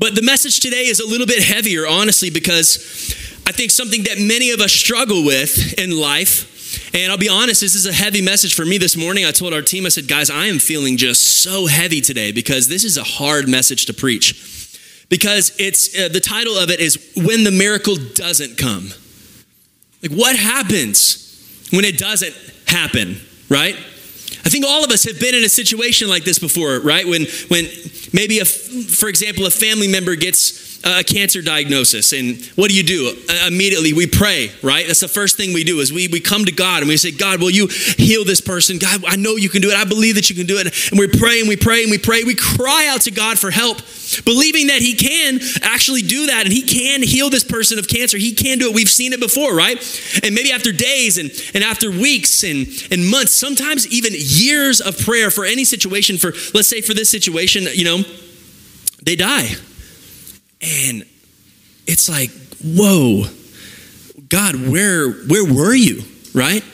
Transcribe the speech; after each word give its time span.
But 0.00 0.14
the 0.14 0.22
message 0.22 0.60
today 0.60 0.86
is 0.86 0.98
a 0.98 1.06
little 1.06 1.26
bit 1.26 1.42
heavier, 1.42 1.86
honestly, 1.86 2.30
because 2.30 2.78
I 3.46 3.52
think 3.52 3.70
something 3.70 4.04
that 4.04 4.18
many 4.18 4.50
of 4.50 4.60
us 4.60 4.72
struggle 4.72 5.26
with 5.26 5.78
in 5.78 5.90
life. 5.90 6.94
And 6.94 7.12
I'll 7.12 7.18
be 7.18 7.28
honest, 7.28 7.60
this 7.60 7.74
is 7.74 7.84
a 7.84 7.92
heavy 7.92 8.22
message 8.22 8.54
for 8.54 8.64
me 8.64 8.78
this 8.78 8.96
morning. 8.96 9.26
I 9.26 9.30
told 9.30 9.52
our 9.52 9.60
team, 9.60 9.84
I 9.84 9.90
said, 9.90 10.08
guys, 10.08 10.30
I 10.30 10.46
am 10.46 10.58
feeling 10.58 10.96
just 10.96 11.42
so 11.42 11.66
heavy 11.66 12.00
today 12.00 12.32
because 12.32 12.66
this 12.66 12.82
is 12.82 12.96
a 12.96 13.02
hard 13.02 13.46
message 13.46 13.84
to 13.86 13.94
preach. 13.94 15.06
Because 15.10 15.54
it's 15.58 15.98
uh, 15.98 16.08
the 16.08 16.20
title 16.20 16.56
of 16.56 16.70
it 16.70 16.80
is 16.80 17.12
When 17.14 17.44
the 17.44 17.50
Miracle 17.50 17.96
Doesn't 17.96 18.56
Come. 18.56 18.88
Like, 20.02 20.12
what 20.12 20.34
happens 20.34 21.68
when 21.72 21.84
it 21.84 21.98
doesn't 21.98 22.34
happen, 22.66 23.20
right? 23.50 23.76
I 24.44 24.48
think 24.48 24.64
all 24.64 24.84
of 24.84 24.90
us 24.90 25.04
have 25.04 25.20
been 25.20 25.34
in 25.34 25.44
a 25.44 25.48
situation 25.48 26.08
like 26.08 26.24
this 26.24 26.38
before, 26.38 26.80
right? 26.80 27.06
When, 27.06 27.26
when 27.48 27.66
maybe, 28.12 28.38
a, 28.38 28.44
for 28.44 29.08
example, 29.08 29.46
a 29.46 29.50
family 29.50 29.88
member 29.88 30.16
gets 30.16 30.69
a 30.82 31.04
cancer 31.04 31.42
diagnosis 31.42 32.12
and 32.12 32.42
what 32.56 32.70
do 32.70 32.76
you 32.76 32.82
do? 32.82 33.14
Immediately 33.46 33.92
we 33.92 34.06
pray 34.06 34.50
right? 34.62 34.86
That's 34.86 35.00
the 35.00 35.08
first 35.08 35.36
thing 35.36 35.52
we 35.52 35.64
do 35.64 35.80
is 35.80 35.92
we, 35.92 36.08
we 36.08 36.20
come 36.20 36.44
to 36.46 36.52
god 36.52 36.80
and 36.80 36.88
we 36.88 36.96
say 36.96 37.10
god 37.10 37.40
will 37.40 37.50
you 37.50 37.66
heal 37.66 38.24
this 38.24 38.40
person? 38.40 38.78
God 38.78 39.04
i 39.06 39.16
know 39.16 39.36
you 39.36 39.48
can 39.48 39.60
do 39.60 39.70
it. 39.70 39.76
I 39.76 39.84
believe 39.84 40.14
that 40.14 40.30
you 40.30 40.36
can 40.36 40.46
do 40.46 40.58
it. 40.58 40.90
And 40.90 40.98
we 40.98 41.06
pray 41.06 41.40
and 41.40 41.48
we 41.48 41.56
pray 41.56 41.82
and 41.82 41.90
we 41.90 41.98
pray. 41.98 42.24
We 42.24 42.34
cry 42.34 42.88
out 42.88 43.02
to 43.02 43.10
god 43.10 43.38
for 43.38 43.50
help 43.50 43.78
believing 44.24 44.68
that 44.68 44.80
he 44.80 44.94
can 44.94 45.40
actually 45.62 46.02
do 46.02 46.26
that 46.26 46.44
and 46.44 46.52
he 46.52 46.62
can 46.62 47.02
heal 47.02 47.30
this 47.30 47.44
person 47.44 47.78
of 47.78 47.86
cancer. 47.86 48.18
He 48.18 48.32
can 48.32 48.58
do 48.58 48.70
it. 48.70 48.74
We've 48.74 48.90
seen 48.90 49.12
it 49.12 49.20
before 49.20 49.54
right? 49.54 49.78
And 50.24 50.34
maybe 50.34 50.52
after 50.52 50.72
days 50.72 51.18
and, 51.18 51.30
and 51.54 51.62
after 51.62 51.90
weeks 51.90 52.42
and, 52.42 52.66
and 52.90 53.08
months 53.08 53.32
sometimes 53.32 53.86
even 53.88 54.12
years 54.16 54.80
of 54.80 54.98
prayer 54.98 55.30
for 55.30 55.44
any 55.44 55.64
situation 55.64 56.18
for 56.18 56.32
let's 56.54 56.68
say 56.68 56.80
for 56.80 56.94
this 56.94 57.08
situation 57.08 57.64
you 57.72 57.84
know 57.84 58.02
they 59.02 59.16
die 59.16 59.48
and 60.60 61.04
it's 61.86 62.08
like, 62.08 62.30
whoa, 62.62 63.24
God, 64.28 64.54
where 64.70 65.10
where 65.10 65.44
were 65.44 65.74
you? 65.74 66.02
Right? 66.34 66.64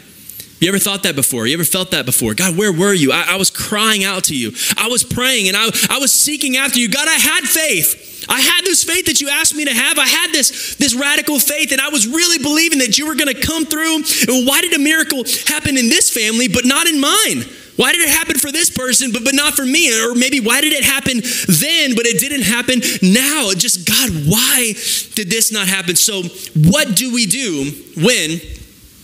You 0.58 0.68
ever 0.68 0.78
thought 0.78 1.02
that 1.02 1.14
before? 1.14 1.46
You 1.46 1.54
ever 1.54 1.64
felt 1.64 1.90
that 1.90 2.06
before? 2.06 2.32
God, 2.34 2.56
where 2.56 2.72
were 2.72 2.94
you? 2.94 3.12
I, 3.12 3.34
I, 3.34 3.36
was 3.36 3.50
crying 3.50 4.04
out 4.04 4.24
to 4.24 4.36
you. 4.36 4.52
I 4.78 4.88
was 4.88 5.04
praying 5.04 5.48
and 5.48 5.56
I, 5.56 5.68
I 5.90 5.98
was 5.98 6.12
seeking 6.12 6.56
after 6.56 6.78
you. 6.78 6.88
God, 6.88 7.06
I 7.06 7.14
had 7.14 7.44
faith. 7.44 8.24
I 8.28 8.40
had 8.40 8.64
this 8.64 8.82
faith 8.82 9.04
that 9.06 9.20
you 9.20 9.28
asked 9.28 9.54
me 9.54 9.66
to 9.66 9.74
have. 9.74 9.98
I 9.98 10.06
had 10.06 10.32
this, 10.32 10.76
this 10.76 10.94
radical 10.94 11.38
faith, 11.38 11.72
and 11.72 11.80
I 11.80 11.90
was 11.90 12.06
really 12.06 12.38
believing 12.38 12.78
that 12.78 12.96
you 12.98 13.06
were 13.06 13.14
going 13.14 13.32
to 13.32 13.40
come 13.40 13.66
through. 13.66 14.02
Why 14.46 14.62
did 14.62 14.72
a 14.72 14.78
miracle 14.78 15.24
happen 15.46 15.76
in 15.76 15.88
this 15.88 16.10
family, 16.10 16.48
but 16.48 16.64
not 16.64 16.86
in 16.86 17.00
mine? 17.00 17.44
Why 17.76 17.92
did 17.92 18.00
it 18.00 18.08
happen 18.08 18.38
for 18.38 18.50
this 18.50 18.70
person, 18.70 19.12
but, 19.12 19.24
but 19.24 19.34
not 19.34 19.54
for 19.54 19.64
me? 19.64 19.92
Or 19.92 20.14
maybe 20.14 20.40
why 20.40 20.60
did 20.60 20.72
it 20.72 20.84
happen 20.84 21.20
then, 21.46 21.94
but 21.94 22.06
it 22.06 22.18
didn't 22.18 22.42
happen 22.42 22.80
now? 23.02 23.52
Just, 23.52 23.86
God, 23.86 24.10
why 24.26 24.72
did 25.14 25.30
this 25.30 25.52
not 25.52 25.68
happen? 25.68 25.94
So, 25.94 26.22
what 26.54 26.96
do 26.96 27.12
we 27.12 27.26
do 27.26 27.72
when 27.96 28.40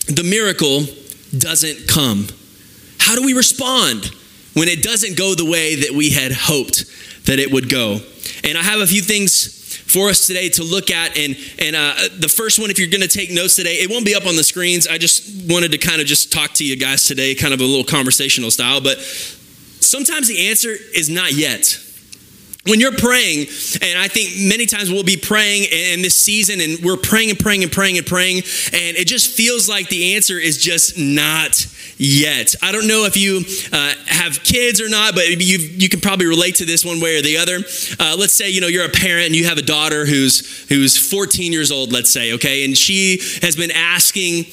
the 0.09 0.25
miracle 0.25 0.85
doesn't 1.37 1.87
come? 1.87 2.29
How 2.99 3.15
do 3.15 3.25
we 3.25 3.35
respond 3.35 4.11
when 4.55 4.69
it 4.69 4.83
doesn't 4.83 5.17
go 5.17 5.35
the 5.35 5.49
way 5.49 5.77
that 5.77 5.91
we 5.91 6.11
had 6.11 6.33
hoped 6.33 6.87
that 7.27 7.39
it 7.39 7.53
would 7.53 7.69
go? 7.69 8.01
And 8.45 8.57
I 8.57 8.63
have 8.63 8.81
a 8.81 8.87
few 8.87 9.03
things 9.03 9.62
for 9.93 10.09
us 10.09 10.27
today 10.27 10.49
to 10.49 10.65
look 10.65 10.91
at. 10.91 11.17
And, 11.19 11.37
and 11.59 11.77
uh, 11.77 11.95
the 12.19 12.29
first 12.29 12.59
one, 12.59 12.71
if 12.71 12.79
you're 12.79 12.89
going 12.89 13.03
to 13.03 13.09
take 13.09 13.31
notes 13.31 13.57
today, 13.57 13.75
it 13.75 13.91
won't 13.91 14.07
be 14.07 14.15
up 14.15 14.27
on 14.27 14.37
the 14.37 14.45
screens. 14.45 14.87
I 14.87 14.99
just 14.99 15.51
wanted 15.51 15.73
to 15.73 15.79
kind 15.79 16.01
of 16.01 16.07
just 16.07 16.33
talk 16.33 16.53
to 16.55 16.65
you 16.65 16.77
guys 16.77 17.07
today, 17.07 17.35
kind 17.35 17.53
of 17.53 17.61
a 17.61 17.65
little 17.65 17.85
conversational 17.85 18.51
style. 18.51 18.81
But 18.81 18.99
sometimes 19.01 20.29
the 20.29 20.49
answer 20.49 20.71
is 20.71 21.11
not 21.11 21.33
yet. 21.33 21.79
When 22.65 22.79
you're 22.79 22.97
praying, 22.97 23.49
and 23.83 23.99
I 23.99 24.07
think 24.07 24.49
many 24.49 24.67
times 24.67 24.89
we'll 24.89 25.03
be 25.03 25.17
praying 25.17 25.65
in 25.65 26.01
this 26.01 26.17
season, 26.17 26.61
and 26.61 26.79
we're 26.79 26.97
praying 26.97 27.31
and 27.31 27.39
praying 27.39 27.65
and 27.65 27.73
praying 27.73 27.99
and 27.99 28.07
praying, 28.07 28.37
and 28.37 28.97
it 28.97 29.09
just 29.09 29.37
feels 29.37 29.69
like 29.69 29.89
the 29.89 30.15
answer 30.15 30.39
is 30.39 30.59
just 30.59 30.97
not 30.97 31.67
yet. 32.03 32.55
I 32.61 32.73
don't 32.73 32.89
know 32.89 33.05
if 33.05 33.17
you 33.17 33.45
uh, 33.73 33.95
have 34.07 34.43
kids 34.43 34.81
or 34.81 34.89
not, 34.89 35.15
but 35.15 35.29
you 35.29 35.59
you 35.59 35.89
can 35.89 36.01
probably 36.01 36.27
relate 36.27 36.57
to 36.57 36.65
this 36.65 36.85
one 36.85 37.01
way 37.01 37.17
or 37.17 37.23
the 37.23 37.39
other. 37.39 37.59
Uh, 37.99 38.17
let's 38.19 38.33
say 38.33 38.51
you 38.51 38.61
know 38.61 38.67
you're 38.67 38.85
a 38.85 38.91
parent 38.91 39.27
and 39.27 39.37
you 39.37 39.47
have 39.47 39.59
a 39.59 39.63
daughter 39.63 40.05
who's 40.05 40.67
who's 40.69 40.97
14 40.97 41.53
years 41.53 41.71
old, 41.71 41.93
let's 41.93 42.11
say, 42.11 42.33
okay, 42.35 42.65
and 42.65 42.77
she 42.77 43.19
has 43.43 43.55
been 43.57 43.71
asking 43.71 44.45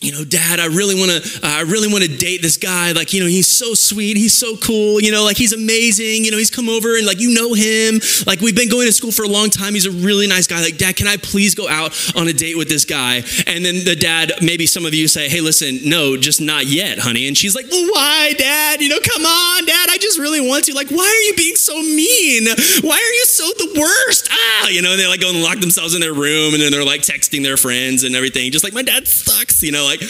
you 0.00 0.12
know, 0.12 0.24
dad, 0.24 0.60
I 0.60 0.66
really 0.66 0.94
want 0.94 1.10
to, 1.10 1.40
uh, 1.42 1.58
I 1.58 1.62
really 1.62 1.90
want 1.90 2.04
to 2.04 2.16
date 2.16 2.40
this 2.40 2.56
guy. 2.56 2.92
Like, 2.92 3.12
you 3.12 3.20
know, 3.20 3.26
he's 3.26 3.48
so 3.48 3.74
sweet. 3.74 4.16
He's 4.16 4.32
so 4.32 4.56
cool. 4.56 5.00
You 5.00 5.10
know, 5.10 5.24
like 5.24 5.36
he's 5.36 5.52
amazing. 5.52 6.24
You 6.24 6.30
know, 6.30 6.38
he's 6.38 6.50
come 6.50 6.68
over 6.68 6.96
and 6.96 7.04
like, 7.04 7.18
you 7.18 7.34
know 7.34 7.52
him. 7.52 8.00
Like 8.24 8.40
we've 8.40 8.54
been 8.54 8.68
going 8.68 8.86
to 8.86 8.92
school 8.92 9.10
for 9.10 9.24
a 9.24 9.28
long 9.28 9.50
time. 9.50 9.74
He's 9.74 9.86
a 9.86 9.90
really 9.90 10.28
nice 10.28 10.46
guy. 10.46 10.62
Like, 10.62 10.78
dad, 10.78 10.94
can 10.94 11.08
I 11.08 11.16
please 11.16 11.56
go 11.56 11.68
out 11.68 11.98
on 12.14 12.28
a 12.28 12.32
date 12.32 12.56
with 12.56 12.68
this 12.68 12.84
guy? 12.84 13.22
And 13.46 13.64
then 13.64 13.84
the 13.84 13.96
dad, 13.98 14.34
maybe 14.40 14.66
some 14.66 14.86
of 14.86 14.94
you 14.94 15.08
say, 15.08 15.28
hey, 15.28 15.40
listen, 15.40 15.80
no, 15.84 16.16
just 16.16 16.40
not 16.40 16.66
yet, 16.66 17.00
honey. 17.00 17.26
And 17.26 17.36
she's 17.36 17.56
like, 17.56 17.66
well, 17.68 17.90
why, 17.92 18.34
dad? 18.38 18.80
You 18.80 18.90
know, 18.90 19.00
come 19.02 19.26
on, 19.26 19.66
dad. 19.66 19.88
I 19.90 19.98
just 19.98 20.18
really 20.18 20.40
want 20.40 20.66
to. 20.66 20.74
Like, 20.74 20.90
why 20.90 21.06
are 21.06 21.24
you 21.26 21.34
being 21.34 21.56
so 21.56 21.74
mean? 21.74 22.46
Why 22.82 22.96
are 22.96 23.14
you 23.14 23.24
so 23.24 23.44
the 23.58 23.80
worst? 23.80 24.28
Ah, 24.30 24.68
you 24.68 24.80
know, 24.80 24.96
they 24.96 25.08
like 25.08 25.20
go 25.20 25.30
and 25.30 25.42
lock 25.42 25.58
themselves 25.58 25.96
in 25.96 26.00
their 26.00 26.14
room 26.14 26.54
and 26.54 26.62
then 26.62 26.70
they're 26.70 26.84
like 26.84 27.00
texting 27.02 27.42
their 27.42 27.56
friends 27.56 28.04
and 28.04 28.14
everything. 28.14 28.52
Just 28.52 28.62
like, 28.62 28.74
my 28.74 28.82
dad 28.82 29.08
sucks, 29.08 29.60
you 29.64 29.72
know, 29.72 29.87
like, 29.88 30.02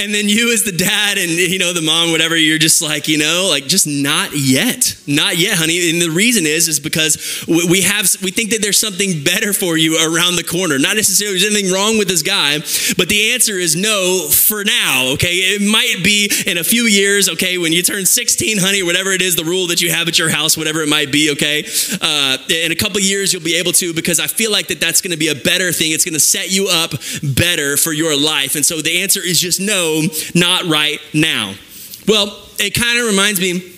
and 0.00 0.14
then 0.14 0.28
you 0.28 0.52
as 0.52 0.64
the 0.64 0.72
dad 0.72 1.18
and 1.18 1.30
you 1.30 1.58
know 1.58 1.72
the 1.72 1.82
mom 1.82 2.10
whatever 2.10 2.36
you're 2.36 2.58
just 2.58 2.82
like 2.82 3.08
you 3.08 3.18
know 3.18 3.48
like 3.50 3.66
just 3.66 3.86
not 3.86 4.30
yet. 4.34 4.96
Not 5.06 5.38
yet 5.38 5.58
honey. 5.58 5.90
And 5.90 6.00
the 6.00 6.10
reason 6.10 6.46
is 6.46 6.68
is 6.68 6.80
because 6.80 7.44
we 7.46 7.82
have 7.82 8.08
we 8.22 8.30
think 8.30 8.50
that 8.50 8.62
there's 8.62 8.78
something 8.78 9.22
better 9.24 9.52
for 9.52 9.76
you 9.76 9.96
around 9.96 10.36
the 10.36 10.44
corner. 10.44 10.78
Not 10.78 10.96
necessarily 10.96 11.38
there's 11.38 11.50
anything 11.50 11.72
wrong 11.72 11.98
with 11.98 12.08
this 12.08 12.22
guy 12.22 12.58
but 12.96 13.08
the 13.08 13.32
answer 13.32 13.54
is 13.54 13.76
no 13.76 14.28
for 14.30 14.64
now 14.64 15.12
okay? 15.14 15.34
It 15.54 15.62
might 15.62 16.02
be 16.02 16.30
in 16.46 16.58
a 16.58 16.64
few 16.64 16.84
years 16.84 17.28
okay? 17.28 17.58
When 17.58 17.72
you 17.72 17.82
turn 17.82 18.06
16 18.06 18.58
honey 18.58 18.82
whatever 18.82 19.12
it 19.12 19.22
is 19.22 19.36
the 19.36 19.44
rule 19.44 19.66
that 19.68 19.80
you 19.80 19.90
have 19.90 20.08
at 20.08 20.18
your 20.18 20.30
house 20.30 20.56
whatever 20.56 20.80
it 20.82 20.88
might 20.88 21.12
be 21.12 21.30
okay? 21.32 21.64
Uh, 22.00 22.38
in 22.48 22.72
a 22.72 22.76
couple 22.76 23.00
years 23.00 23.32
you'll 23.32 23.42
be 23.42 23.56
able 23.56 23.72
to 23.72 23.92
because 23.92 24.20
i 24.20 24.26
feel 24.26 24.50
like 24.50 24.68
that 24.68 24.80
that's 24.80 25.00
going 25.00 25.10
to 25.10 25.18
be 25.18 25.28
a 25.28 25.34
better 25.34 25.72
thing. 25.72 25.92
It's 25.92 26.04
going 26.04 26.14
to 26.14 26.20
set 26.20 26.50
you 26.50 26.68
up 26.70 26.92
better 27.22 27.76
for 27.76 27.92
your 27.92 28.18
life. 28.18 28.54
And 28.56 28.64
so 28.64 28.80
the 28.80 29.02
answer 29.02 29.20
is 29.22 29.40
just 29.40 29.60
no 29.60 29.89
not 30.34 30.64
right 30.64 30.98
now. 31.14 31.54
Well, 32.06 32.26
it 32.58 32.74
kind 32.74 32.98
of 32.98 33.06
reminds 33.06 33.40
me 33.40 33.76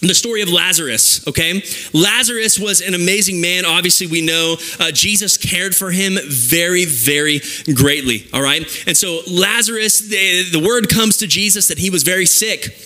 the 0.00 0.14
story 0.14 0.42
of 0.42 0.48
Lazarus, 0.48 1.26
okay? 1.26 1.62
Lazarus 1.92 2.58
was 2.58 2.80
an 2.80 2.94
amazing 2.94 3.40
man. 3.40 3.64
Obviously, 3.64 4.06
we 4.06 4.20
know 4.20 4.56
uh, 4.78 4.92
Jesus 4.92 5.36
cared 5.36 5.74
for 5.74 5.90
him 5.90 6.18
very, 6.28 6.84
very 6.84 7.40
greatly, 7.74 8.28
all 8.32 8.42
right? 8.42 8.62
And 8.86 8.96
so, 8.96 9.20
Lazarus, 9.28 10.00
the, 10.08 10.50
the 10.52 10.64
word 10.64 10.88
comes 10.88 11.16
to 11.18 11.26
Jesus 11.26 11.68
that 11.68 11.78
he 11.78 11.90
was 11.90 12.04
very 12.04 12.26
sick 12.26 12.76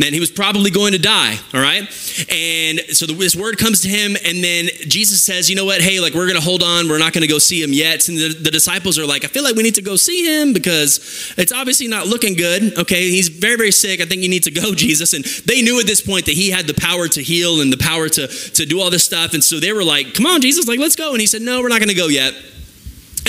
man, 0.00 0.14
he 0.14 0.18
was 0.18 0.30
probably 0.30 0.70
going 0.70 0.92
to 0.92 0.98
die, 0.98 1.36
all 1.52 1.60
right? 1.60 1.82
And 2.30 2.80
so 2.96 3.04
this 3.06 3.36
word 3.36 3.58
comes 3.58 3.82
to 3.82 3.88
him, 3.88 4.16
and 4.24 4.42
then 4.42 4.68
Jesus 4.88 5.22
says, 5.22 5.50
you 5.50 5.56
know 5.56 5.66
what, 5.66 5.82
hey, 5.82 6.00
like 6.00 6.14
we're 6.14 6.26
gonna 6.26 6.40
hold 6.40 6.62
on, 6.62 6.88
we're 6.88 6.98
not 6.98 7.12
gonna 7.12 7.26
go 7.26 7.38
see 7.38 7.62
him 7.62 7.74
yet. 7.74 8.08
And 8.08 8.16
the, 8.16 8.32
the 8.32 8.50
disciples 8.50 8.98
are 8.98 9.04
like, 9.04 9.24
I 9.24 9.28
feel 9.28 9.44
like 9.44 9.56
we 9.56 9.62
need 9.62 9.74
to 9.74 9.82
go 9.82 9.96
see 9.96 10.24
him 10.24 10.54
because 10.54 11.34
it's 11.36 11.52
obviously 11.52 11.86
not 11.86 12.06
looking 12.06 12.34
good, 12.34 12.78
okay? 12.78 13.10
He's 13.10 13.28
very, 13.28 13.56
very 13.56 13.70
sick. 13.70 14.00
I 14.00 14.06
think 14.06 14.22
you 14.22 14.30
need 14.30 14.44
to 14.44 14.50
go, 14.50 14.74
Jesus. 14.74 15.12
And 15.12 15.24
they 15.44 15.60
knew 15.60 15.78
at 15.78 15.86
this 15.86 16.00
point 16.00 16.24
that 16.26 16.34
he 16.34 16.50
had 16.50 16.66
the 16.66 16.74
power 16.74 17.06
to 17.06 17.22
heal 17.22 17.60
and 17.60 17.70
the 17.70 17.76
power 17.78 18.08
to, 18.08 18.26
to 18.26 18.64
do 18.64 18.80
all 18.80 18.90
this 18.90 19.04
stuff. 19.04 19.34
And 19.34 19.44
so 19.44 19.60
they 19.60 19.72
were 19.72 19.84
like, 19.84 20.14
come 20.14 20.24
on, 20.24 20.40
Jesus, 20.40 20.66
like, 20.66 20.80
let's 20.80 20.96
go. 20.96 21.12
And 21.12 21.20
he 21.20 21.26
said, 21.26 21.42
no, 21.42 21.60
we're 21.60 21.68
not 21.68 21.80
gonna 21.80 21.94
go 21.94 22.08
yet. 22.08 22.32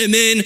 And 0.00 0.12
then 0.12 0.42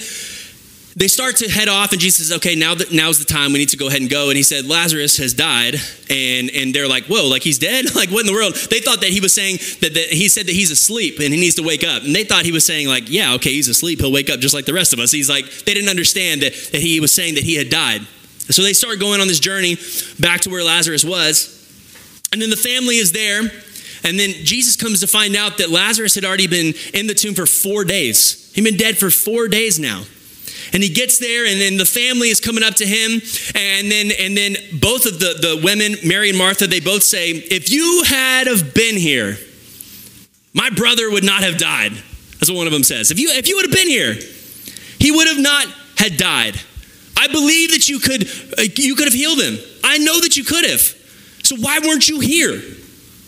they 0.97 1.07
start 1.07 1.35
to 1.37 1.47
head 1.47 1.67
off, 1.67 1.91
and 1.91 2.01
Jesus 2.01 2.27
says, 2.27 2.37
"Okay, 2.37 2.55
now 2.55 2.73
that 2.73 2.91
now's 2.91 3.19
the 3.19 3.25
time. 3.25 3.53
We 3.53 3.59
need 3.59 3.69
to 3.69 3.77
go 3.77 3.87
ahead 3.87 4.01
and 4.01 4.09
go." 4.09 4.29
And 4.29 4.35
he 4.35 4.41
said, 4.41 4.65
"Lazarus 4.65 5.17
has 5.17 5.31
died," 5.31 5.75
and 6.09 6.49
and 6.49 6.73
they're 6.73 6.87
like, 6.87 7.05
"Whoa, 7.05 7.27
like 7.27 7.43
he's 7.43 7.59
dead? 7.59 7.93
like 7.95 8.09
what 8.09 8.21
in 8.21 8.25
the 8.25 8.33
world?" 8.33 8.55
They 8.55 8.79
thought 8.79 9.01
that 9.01 9.11
he 9.11 9.19
was 9.19 9.31
saying 9.31 9.57
that, 9.81 9.93
that 9.93 10.07
he 10.09 10.27
said 10.27 10.47
that 10.47 10.53
he's 10.53 10.71
asleep 10.71 11.19
and 11.19 11.31
he 11.31 11.39
needs 11.39 11.53
to 11.55 11.63
wake 11.63 11.83
up, 11.83 12.01
and 12.01 12.15
they 12.15 12.23
thought 12.23 12.45
he 12.45 12.51
was 12.51 12.65
saying 12.65 12.87
like, 12.87 13.11
"Yeah, 13.11 13.35
okay, 13.35 13.51
he's 13.51 13.67
asleep. 13.67 13.99
He'll 13.99 14.11
wake 14.11 14.31
up 14.31 14.39
just 14.39 14.55
like 14.55 14.65
the 14.65 14.73
rest 14.73 14.91
of 14.91 14.99
us." 14.99 15.11
He's 15.11 15.29
like, 15.29 15.45
they 15.65 15.75
didn't 15.75 15.89
understand 15.89 16.41
that, 16.41 16.53
that 16.71 16.81
he 16.81 16.99
was 16.99 17.13
saying 17.13 17.35
that 17.35 17.43
he 17.43 17.53
had 17.53 17.69
died. 17.69 18.01
So 18.49 18.63
they 18.63 18.73
start 18.73 18.99
going 18.99 19.21
on 19.21 19.27
this 19.27 19.39
journey 19.39 19.77
back 20.19 20.41
to 20.41 20.49
where 20.49 20.63
Lazarus 20.63 21.05
was, 21.05 21.53
and 22.33 22.41
then 22.41 22.49
the 22.49 22.57
family 22.57 22.95
is 22.95 23.11
there. 23.11 23.43
And 24.03 24.17
then 24.19 24.29
Jesus 24.31 24.75
comes 24.75 25.01
to 25.01 25.07
find 25.07 25.35
out 25.35 25.57
that 25.57 25.69
Lazarus 25.69 26.15
had 26.15 26.23
already 26.23 26.47
been 26.47 26.73
in 26.93 27.07
the 27.07 27.13
tomb 27.13 27.35
for 27.35 27.45
four 27.45 27.83
days. 27.83 28.51
He'd 28.55 28.63
been 28.63 28.77
dead 28.77 28.97
for 28.97 29.09
four 29.11 29.47
days 29.47 29.79
now. 29.79 30.03
And 30.73 30.83
he 30.83 30.89
gets 30.89 31.19
there, 31.19 31.45
and 31.45 31.59
then 31.59 31.77
the 31.77 31.85
family 31.85 32.29
is 32.29 32.39
coming 32.39 32.63
up 32.63 32.75
to 32.75 32.85
him, 32.85 33.21
and 33.55 33.91
then 33.91 34.11
and 34.19 34.35
then 34.35 34.55
both 34.79 35.05
of 35.05 35.19
the, 35.19 35.37
the 35.39 35.61
women, 35.63 35.95
Mary 36.05 36.29
and 36.29 36.37
Martha, 36.37 36.67
they 36.67 36.79
both 36.79 37.03
say, 37.03 37.31
If 37.31 37.71
you 37.71 38.03
had 38.05 38.47
have 38.47 38.73
been 38.73 38.95
here, 38.97 39.37
my 40.53 40.69
brother 40.69 41.09
would 41.09 41.23
not 41.23 41.43
have 41.43 41.57
died. 41.57 41.93
That's 42.39 42.49
what 42.49 42.57
one 42.57 42.67
of 42.67 42.73
them 42.73 42.83
says. 42.83 43.11
If 43.11 43.19
you 43.19 43.29
if 43.31 43.47
you 43.47 43.55
would 43.55 43.65
have 43.65 43.75
been 43.75 43.87
here, 43.87 44.13
he 44.99 45.11
would 45.11 45.27
have 45.27 45.39
not 45.39 45.65
had 45.97 46.17
died. 46.17 46.59
I 47.17 47.27
believe 47.27 47.71
that 47.71 47.89
you 47.89 47.99
could 47.99 48.23
uh, 48.57 48.63
you 48.75 48.95
could 48.95 49.05
have 49.05 49.13
healed 49.13 49.39
him. 49.39 49.57
I 49.83 49.97
know 49.97 50.19
that 50.21 50.37
you 50.37 50.43
could 50.43 50.65
have. 50.65 50.81
So 51.43 51.55
why 51.55 51.79
weren't 51.79 52.07
you 52.07 52.19
here? 52.19 52.61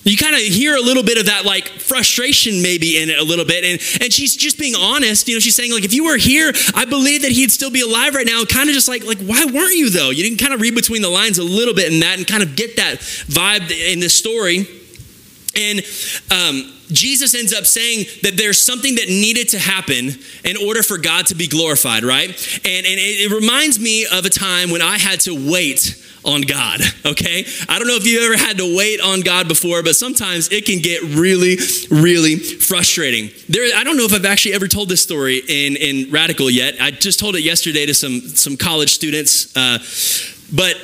You 0.09 0.17
kind 0.17 0.33
of 0.33 0.41
hear 0.41 0.75
a 0.75 0.81
little 0.81 1.03
bit 1.03 1.17
of 1.17 1.27
that 1.27 1.45
like 1.45 1.67
frustration 1.67 2.61
maybe 2.61 3.01
in 3.01 3.09
it 3.09 3.19
a 3.19 3.23
little 3.23 3.45
bit. 3.45 3.63
And, 3.63 4.01
and 4.01 4.11
she's 4.11 4.35
just 4.35 4.57
being 4.57 4.75
honest. 4.75 5.27
You 5.27 5.35
know, 5.35 5.39
she's 5.39 5.56
saying, 5.56 5.71
like, 5.71 5.85
if 5.85 5.94
you 5.94 6.06
were 6.06 6.17
here, 6.17 6.51
I 6.73 6.85
believe 6.85 7.21
that 7.21 7.31
he'd 7.31 7.51
still 7.51 7.71
be 7.71 7.81
alive 7.81 8.15
right 8.15 8.25
now. 8.25 8.44
Kind 8.45 8.69
of 8.69 8.73
just 8.73 8.88
like, 8.88 9.03
like, 9.03 9.19
why 9.19 9.45
weren't 9.45 9.75
you 9.75 9.89
though? 9.89 10.09
You 10.09 10.27
can 10.27 10.38
kind 10.38 10.53
of 10.53 10.61
read 10.61 10.75
between 10.75 11.01
the 11.01 11.09
lines 11.09 11.38
a 11.38 11.44
little 11.44 11.73
bit 11.73 11.91
in 11.91 12.00
that 12.00 12.17
and 12.17 12.25
kind 12.25 12.44
of 12.44 12.56
get 12.56 12.77
that 12.77 13.00
vibe 13.00 13.71
in 13.71 14.00
this 14.00 14.13
story. 14.13 14.79
And 15.56 15.80
um, 16.31 16.72
Jesus 16.92 17.34
ends 17.34 17.54
up 17.54 17.66
saying 17.66 18.06
that 18.24 18.38
there's 18.38 18.62
something 18.62 18.96
that 18.96 19.07
needed 19.07 19.50
to 19.50 19.60
happen 19.60 20.12
in 20.44 20.57
order 20.57 20.84
for 20.84 20.98
God 20.98 21.28
to 21.28 21.36
be 21.36 21.48
glorified, 21.48 22.04
right? 22.04 22.30
And, 22.30 22.86
and 22.86 23.00
it, 23.00 23.31
it 23.31 23.34
reminds 23.34 23.80
me 23.80 24.06
of 24.12 24.25
a 24.25 24.30
time 24.30 24.69
when 24.69 24.81
I 24.81 24.98
had 24.98 25.19
to 25.22 25.50
wait 25.50 26.06
on 26.25 26.42
God, 26.42 26.81
okay? 27.06 27.46
I 27.68 27.80
don't 27.80 27.88
know 27.88 27.96
if 27.96 28.06
you've 28.06 28.24
ever 28.24 28.38
had 28.38 28.57
to 28.57 28.75
wait 28.75 29.01
on 29.01 29.22
God 29.22 29.48
before, 29.48 29.81
but 29.84 29.96
sometimes 29.96 30.50
it 30.51 30.66
can 30.66 30.80
get 30.80 31.01
really, 31.04 31.57
really 31.90 32.36
frustrating. 32.36 33.31
There, 33.48 33.75
I 33.75 33.84
don't 33.84 33.98
know 33.98 34.06
if 34.06 34.13
I've 34.13 34.25
actually 34.25 34.54
ever 34.54 34.68
told 34.68 34.90
this 34.90 35.02
story 35.02 35.42
in, 35.48 35.75
in 35.75 36.12
Radical 36.12 36.50
yet. 36.50 36.75
I 36.80 36.92
just 36.92 37.19
told 37.19 37.36
it 37.36 37.44
yesterday 37.44 37.86
to 37.86 37.94
some, 37.94 38.19
some 38.22 38.57
college 38.57 38.94
students, 38.94 39.56
uh, 39.56 39.80
but 40.56 40.75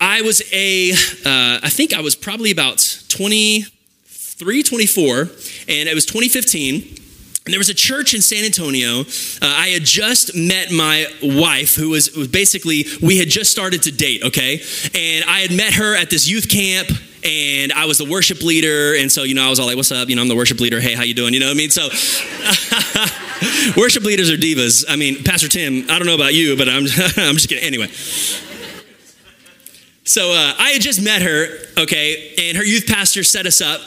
I 0.00 0.22
was 0.22 0.42
a, 0.52 0.92
uh, 0.92 1.60
I 1.62 1.68
think 1.68 1.92
I 1.92 2.00
was 2.00 2.16
probably 2.16 2.50
about 2.50 3.04
23, 3.08 4.62
24, 4.62 5.20
and 5.20 5.88
it 5.88 5.94
was 5.94 6.06
2015. 6.06 6.96
And 7.44 7.52
there 7.52 7.58
was 7.58 7.68
a 7.68 7.74
church 7.74 8.14
in 8.14 8.22
San 8.22 8.44
Antonio. 8.44 9.00
Uh, 9.00 9.04
I 9.42 9.68
had 9.68 9.82
just 9.82 10.34
met 10.36 10.70
my 10.70 11.06
wife, 11.22 11.74
who 11.74 11.90
was, 11.90 12.14
was 12.14 12.28
basically, 12.28 12.84
we 13.02 13.18
had 13.18 13.28
just 13.28 13.50
started 13.50 13.82
to 13.84 13.92
date, 13.92 14.22
okay? 14.24 14.62
And 14.94 15.24
I 15.24 15.40
had 15.40 15.50
met 15.50 15.74
her 15.74 15.96
at 15.96 16.10
this 16.10 16.28
youth 16.28 16.48
camp 16.48 16.90
and 17.22 17.72
I 17.72 17.84
was 17.84 17.98
the 17.98 18.04
worship 18.04 18.42
leader, 18.42 18.94
and 18.96 19.12
so 19.12 19.24
you 19.24 19.34
know 19.34 19.46
I 19.46 19.50
was 19.50 19.60
all 19.60 19.66
like, 19.66 19.76
"What's 19.76 19.92
up?" 19.92 20.08
You 20.08 20.16
know, 20.16 20.22
I'm 20.22 20.28
the 20.28 20.36
worship 20.36 20.58
leader. 20.58 20.80
Hey, 20.80 20.94
how 20.94 21.02
you 21.02 21.12
doing? 21.12 21.34
You 21.34 21.40
know 21.40 21.48
what 21.48 21.52
I 21.52 21.56
mean? 21.56 21.68
So, 21.68 21.82
worship 23.76 24.04
leaders 24.04 24.30
are 24.30 24.36
divas. 24.36 24.86
I 24.88 24.96
mean, 24.96 25.22
Pastor 25.22 25.46
Tim, 25.48 25.84
I 25.90 25.98
don't 25.98 26.06
know 26.06 26.14
about 26.14 26.32
you, 26.32 26.56
but 26.56 26.68
I'm 26.68 26.84
I'm 27.18 27.34
just 27.34 27.50
kidding. 27.50 27.62
Anyway, 27.64 27.88
so 30.10 30.32
uh, 30.32 30.54
I 30.58 30.70
had 30.70 30.82
just 30.82 31.00
met 31.00 31.22
her, 31.22 31.46
okay, 31.78 32.34
and 32.36 32.56
her 32.56 32.64
youth 32.64 32.88
pastor 32.88 33.22
set 33.22 33.46
us 33.46 33.60
up 33.60 33.80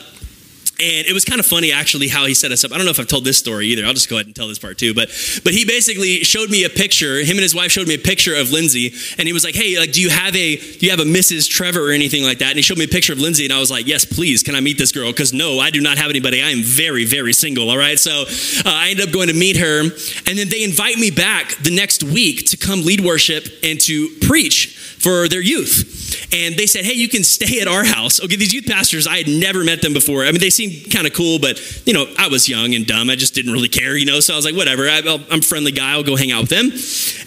and 0.79 1.05
it 1.05 1.13
was 1.13 1.23
kind 1.23 1.39
of 1.39 1.45
funny 1.45 1.71
actually 1.71 2.07
how 2.07 2.25
he 2.25 2.33
set 2.33 2.51
us 2.51 2.63
up. 2.63 2.71
I 2.71 2.77
don't 2.77 2.85
know 2.85 2.91
if 2.91 2.99
I've 2.99 3.07
told 3.07 3.25
this 3.25 3.37
story 3.37 3.67
either. 3.67 3.85
I'll 3.85 3.93
just 3.93 4.09
go 4.09 4.15
ahead 4.15 4.25
and 4.25 4.35
tell 4.35 4.47
this 4.47 4.57
part 4.57 4.77
too. 4.77 4.93
But 4.93 5.09
but 5.43 5.53
he 5.53 5.65
basically 5.65 6.23
showed 6.23 6.49
me 6.49 6.63
a 6.63 6.69
picture. 6.69 7.19
Him 7.19 7.37
and 7.37 7.41
his 7.41 7.53
wife 7.53 7.71
showed 7.71 7.87
me 7.87 7.93
a 7.93 7.99
picture 7.99 8.35
of 8.35 8.47
Lyndsey, 8.47 9.15
and 9.17 9.27
he 9.27 9.33
was 9.33 9.43
like, 9.43 9.55
"Hey, 9.55 9.77
like, 9.77 9.91
do 9.91 10.01
you 10.01 10.09
have 10.09 10.35
a 10.35 10.55
do 10.55 10.85
you 10.85 10.89
have 10.89 10.99
a 10.99 11.05
Mrs. 11.05 11.47
Trevor 11.47 11.89
or 11.89 11.91
anything 11.91 12.23
like 12.23 12.39
that?" 12.39 12.49
And 12.49 12.57
he 12.57 12.63
showed 12.63 12.79
me 12.79 12.85
a 12.85 12.89
picture 12.89 13.13
of 13.13 13.19
Lyndsey, 13.19 13.43
and 13.43 13.53
I 13.53 13.59
was 13.59 13.69
like, 13.69 13.85
"Yes, 13.85 14.03
please. 14.03 14.41
Can 14.41 14.55
I 14.55 14.61
meet 14.61 14.77
this 14.79 14.91
girl? 14.91 15.11
Because 15.11 15.31
no, 15.31 15.59
I 15.59 15.69
do 15.69 15.79
not 15.79 15.97
have 15.97 16.09
anybody. 16.09 16.41
I 16.41 16.49
am 16.49 16.63
very 16.63 17.05
very 17.05 17.33
single. 17.33 17.69
All 17.69 17.77
right." 17.77 17.99
So 17.99 18.23
uh, 18.23 18.25
I 18.65 18.89
ended 18.89 19.07
up 19.07 19.13
going 19.13 19.27
to 19.27 19.35
meet 19.35 19.57
her, 19.57 19.81
and 19.81 20.37
then 20.37 20.49
they 20.49 20.63
invite 20.63 20.97
me 20.97 21.11
back 21.11 21.55
the 21.63 21.71
next 21.71 22.03
week 22.03 22.47
to 22.49 22.57
come 22.57 22.81
lead 22.83 23.01
worship 23.01 23.45
and 23.63 23.79
to 23.81 24.09
preach 24.21 24.92
for 25.03 25.27
their 25.27 25.41
youth. 25.41 26.33
And 26.33 26.55
they 26.55 26.65
said, 26.65 26.85
hey, 26.85 26.93
you 26.93 27.09
can 27.09 27.23
stay 27.23 27.59
at 27.59 27.67
our 27.67 27.83
house. 27.83 28.23
Okay, 28.23 28.35
these 28.35 28.53
youth 28.53 28.65
pastors, 28.65 29.05
I 29.05 29.17
had 29.17 29.27
never 29.27 29.63
met 29.63 29.81
them 29.81 29.93
before. 29.93 30.23
I 30.23 30.31
mean, 30.31 30.39
they 30.39 30.49
seemed 30.49 30.91
kind 30.91 31.05
of 31.05 31.13
cool, 31.13 31.37
but, 31.39 31.59
you 31.85 31.93
know, 31.93 32.05
I 32.17 32.27
was 32.29 32.47
young 32.47 32.73
and 32.73 32.87
dumb. 32.87 33.09
I 33.09 33.15
just 33.15 33.35
didn't 33.35 33.51
really 33.51 33.69
care, 33.69 33.97
you 33.97 34.05
know? 34.05 34.19
So 34.19 34.33
I 34.33 34.35
was 34.35 34.45
like, 34.45 34.55
whatever, 34.55 34.87
I, 34.89 34.99
am 34.99 35.39
a 35.39 35.41
friendly 35.41 35.71
guy. 35.71 35.91
I'll 35.91 36.03
go 36.03 36.15
hang 36.15 36.31
out 36.31 36.41
with 36.41 36.49
them. 36.49 36.71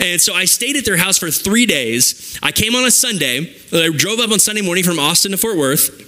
And 0.05 0.21
so 0.21 0.35
I 0.35 0.47
stayed 0.47 0.77
at 0.77 0.85
their 0.85 0.97
house 0.97 1.19
for 1.19 1.31
three 1.31 1.67
days. 1.67 2.39
I 2.43 2.51
came 2.51 2.75
on 2.75 2.85
a 2.85 2.91
Sunday. 2.91 3.55
I 3.73 3.91
drove 3.95 4.19
up 4.19 4.31
on 4.31 4.39
Sunday 4.39 4.63
morning 4.63 4.85
from 4.85 4.99
Austin 4.99 5.33
to 5.33 5.37
Fort 5.37 5.57
Worth 5.57 6.06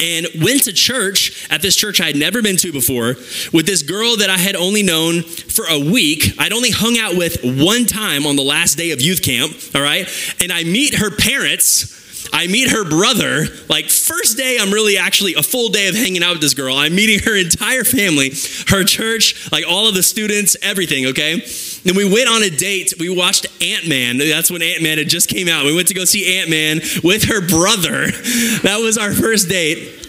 and 0.00 0.26
went 0.42 0.64
to 0.64 0.72
church 0.72 1.46
at 1.50 1.62
this 1.62 1.76
church 1.76 2.00
I 2.00 2.06
had 2.06 2.16
never 2.16 2.42
been 2.42 2.56
to 2.58 2.72
before 2.72 3.16
with 3.52 3.66
this 3.66 3.82
girl 3.82 4.16
that 4.16 4.30
I 4.30 4.38
had 4.38 4.56
only 4.56 4.82
known 4.82 5.22
for 5.22 5.66
a 5.68 5.78
week. 5.78 6.34
I'd 6.38 6.52
only 6.52 6.70
hung 6.70 6.98
out 6.98 7.16
with 7.16 7.42
one 7.42 7.84
time 7.84 8.26
on 8.26 8.36
the 8.36 8.42
last 8.42 8.76
day 8.76 8.90
of 8.92 9.00
youth 9.00 9.22
camp, 9.22 9.52
all 9.74 9.82
right? 9.82 10.08
And 10.40 10.52
I 10.52 10.64
meet 10.64 10.94
her 10.94 11.10
parents 11.10 11.99
I 12.32 12.46
meet 12.46 12.70
her 12.70 12.88
brother. 12.88 13.46
Like, 13.68 13.90
first 13.90 14.36
day, 14.36 14.58
I'm 14.60 14.72
really 14.72 14.96
actually 14.96 15.34
a 15.34 15.42
full 15.42 15.68
day 15.68 15.88
of 15.88 15.94
hanging 15.94 16.22
out 16.22 16.32
with 16.32 16.40
this 16.40 16.54
girl. 16.54 16.76
I'm 16.76 16.94
meeting 16.94 17.20
her 17.20 17.36
entire 17.40 17.84
family, 17.84 18.30
her 18.68 18.84
church, 18.84 19.50
like 19.52 19.64
all 19.68 19.88
of 19.88 19.94
the 19.94 20.02
students, 20.02 20.56
everything, 20.62 21.06
okay? 21.06 21.40
Then 21.84 21.96
we 21.96 22.04
went 22.04 22.28
on 22.28 22.42
a 22.42 22.50
date. 22.50 22.94
We 22.98 23.08
watched 23.08 23.46
Ant 23.62 23.88
Man. 23.88 24.18
That's 24.18 24.50
when 24.50 24.62
Ant 24.62 24.82
Man 24.82 24.98
had 24.98 25.08
just 25.08 25.28
came 25.28 25.48
out. 25.48 25.64
We 25.64 25.74
went 25.74 25.88
to 25.88 25.94
go 25.94 26.04
see 26.04 26.38
Ant 26.38 26.50
Man 26.50 26.80
with 27.02 27.24
her 27.24 27.40
brother. 27.46 28.08
That 28.62 28.80
was 28.80 28.98
our 28.98 29.12
first 29.12 29.48
date. 29.48 29.99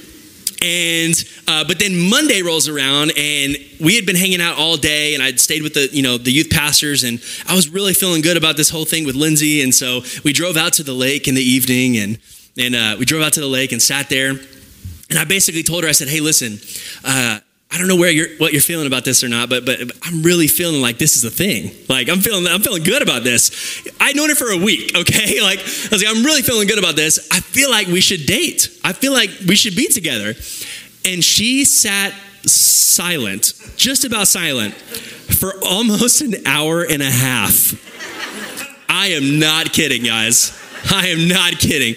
And 0.62 1.16
uh, 1.48 1.64
but 1.64 1.80
then 1.80 2.10
Monday 2.10 2.44
rolls 2.44 2.68
around, 2.68 3.12
and 3.18 3.58
we 3.80 3.96
had 3.96 4.06
been 4.06 4.16
hanging 4.16 4.42
out 4.42 4.58
all 4.58 4.78
day, 4.78 5.16
and 5.16 5.24
I'd 5.24 5.40
stayed 5.40 5.64
with 5.64 5.74
the 5.74 5.90
you 5.92 6.04
know 6.04 6.18
the 6.18 6.32
youth 6.32 6.50
pastors, 6.52 7.04
and 7.04 7.20
I 7.48 7.56
was 7.56 7.70
really 7.70 7.94
feeling 7.94 8.22
good 8.22 8.38
about 8.38 8.58
this 8.58 8.70
whole 8.70 8.86
thing 8.86 9.06
with 9.06 9.16
Lyndsey. 9.16 9.64
And 9.64 9.74
so 9.74 10.02
we 10.24 10.34
drove 10.34 10.58
out 10.58 10.74
to 10.74 10.84
the 10.84 10.94
lake 10.94 11.28
in 11.28 11.34
the 11.34 11.42
evening, 11.42 11.98
and 11.98 12.20
and 12.58 12.76
uh, 12.76 12.96
we 13.00 13.06
drove 13.06 13.24
out 13.24 13.34
to 13.34 13.40
the 13.40 13.48
lake 13.48 13.72
and 13.72 13.82
sat 13.82 14.10
there. 14.10 14.30
And 15.10 15.20
I 15.20 15.26
basically 15.26 15.64
told 15.64 15.84
her, 15.84 15.90
I 15.90 15.94
said, 15.94 16.10
"Hey, 16.10 16.20
listen." 16.20 16.60
Uh, 17.04 17.40
I 17.72 17.78
don't 17.78 17.88
know 17.88 17.96
where 17.96 18.12
you're, 18.12 18.28
what 18.38 18.52
you're 18.52 18.62
feeling 18.62 18.86
about 18.86 19.06
this 19.06 19.24
or 19.24 19.30
not, 19.30 19.50
but 19.50 19.66
but 19.66 19.80
I'm 20.04 20.24
really 20.24 20.48
feeling 20.48 20.82
like 20.82 20.98
this 20.98 21.16
is 21.16 21.24
a 21.24 21.32
thing. 21.32 21.72
Like 21.88 22.10
I'm 22.10 22.20
feeling 22.20 22.46
I'm 22.46 22.62
feeling 22.62 22.84
good 22.84 23.02
about 23.02 23.24
this. 23.24 23.88
I'd 24.00 24.16
known 24.16 24.28
her 24.30 24.36
for 24.36 24.52
a 24.52 24.58
week, 24.58 24.92
okay? 24.96 25.42
Like 25.42 25.60
I 25.60 25.88
was 25.92 26.04
like, 26.04 26.16
I'm 26.16 26.24
really 26.24 26.42
feeling 26.42 26.68
good 26.68 26.80
about 26.80 26.98
this. 26.98 27.30
I 27.32 27.40
feel 27.40 27.72
like 27.72 27.88
we 27.88 28.02
should 28.02 28.26
date. 28.26 28.78
I 28.84 28.92
feel 28.92 29.14
like 29.14 29.30
we 29.48 29.56
should 29.56 29.76
be 29.76 29.88
together. 29.88 30.34
And 31.06 31.24
she 31.24 31.64
sat 31.66 32.14
silent, 32.46 33.54
just 33.78 34.04
about 34.04 34.28
silent, 34.28 34.74
for 34.76 35.54
almost 35.66 36.22
an 36.22 36.46
hour 36.46 36.84
and 36.84 37.02
a 37.02 37.10
half. 37.10 37.74
I 38.90 39.08
am 39.08 39.40
not 39.40 39.72
kidding, 39.72 40.04
guys. 40.04 40.58
I 40.92 41.08
am 41.08 41.28
not 41.30 41.54
kidding. 41.54 41.96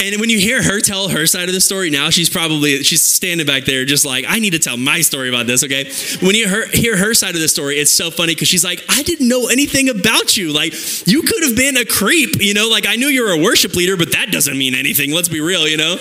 And 0.00 0.20
when 0.20 0.28
you 0.28 0.38
hear 0.38 0.62
her 0.62 0.80
tell 0.80 1.08
her 1.08 1.26
side 1.26 1.48
of 1.48 1.54
the 1.54 1.60
story 1.60 1.88
now, 1.88 2.10
she's 2.10 2.28
probably 2.28 2.82
she's 2.82 3.00
standing 3.02 3.46
back 3.46 3.64
there 3.64 3.84
just 3.84 4.04
like, 4.04 4.24
I 4.28 4.38
need 4.38 4.50
to 4.50 4.58
tell 4.58 4.76
my 4.76 5.00
story 5.00 5.28
about 5.28 5.46
this, 5.46 5.64
okay? 5.64 5.84
When 6.24 6.34
you 6.34 6.48
hear, 6.48 6.66
hear 6.68 6.96
her 6.96 7.14
side 7.14 7.34
of 7.34 7.40
the 7.40 7.48
story, 7.48 7.76
it's 7.76 7.90
so 7.90 8.10
funny 8.10 8.34
because 8.34 8.48
she's 8.48 8.64
like, 8.64 8.84
I 8.88 9.02
didn't 9.02 9.28
know 9.28 9.48
anything 9.48 9.88
about 9.88 10.36
you. 10.36 10.52
Like, 10.52 10.74
you 11.06 11.22
could 11.22 11.42
have 11.44 11.56
been 11.56 11.76
a 11.76 11.84
creep, 11.84 12.36
you 12.40 12.54
know? 12.54 12.68
Like, 12.68 12.86
I 12.86 12.96
knew 12.96 13.06
you 13.06 13.24
were 13.24 13.32
a 13.32 13.42
worship 13.42 13.74
leader, 13.74 13.96
but 13.96 14.12
that 14.12 14.30
doesn't 14.30 14.58
mean 14.58 14.74
anything. 14.74 15.12
Let's 15.12 15.28
be 15.28 15.40
real, 15.40 15.66
you 15.66 15.76
know? 15.76 15.96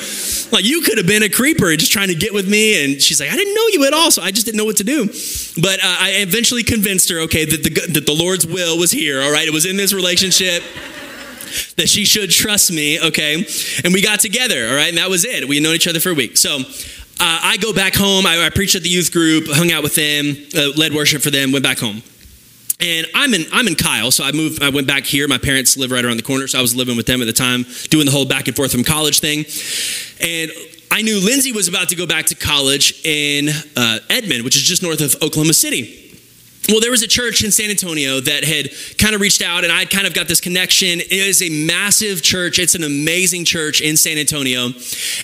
Like, 0.52 0.66
you 0.66 0.82
could 0.82 0.98
have 0.98 1.08
been 1.08 1.24
a 1.24 1.30
creeper 1.30 1.70
and 1.70 1.80
just 1.80 1.92
trying 1.92 2.10
to 2.10 2.16
get 2.16 2.34
with 2.34 2.50
me. 2.50 2.84
And 2.84 3.02
she's 3.02 3.20
like, 3.20 3.32
I 3.32 3.36
didn't 3.36 3.54
know 3.54 3.68
you 3.72 3.86
at 3.86 3.94
all, 3.94 4.12
so 4.12 4.22
I 4.22 4.32
just 4.32 4.46
didn't 4.46 4.58
know 4.58 4.66
what 4.66 4.78
to 4.78 4.84
do. 4.84 5.06
But 5.62 5.80
uh, 5.80 5.98
I 6.00 6.16
eventually 6.18 6.64
convinced 6.64 7.10
her, 7.10 7.20
okay, 7.22 7.46
that 7.46 7.64
the, 7.64 7.94
that 7.94 8.06
the 8.06 8.14
Lord's 8.14 8.46
will 8.46 8.78
was 8.78 8.92
here, 8.92 9.22
all 9.22 9.32
right? 9.32 9.48
It 9.48 9.54
was 9.54 9.66
in 9.66 9.78
this 9.78 9.94
relationship 9.94 10.64
that 11.78 11.90
she 11.90 12.06
should 12.06 12.32
trust 12.32 12.72
me, 12.72 13.00
okay? 13.00 13.46
And 13.84 13.94
we 13.94 14.02
got 14.02 14.20
together, 14.20 14.68
all 14.70 14.76
right? 14.76 14.90
And 14.90 14.98
that 14.98 15.10
was 15.10 15.26
it. 15.26 15.48
We 15.48 15.56
had 15.56 15.64
known 15.64 15.76
each 15.76 15.88
other 15.88 16.00
for 16.00 16.10
a 16.10 16.14
week. 16.14 16.38
So 16.38 16.58
uh, 16.58 17.40
I 17.44 17.58
go 17.62 17.74
back 17.74 17.96
home. 17.96 18.26
I, 18.26 18.46
I, 18.46 18.50
preached 18.50 18.76
at 18.76 18.84
the 18.84 18.90
youth 18.90 19.12
group, 19.12 19.46
hung 19.48 19.72
out 19.72 19.84
with 19.84 19.96
them, 19.96 20.36
uh, 20.56 20.72
led 20.76 20.94
worship 20.94 21.22
for 21.22 21.30
them, 21.30 21.52
went 21.52 21.64
back 21.64 21.80
home. 21.80 22.02
And 22.80 23.08
I'm 23.16 23.34
in 23.34 23.46
I'm 23.54 23.68
in 23.68 23.76
Kyle, 23.76 24.12
so 24.12 24.26
I 24.26 24.32
moved. 24.34 24.62
I 24.62 24.70
went 24.70 24.88
back 24.88 25.06
here. 25.06 25.28
My 25.28 25.38
parents 25.38 25.78
live 25.78 25.92
right 25.92 26.04
around 26.04 26.18
the 26.18 26.24
corner, 26.24 26.48
so 26.48 26.60
I 26.60 26.62
was 26.62 26.76
living 26.76 26.98
with 26.98 27.06
them 27.06 27.22
at 27.22 27.26
the 27.26 27.34
time, 27.34 27.66
doing 27.90 28.06
the 28.06 28.12
whole 28.12 28.26
back 28.26 28.48
and 28.48 28.56
forth 28.56 28.74
from 28.74 28.84
college 28.84 29.20
thing. 29.22 29.46
And 30.20 30.52
I 30.92 31.02
knew 31.02 31.20
Lyndsey 31.20 31.56
was 31.56 31.68
about 31.68 31.90
to 31.90 31.96
go 31.96 32.06
back 32.06 32.26
to 32.28 32.36
college 32.36 33.06
in 33.06 33.50
uh, 33.78 34.00
Edmond, 34.10 34.44
which 34.44 34.56
is 34.56 34.64
just 34.64 34.84
north 34.84 35.02
of 35.02 35.16
Oklahoma 35.24 35.54
City. 35.54 36.13
Well, 36.70 36.80
there 36.80 36.92
was 36.92 37.04
a 37.04 37.08
church 37.08 37.44
in 37.44 37.52
San 37.52 37.70
Antonio 37.70 38.22
that 38.22 38.46
had 38.46 38.70
kind 38.98 39.14
of 39.14 39.20
reached 39.20 39.42
out, 39.42 39.66
and 39.66 39.74
I 39.74 39.84
kind 39.84 40.08
of 40.08 40.14
got 40.14 40.30
this 40.30 40.40
connection. 40.40 41.02
It 41.02 41.12
is 41.12 41.42
a 41.42 41.50
massive 41.50 42.22
church. 42.22 42.58
It's 42.58 42.74
an 42.74 42.84
amazing 42.84 43.44
church 43.44 43.82
in 43.82 43.98
San 43.98 44.18
Antonio. 44.18 44.68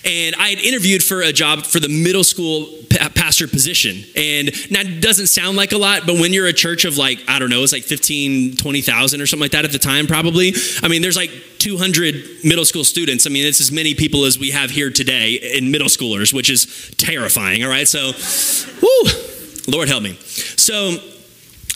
And 0.04 0.34
I 0.36 0.50
had 0.50 0.58
interviewed 0.58 1.02
for 1.02 1.22
a 1.22 1.32
job 1.32 1.64
for 1.64 1.80
the 1.80 1.88
middle 1.88 2.24
school 2.24 2.68
pastor 3.14 3.48
position. 3.48 4.04
And 4.16 4.48
that 4.70 5.00
doesn't 5.00 5.28
sound 5.28 5.56
like 5.56 5.72
a 5.72 5.78
lot, 5.78 6.02
but 6.06 6.16
when 6.16 6.34
you're 6.34 6.46
a 6.46 6.52
church 6.52 6.84
of 6.84 6.98
like, 6.98 7.18
I 7.26 7.38
don't 7.38 7.48
know, 7.48 7.62
it's 7.62 7.72
like 7.72 7.84
15, 7.84 8.56
20,000 8.56 9.20
or 9.20 9.26
something 9.26 9.40
like 9.40 9.52
that 9.52 9.64
at 9.64 9.72
the 9.72 9.78
time, 9.78 10.06
probably. 10.06 10.52
I 10.82 10.88
mean, 10.88 11.00
there's 11.00 11.16
like 11.16 11.30
200 11.58 12.44
middle 12.44 12.66
school 12.66 12.84
students. 12.84 13.26
I 13.26 13.30
mean, 13.30 13.46
it's 13.46 13.60
as 13.60 13.72
many 13.72 13.94
people 13.94 14.24
as 14.24 14.38
we 14.38 14.50
have 14.50 14.70
here 14.70 14.90
today 14.90 15.34
in 15.56 15.70
middle 15.70 15.88
schoolers, 15.88 16.34
which 16.34 16.50
is 16.50 16.92
terrifying. 16.98 17.64
All 17.64 17.70
right. 17.70 17.88
So, 17.88 18.12
whoo, 18.82 19.10
Lord 19.68 19.88
help 19.88 20.02
me. 20.02 20.18
So, 20.56 20.98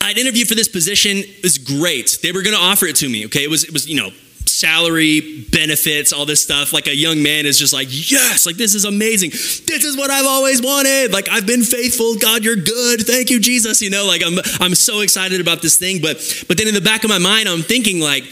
I'd 0.04 0.18
interviewed 0.18 0.48
for 0.48 0.54
this 0.54 0.68
position. 0.68 1.18
It 1.18 1.42
was 1.42 1.58
great. 1.58 2.18
They 2.22 2.32
were 2.32 2.42
going 2.42 2.56
to 2.56 2.62
offer 2.62 2.86
it 2.86 2.96
to 2.96 3.08
me. 3.08 3.26
Okay, 3.26 3.42
it 3.42 3.50
was 3.50 3.64
it 3.64 3.72
was 3.72 3.88
you 3.88 3.96
know 3.96 4.10
salary, 4.46 5.46
benefits, 5.50 6.12
all 6.12 6.26
this 6.26 6.42
stuff. 6.42 6.72
Like 6.72 6.86
a 6.86 6.94
young 6.94 7.22
man 7.22 7.46
is 7.46 7.58
just 7.58 7.72
like, 7.72 7.88
yes, 7.90 8.46
like 8.46 8.56
this 8.56 8.74
is 8.74 8.84
amazing. 8.84 9.30
This 9.30 9.84
is 9.84 9.96
what 9.96 10.10
I've 10.10 10.26
always 10.26 10.62
wanted. 10.62 11.12
Like 11.12 11.28
I've 11.28 11.46
been 11.46 11.62
faithful. 11.62 12.16
God, 12.16 12.44
you're 12.44 12.56
good. 12.56 13.06
Thank 13.06 13.30
you, 13.30 13.40
Jesus. 13.40 13.82
You 13.82 13.90
know, 13.90 14.06
like 14.06 14.22
I'm 14.24 14.38
I'm 14.60 14.74
so 14.74 15.00
excited 15.00 15.40
about 15.40 15.62
this 15.62 15.78
thing. 15.78 16.00
But 16.00 16.44
but 16.48 16.58
then 16.58 16.68
in 16.68 16.74
the 16.74 16.80
back 16.80 17.04
of 17.04 17.10
my 17.10 17.18
mind, 17.18 17.48
I'm 17.48 17.62
thinking 17.62 18.00
like 18.00 18.24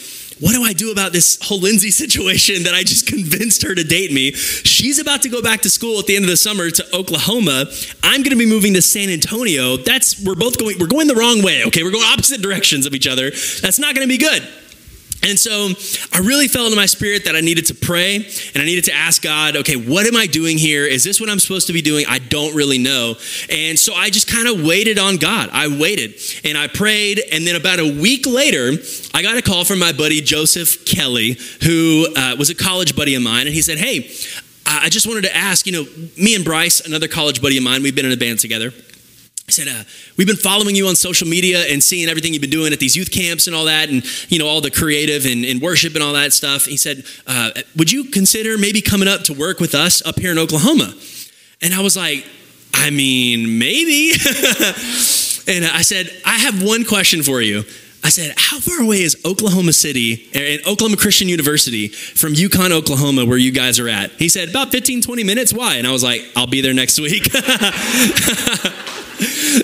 what 0.42 0.54
do 0.54 0.64
I 0.64 0.72
do 0.72 0.90
about 0.90 1.12
this 1.12 1.38
whole 1.40 1.60
Lyndsey 1.60 1.92
situation 2.02 2.64
that 2.64 2.74
I 2.74 2.82
just 2.82 3.06
convinced 3.06 3.62
her 3.62 3.76
to 3.76 3.84
date 3.84 4.12
me? 4.12 4.32
She's 4.32 4.98
about 4.98 5.22
to 5.22 5.28
go 5.28 5.40
back 5.40 5.60
to 5.60 5.70
school 5.70 6.00
at 6.00 6.06
the 6.06 6.16
end 6.16 6.24
of 6.24 6.30
the 6.30 6.36
summer 6.36 6.68
to 6.68 6.96
Oklahoma. 6.96 7.66
I'm 8.02 8.22
going 8.22 8.36
to 8.36 8.36
be 8.36 8.46
moving 8.46 8.74
to 8.74 8.82
San 8.82 9.08
Antonio. 9.08 9.76
That's 9.76 10.20
we're 10.20 10.34
both 10.34 10.58
going 10.58 10.80
we're 10.80 10.88
going 10.88 11.06
the 11.06 11.14
wrong 11.14 11.44
way, 11.44 11.64
okay? 11.66 11.84
We're 11.84 11.92
going 11.92 12.04
opposite 12.04 12.42
directions 12.42 12.86
of 12.86 12.94
each 12.94 13.06
other. 13.06 13.30
That's 13.30 13.78
not 13.78 13.94
going 13.94 14.06
to 14.06 14.12
be 14.12 14.18
good. 14.18 14.42
And 15.22 15.38
so 15.38 15.70
I 16.12 16.18
really 16.18 16.48
felt 16.48 16.70
in 16.72 16.76
my 16.76 16.86
spirit 16.86 17.26
that 17.26 17.36
I 17.36 17.40
needed 17.40 17.66
to 17.66 17.74
pray 17.74 18.16
and 18.16 18.56
I 18.56 18.64
needed 18.64 18.84
to 18.84 18.92
ask 18.92 19.22
God, 19.22 19.56
okay, 19.56 19.76
what 19.76 20.06
am 20.06 20.16
I 20.16 20.26
doing 20.26 20.58
here? 20.58 20.84
Is 20.84 21.04
this 21.04 21.20
what 21.20 21.30
I'm 21.30 21.38
supposed 21.38 21.68
to 21.68 21.72
be 21.72 21.80
doing? 21.80 22.04
I 22.08 22.18
don't 22.18 22.54
really 22.54 22.78
know. 22.78 23.14
And 23.48 23.78
so 23.78 23.94
I 23.94 24.10
just 24.10 24.26
kind 24.26 24.48
of 24.48 24.64
waited 24.64 24.98
on 24.98 25.18
God. 25.18 25.48
I 25.52 25.68
waited 25.68 26.14
and 26.44 26.58
I 26.58 26.66
prayed. 26.66 27.20
And 27.32 27.46
then 27.46 27.54
about 27.54 27.78
a 27.78 28.00
week 28.00 28.26
later, 28.26 28.72
I 29.14 29.22
got 29.22 29.36
a 29.36 29.42
call 29.42 29.64
from 29.64 29.78
my 29.78 29.92
buddy 29.92 30.20
Joseph 30.20 30.84
Kelly, 30.84 31.38
who 31.62 32.08
uh, 32.16 32.34
was 32.36 32.50
a 32.50 32.54
college 32.54 32.96
buddy 32.96 33.14
of 33.14 33.22
mine. 33.22 33.46
And 33.46 33.54
he 33.54 33.62
said, 33.62 33.78
hey, 33.78 34.10
I 34.66 34.88
just 34.88 35.06
wanted 35.06 35.22
to 35.24 35.36
ask, 35.36 35.66
you 35.66 35.72
know, 35.72 35.86
me 36.16 36.34
and 36.34 36.44
Bryce, 36.44 36.80
another 36.80 37.08
college 37.08 37.40
buddy 37.40 37.58
of 37.58 37.64
mine, 37.64 37.82
we've 37.82 37.94
been 37.94 38.06
in 38.06 38.12
a 38.12 38.16
band 38.16 38.40
together. 38.40 38.72
I 39.58 39.64
said, 39.64 39.68
uh, 39.68 39.84
We've 40.16 40.26
been 40.26 40.36
following 40.36 40.74
you 40.74 40.86
on 40.86 40.96
social 40.96 41.28
media 41.28 41.64
and 41.68 41.82
seeing 41.82 42.08
everything 42.08 42.32
you've 42.32 42.40
been 42.40 42.50
doing 42.50 42.72
at 42.72 42.78
these 42.78 42.96
youth 42.96 43.10
camps 43.10 43.46
and 43.46 43.54
all 43.54 43.66
that, 43.66 43.90
and 43.90 44.02
you 44.30 44.38
know, 44.38 44.46
all 44.46 44.60
the 44.60 44.70
creative 44.70 45.26
and, 45.26 45.44
and 45.44 45.60
worship 45.60 45.94
and 45.94 46.02
all 46.02 46.14
that 46.14 46.32
stuff. 46.32 46.64
He 46.64 46.76
said, 46.76 47.04
uh, 47.26 47.50
Would 47.76 47.92
you 47.92 48.04
consider 48.04 48.56
maybe 48.56 48.80
coming 48.80 49.08
up 49.08 49.22
to 49.24 49.34
work 49.34 49.60
with 49.60 49.74
us 49.74 50.04
up 50.06 50.18
here 50.18 50.32
in 50.32 50.38
Oklahoma? 50.38 50.94
And 51.60 51.74
I 51.74 51.80
was 51.80 51.96
like, 51.96 52.24
I 52.72 52.90
mean, 52.90 53.58
maybe. 53.58 54.12
and 55.46 55.64
I 55.66 55.82
said, 55.82 56.10
I 56.24 56.38
have 56.38 56.62
one 56.62 56.84
question 56.84 57.22
for 57.22 57.42
you. 57.42 57.64
I 58.04 58.08
said, 58.08 58.34
How 58.36 58.58
far 58.58 58.82
away 58.82 59.02
is 59.02 59.16
Oklahoma 59.24 59.72
City 59.72 60.28
and 60.34 60.60
Oklahoma 60.66 60.96
Christian 60.96 61.28
University 61.28 61.88
from 61.88 62.34
Yukon, 62.34 62.72
Oklahoma, 62.72 63.24
where 63.26 63.38
you 63.38 63.52
guys 63.52 63.78
are 63.78 63.88
at? 63.88 64.10
He 64.12 64.28
said, 64.28 64.48
About 64.48 64.72
15, 64.72 65.02
20 65.02 65.24
minutes. 65.24 65.52
Why? 65.52 65.76
And 65.76 65.86
I 65.86 65.92
was 65.92 66.02
like, 66.02 66.22
I'll 66.34 66.46
be 66.46 66.62
there 66.62 66.74
next 66.74 66.98
week. 66.98 67.28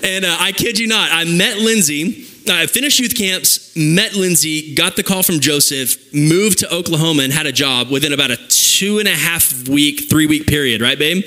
and 0.03 0.25
uh, 0.25 0.37
I 0.39 0.53
kid 0.53 0.79
you 0.79 0.87
not, 0.87 1.11
I 1.13 1.25
met 1.25 1.59
Lyndsey. 1.59 2.27
I 2.51 2.67
finished 2.67 2.99
youth 2.99 3.15
camps, 3.15 3.77
met 3.77 4.13
Lyndsey, 4.13 4.75
got 4.75 4.97
the 4.97 5.03
call 5.03 5.23
from 5.23 5.39
Joseph, 5.39 6.15
moved 6.15 6.61
to 6.61 6.75
Oklahoma, 6.75 7.23
and 7.23 7.33
had 7.33 7.47
a 7.47 7.53
job 7.53 7.91
within 7.91 8.15
about 8.15 8.31
a 8.31 8.39
two 8.49 8.99
and 8.99 9.09
a 9.09 9.13
half 9.13 9.69
week, 9.69 10.09
three 10.09 10.27
week 10.27 10.47
period, 10.47 10.81
right, 10.81 10.99
babe? 10.99 11.25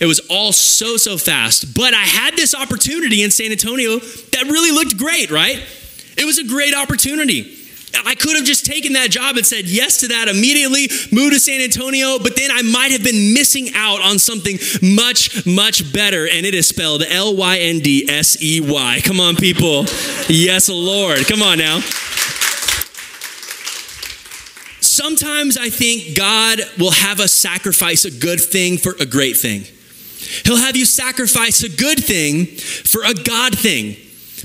It 0.00 0.06
was 0.06 0.20
all 0.30 0.52
so, 0.52 0.96
so 0.96 1.18
fast. 1.18 1.74
But 1.74 1.92
I 1.94 2.02
had 2.02 2.36
this 2.36 2.54
opportunity 2.54 3.22
in 3.22 3.30
San 3.30 3.50
Antonio 3.50 3.98
that 3.98 4.44
really 4.44 4.70
looked 4.70 4.96
great, 4.96 5.30
right? 5.30 5.60
It 6.16 6.24
was 6.24 6.38
a 6.38 6.44
great 6.44 6.74
opportunity. 6.74 7.56
I 7.94 8.14
could 8.14 8.36
have 8.36 8.44
just 8.44 8.66
taken 8.66 8.92
that 8.94 9.10
job 9.10 9.36
and 9.36 9.46
said 9.46 9.66
yes 9.66 10.00
to 10.00 10.08
that 10.08 10.28
immediately, 10.28 10.88
moved 11.12 11.34
to 11.34 11.40
San 11.40 11.60
Antonio, 11.60 12.18
but 12.18 12.36
then 12.36 12.50
I 12.52 12.62
might 12.62 12.92
have 12.92 13.02
been 13.02 13.34
missing 13.34 13.70
out 13.74 14.00
on 14.00 14.18
something 14.18 14.58
much, 14.82 15.46
much 15.46 15.92
better. 15.92 16.28
And 16.28 16.46
it 16.46 16.54
is 16.54 16.68
spelled 16.68 17.02
L 17.08 17.36
Y 17.36 17.58
N 17.58 17.80
D 17.80 18.08
S 18.08 18.42
E 18.42 18.60
Y. 18.60 19.00
Come 19.04 19.20
on, 19.20 19.36
people. 19.36 19.84
Yes, 20.28 20.68
Lord. 20.68 21.26
Come 21.26 21.42
on 21.42 21.58
now. 21.58 21.80
Sometimes 24.80 25.56
I 25.56 25.70
think 25.70 26.16
God 26.16 26.60
will 26.78 26.90
have 26.90 27.20
us 27.20 27.32
sacrifice 27.32 28.04
a 28.04 28.10
good 28.10 28.40
thing 28.40 28.76
for 28.76 28.94
a 29.00 29.06
great 29.06 29.36
thing. 29.36 29.64
He'll 30.44 30.56
have 30.56 30.76
you 30.76 30.84
sacrifice 30.84 31.62
a 31.62 31.68
good 31.68 32.02
thing 32.02 32.46
for 32.46 33.02
a 33.04 33.14
God 33.14 33.58
thing. 33.58 33.96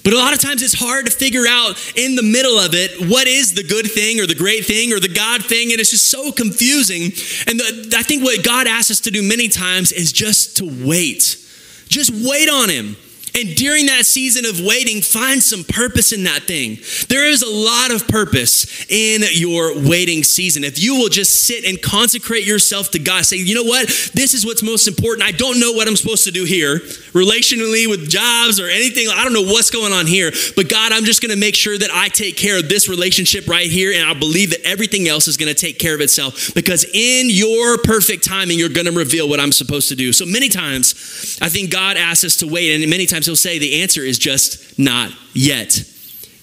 But 0.06 0.14
a 0.14 0.18
lot 0.18 0.34
of 0.34 0.40
times 0.40 0.62
it's 0.62 0.80
hard 0.80 1.08
to 1.08 1.12
figure 1.12 1.46
out 1.50 1.74
in 1.98 2.16
the 2.16 2.22
middle 2.22 2.60
of 2.60 2.76
it 2.76 3.10
what 3.10 3.28
is 3.28 3.56
the 3.56 3.64
good 3.64 3.90
thing 3.92 4.22
or 4.22 4.28
the 4.28 4.36
great 4.36 4.64
thing 4.64 4.94
or 4.94 5.00
the 5.00 5.10
God 5.10 5.44
thing, 5.44 5.72
and 5.72 5.82
it's 5.82 5.90
just 5.90 6.12
so 6.12 6.32
confusing. 6.32 7.06
And 7.48 7.60
the, 7.60 7.96
I 7.98 8.04
think 8.04 8.24
what 8.24 8.44
God 8.46 8.68
asks 8.68 8.92
us 8.92 9.00
to 9.02 9.12
do 9.12 9.24
many 9.24 9.48
times 9.48 9.92
is 9.92 10.14
just 10.14 10.58
to 10.58 10.88
wait. 10.88 11.42
Just 11.90 12.12
wait 12.12 12.48
on 12.48 12.70
Him. 12.70 12.96
And 13.36 13.54
during 13.56 13.88
that 13.88 14.06
season 14.06 14.46
of 14.46 14.62
waiting, 14.62 15.02
find 15.02 15.44
some 15.44 15.66
purpose 15.66 16.14
in 16.14 16.24
that 16.24 16.44
thing. 16.44 16.78
There 17.10 17.26
is 17.28 17.42
a 17.42 17.50
lot 17.50 17.92
of 17.92 18.08
purpose 18.08 18.86
in 18.90 19.24
your 19.34 19.78
waiting 19.88 20.24
season. 20.24 20.64
If 20.64 20.82
you 20.82 20.96
will 20.96 21.10
just 21.10 21.46
sit 21.46 21.66
and 21.66 21.82
consecrate 21.82 22.46
yourself 22.46 22.92
to 22.92 23.00
God, 23.00 23.26
say, 23.26 23.36
you 23.36 23.54
know 23.54 23.64
what? 23.64 23.88
This 24.14 24.34
is 24.34 24.46
what's 24.46 24.64
most 24.64 24.88
important. 24.88 25.28
I 25.28 25.32
don't 25.32 25.60
know 25.60 25.74
what 25.74 25.88
I'm 25.88 25.98
supposed 25.98 26.24
to 26.24 26.32
do 26.32 26.46
here, 26.46 26.80
relationally 27.12 27.90
with 27.90 28.10
jobs 28.10 28.60
or 28.60 28.68
anything. 28.68 29.08
I 29.14 29.26
don't 29.26 29.34
know 29.34 29.42
what's 29.42 29.70
going 29.70 29.92
on 29.92 30.08
here. 30.08 30.32
But 30.56 30.70
God, 30.70 30.94
I'm 30.94 31.04
just 31.04 31.22
going 31.22 31.32
to 31.32 31.38
make 31.38 31.56
sure 31.56 31.78
that 31.78 31.90
I 31.92 32.08
take 32.08 32.38
care 32.38 32.58
of 32.58 32.70
this 32.70 32.88
relationship 32.88 33.48
right 33.50 33.70
here. 33.70 33.92
And 33.92 34.10
I 34.10 34.14
believe 34.14 34.52
that 34.52 34.62
everything 34.66 35.10
else 35.10 35.28
is 35.28 35.36
going 35.36 35.54
to 35.54 35.60
take 35.60 35.78
care 35.78 35.94
of 35.94 36.00
itself 36.00 36.54
because 36.56 36.86
in 36.86 37.30
your 37.30 37.78
perfect 37.80 38.24
timing, 38.24 38.60
you're 38.60 38.70
going 38.70 38.88
to 38.88 38.94
reveal 38.94 39.28
what 39.28 39.42
I'm 39.42 39.52
supposed 39.52 39.90
to 39.90 39.96
do. 39.96 40.14
So 40.14 40.26
many 40.26 40.48
times, 40.48 41.38
I 41.42 41.50
think 41.50 41.70
God 41.70 41.98
asks 41.98 42.24
us 42.24 42.38
to 42.38 42.48
wait. 42.48 42.74
And 42.74 42.90
many 42.90 43.06
times, 43.06 43.25
times 43.26 43.42
he'll 43.42 43.52
say 43.52 43.60
the 43.60 43.82
answer 43.82 44.02
is 44.02 44.18
just 44.18 44.78
not 44.78 45.12
yet. 45.34 45.84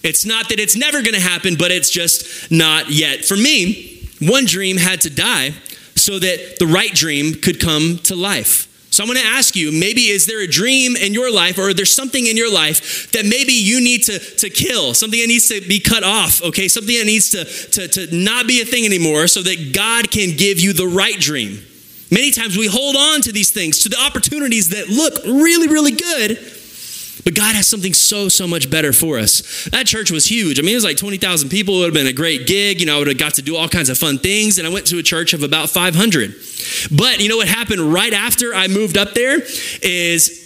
It's 0.03 0.27
not 0.27 0.49
that 0.49 0.59
it's 0.59 0.77
never 0.77 1.03
going 1.03 1.15
to 1.15 1.21
happen, 1.21 1.55
but 1.57 1.71
it's 1.71 1.91
just 1.91 2.51
not 2.51 2.91
yet. 2.91 3.25
For 3.25 3.37
me, 3.37 4.09
one 4.21 4.45
dream 4.47 4.77
had 4.77 5.01
to 5.03 5.11
die 5.11 5.55
so 5.95 6.19
that 6.19 6.57
the 6.59 6.67
right 6.67 6.93
dream 6.93 7.35
could 7.35 7.61
come 7.61 7.99
to 8.05 8.17
life. 8.17 8.69
So 8.91 9.03
I'm 9.03 9.09
going 9.09 9.21
to 9.21 9.27
ask 9.27 9.57
you 9.57 9.73
maybe 9.73 10.09
is 10.09 10.27
there 10.27 10.43
a 10.43 10.47
dream 10.47 10.97
in 10.97 11.15
your 11.15 11.33
life 11.33 11.59
or 11.59 11.73
there's 11.73 11.95
something 11.95 12.27
in 12.27 12.37
your 12.37 12.53
life 12.53 13.11
that 13.13 13.25
maybe 13.25 13.53
you 13.53 13.81
need 13.81 14.03
to, 14.05 14.19
to 14.19 14.51
kill, 14.51 14.93
something 14.93 15.19
that 15.19 15.29
needs 15.29 15.49
to 15.49 15.61
be 15.67 15.81
cut 15.81 16.05
off, 16.05 16.43
okay? 16.43 16.69
Something 16.69 16.99
that 16.99 17.07
needs 17.07 17.31
to, 17.31 17.45
to, 17.45 17.89
to 17.89 18.15
not 18.15 18.47
be 18.47 18.61
a 18.61 18.67
thing 18.67 18.85
anymore 18.85 19.29
so 19.29 19.41
that 19.43 19.73
God 19.73 20.11
can 20.11 20.37
give 20.37 20.61
you 20.61 20.75
the 20.75 20.87
right 20.87 21.19
dream. 21.19 21.63
Many 22.13 22.31
times 22.31 22.59
we 22.59 22.67
hold 22.67 22.95
on 22.95 23.23
to 23.23 23.33
these 23.33 23.51
things, 23.51 23.79
to 23.85 23.89
the 23.89 23.99
opportunities 23.99 24.69
that 24.69 24.91
look 24.91 25.25
really, 25.25 25.69
really 25.69 25.93
good, 25.93 26.37
but 27.25 27.35
God 27.35 27.55
has 27.55 27.67
something 27.67 27.95
so, 27.95 28.29
so 28.29 28.47
much 28.47 28.71
better 28.71 28.93
for 28.93 29.19
us. 29.19 29.67
That 29.71 29.87
church 29.87 30.11
was 30.11 30.27
huge. 30.27 30.59
I 30.59 30.63
mean, 30.63 30.73
it 30.73 30.77
was 30.77 30.85
like 30.85 30.97
20,000 30.97 31.49
people. 31.49 31.77
It 31.77 31.79
would 31.79 31.85
have 31.87 31.95
been 31.95 32.07
a 32.07 32.13
great 32.13 32.47
gig. 32.47 32.81
You 32.81 32.87
know, 32.87 32.97
I 32.97 32.99
would 32.99 33.09
have 33.09 33.19
got 33.19 33.35
to 33.35 33.43
do 33.43 33.57
all 33.57 33.69
kinds 33.69 33.89
of 33.89 33.99
fun 33.99 34.19
things. 34.19 34.59
And 34.59 34.67
I 34.67 34.71
went 34.71 34.87
to 34.89 34.99
a 34.99 35.03
church 35.03 35.33
of 35.33 35.43
about 35.43 35.71
500. 35.71 36.35
But 36.91 37.21
you 37.21 37.29
know 37.29 37.37
what 37.37 37.49
happened 37.49 37.81
right 37.93 38.13
after 38.13 38.55
I 38.55 38.69
moved 38.69 38.97
up 38.97 39.15
there 39.15 39.41
is 39.83 40.42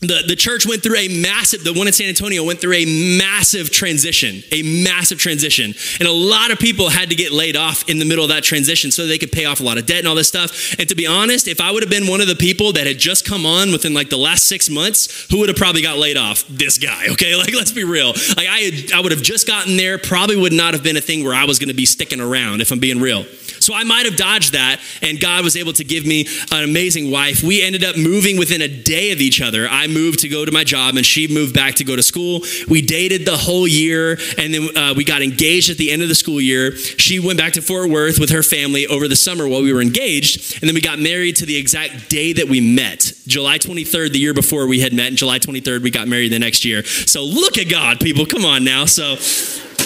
the, 0.00 0.24
the 0.28 0.36
church 0.36 0.66
went 0.66 0.82
through 0.82 0.96
a 0.96 1.08
massive, 1.08 1.64
the 1.64 1.72
one 1.72 1.86
in 1.86 1.92
San 1.92 2.08
Antonio 2.08 2.44
went 2.44 2.60
through 2.60 2.74
a 2.74 2.84
massive 3.18 3.70
transition, 3.70 4.42
a 4.52 4.62
massive 4.62 5.18
transition. 5.18 5.72
And 5.98 6.06
a 6.06 6.12
lot 6.12 6.50
of 6.50 6.58
people 6.58 6.90
had 6.90 7.08
to 7.08 7.16
get 7.16 7.32
laid 7.32 7.56
off 7.56 7.88
in 7.88 7.98
the 7.98 8.04
middle 8.04 8.22
of 8.22 8.28
that 8.28 8.44
transition 8.44 8.90
so 8.90 9.06
they 9.06 9.16
could 9.16 9.32
pay 9.32 9.46
off 9.46 9.60
a 9.60 9.62
lot 9.62 9.78
of 9.78 9.86
debt 9.86 10.00
and 10.00 10.08
all 10.08 10.14
this 10.14 10.28
stuff. 10.28 10.78
And 10.78 10.86
to 10.90 10.94
be 10.94 11.06
honest, 11.06 11.48
if 11.48 11.62
I 11.62 11.70
would 11.70 11.82
have 11.82 11.88
been 11.88 12.06
one 12.08 12.20
of 12.20 12.26
the 12.26 12.34
people 12.34 12.74
that 12.74 12.86
had 12.86 12.98
just 12.98 13.26
come 13.26 13.46
on 13.46 13.72
within 13.72 13.94
like 13.94 14.10
the 14.10 14.18
last 14.18 14.44
six 14.44 14.68
months, 14.68 15.26
who 15.30 15.38
would 15.38 15.48
have 15.48 15.56
probably 15.56 15.80
got 15.80 15.96
laid 15.96 16.18
off? 16.18 16.44
This 16.46 16.76
guy, 16.76 17.06
okay? 17.12 17.34
Like, 17.34 17.54
let's 17.54 17.72
be 17.72 17.84
real. 17.84 18.08
Like, 18.36 18.48
I, 18.48 18.58
had, 18.58 18.92
I 18.92 19.00
would 19.00 19.12
have 19.12 19.22
just 19.22 19.46
gotten 19.46 19.78
there, 19.78 19.96
probably 19.96 20.36
would 20.36 20.52
not 20.52 20.74
have 20.74 20.82
been 20.82 20.98
a 20.98 21.00
thing 21.00 21.24
where 21.24 21.34
I 21.34 21.44
was 21.44 21.58
going 21.58 21.68
to 21.68 21.74
be 21.74 21.86
sticking 21.86 22.20
around, 22.20 22.60
if 22.60 22.70
I'm 22.70 22.80
being 22.80 23.00
real. 23.00 23.24
So 23.60 23.74
I 23.74 23.84
might 23.84 24.04
have 24.04 24.16
dodged 24.16 24.52
that, 24.52 24.80
and 25.02 25.18
God 25.18 25.42
was 25.42 25.56
able 25.56 25.72
to 25.72 25.84
give 25.84 26.06
me 26.06 26.26
an 26.52 26.64
amazing 26.64 27.10
wife. 27.10 27.42
We 27.42 27.62
ended 27.62 27.82
up 27.82 27.96
moving 27.96 28.38
within 28.38 28.60
a 28.60 28.68
day 28.68 29.12
of 29.12 29.20
each 29.20 29.40
other. 29.40 29.66
I 29.68 29.85
moved 29.90 30.20
to 30.20 30.28
go 30.28 30.44
to 30.44 30.52
my 30.52 30.64
job, 30.64 30.96
and 30.96 31.04
she 31.04 31.28
moved 31.28 31.54
back 31.54 31.76
to 31.76 31.84
go 31.84 31.96
to 31.96 32.02
school. 32.02 32.40
We 32.68 32.82
dated 32.82 33.24
the 33.24 33.36
whole 33.36 33.66
year, 33.66 34.18
and 34.38 34.52
then 34.52 34.76
uh, 34.76 34.94
we 34.96 35.04
got 35.04 35.22
engaged 35.22 35.70
at 35.70 35.76
the 35.76 35.90
end 35.90 36.02
of 36.02 36.08
the 36.08 36.14
school 36.14 36.40
year. 36.40 36.76
She 36.76 37.18
went 37.18 37.38
back 37.38 37.54
to 37.54 37.62
Fort 37.62 37.90
Worth 37.90 38.18
with 38.18 38.30
her 38.30 38.42
family 38.42 38.86
over 38.86 39.08
the 39.08 39.16
summer 39.16 39.48
while 39.48 39.62
we 39.62 39.72
were 39.72 39.82
engaged, 39.82 40.60
and 40.60 40.68
then 40.68 40.74
we 40.74 40.80
got 40.80 40.98
married 40.98 41.36
to 41.36 41.46
the 41.46 41.56
exact 41.56 42.08
day 42.08 42.32
that 42.32 42.48
we 42.48 42.60
met, 42.60 43.12
July 43.26 43.58
23rd, 43.58 44.12
the 44.12 44.18
year 44.18 44.34
before 44.34 44.66
we 44.66 44.80
had 44.80 44.92
met, 44.92 45.08
and 45.08 45.16
July 45.16 45.38
23rd, 45.38 45.82
we 45.82 45.90
got 45.90 46.08
married 46.08 46.32
the 46.32 46.38
next 46.38 46.64
year. 46.64 46.84
So 46.84 47.24
look 47.24 47.58
at 47.58 47.70
God, 47.70 48.00
people. 48.00 48.26
Come 48.26 48.44
on 48.44 48.64
now. 48.64 48.84
So 48.86 49.16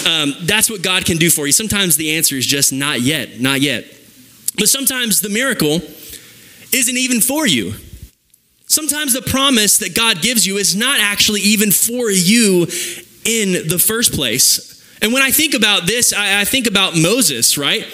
um, 0.06 0.34
that's 0.42 0.70
what 0.70 0.82
God 0.82 1.04
can 1.04 1.16
do 1.16 1.30
for 1.30 1.46
you. 1.46 1.52
Sometimes 1.52 1.96
the 1.96 2.16
answer 2.16 2.36
is 2.36 2.46
just 2.46 2.72
not 2.72 3.00
yet, 3.00 3.40
not 3.40 3.60
yet. 3.60 3.84
But 4.56 4.68
sometimes 4.68 5.20
the 5.20 5.28
miracle 5.28 5.80
isn't 6.72 6.96
even 6.96 7.20
for 7.20 7.46
you. 7.46 7.74
Sometimes 8.70 9.12
the 9.12 9.22
promise 9.22 9.78
that 9.78 9.96
God 9.96 10.22
gives 10.22 10.46
you 10.46 10.56
is 10.56 10.76
not 10.76 11.00
actually 11.00 11.40
even 11.40 11.72
for 11.72 12.08
you 12.08 12.68
in 13.24 13.66
the 13.68 13.82
first 13.84 14.12
place. 14.12 14.80
And 15.02 15.12
when 15.12 15.22
I 15.22 15.32
think 15.32 15.54
about 15.54 15.88
this, 15.88 16.12
I, 16.12 16.42
I 16.42 16.44
think 16.44 16.68
about 16.68 16.96
Moses, 16.96 17.58
right? 17.58 17.84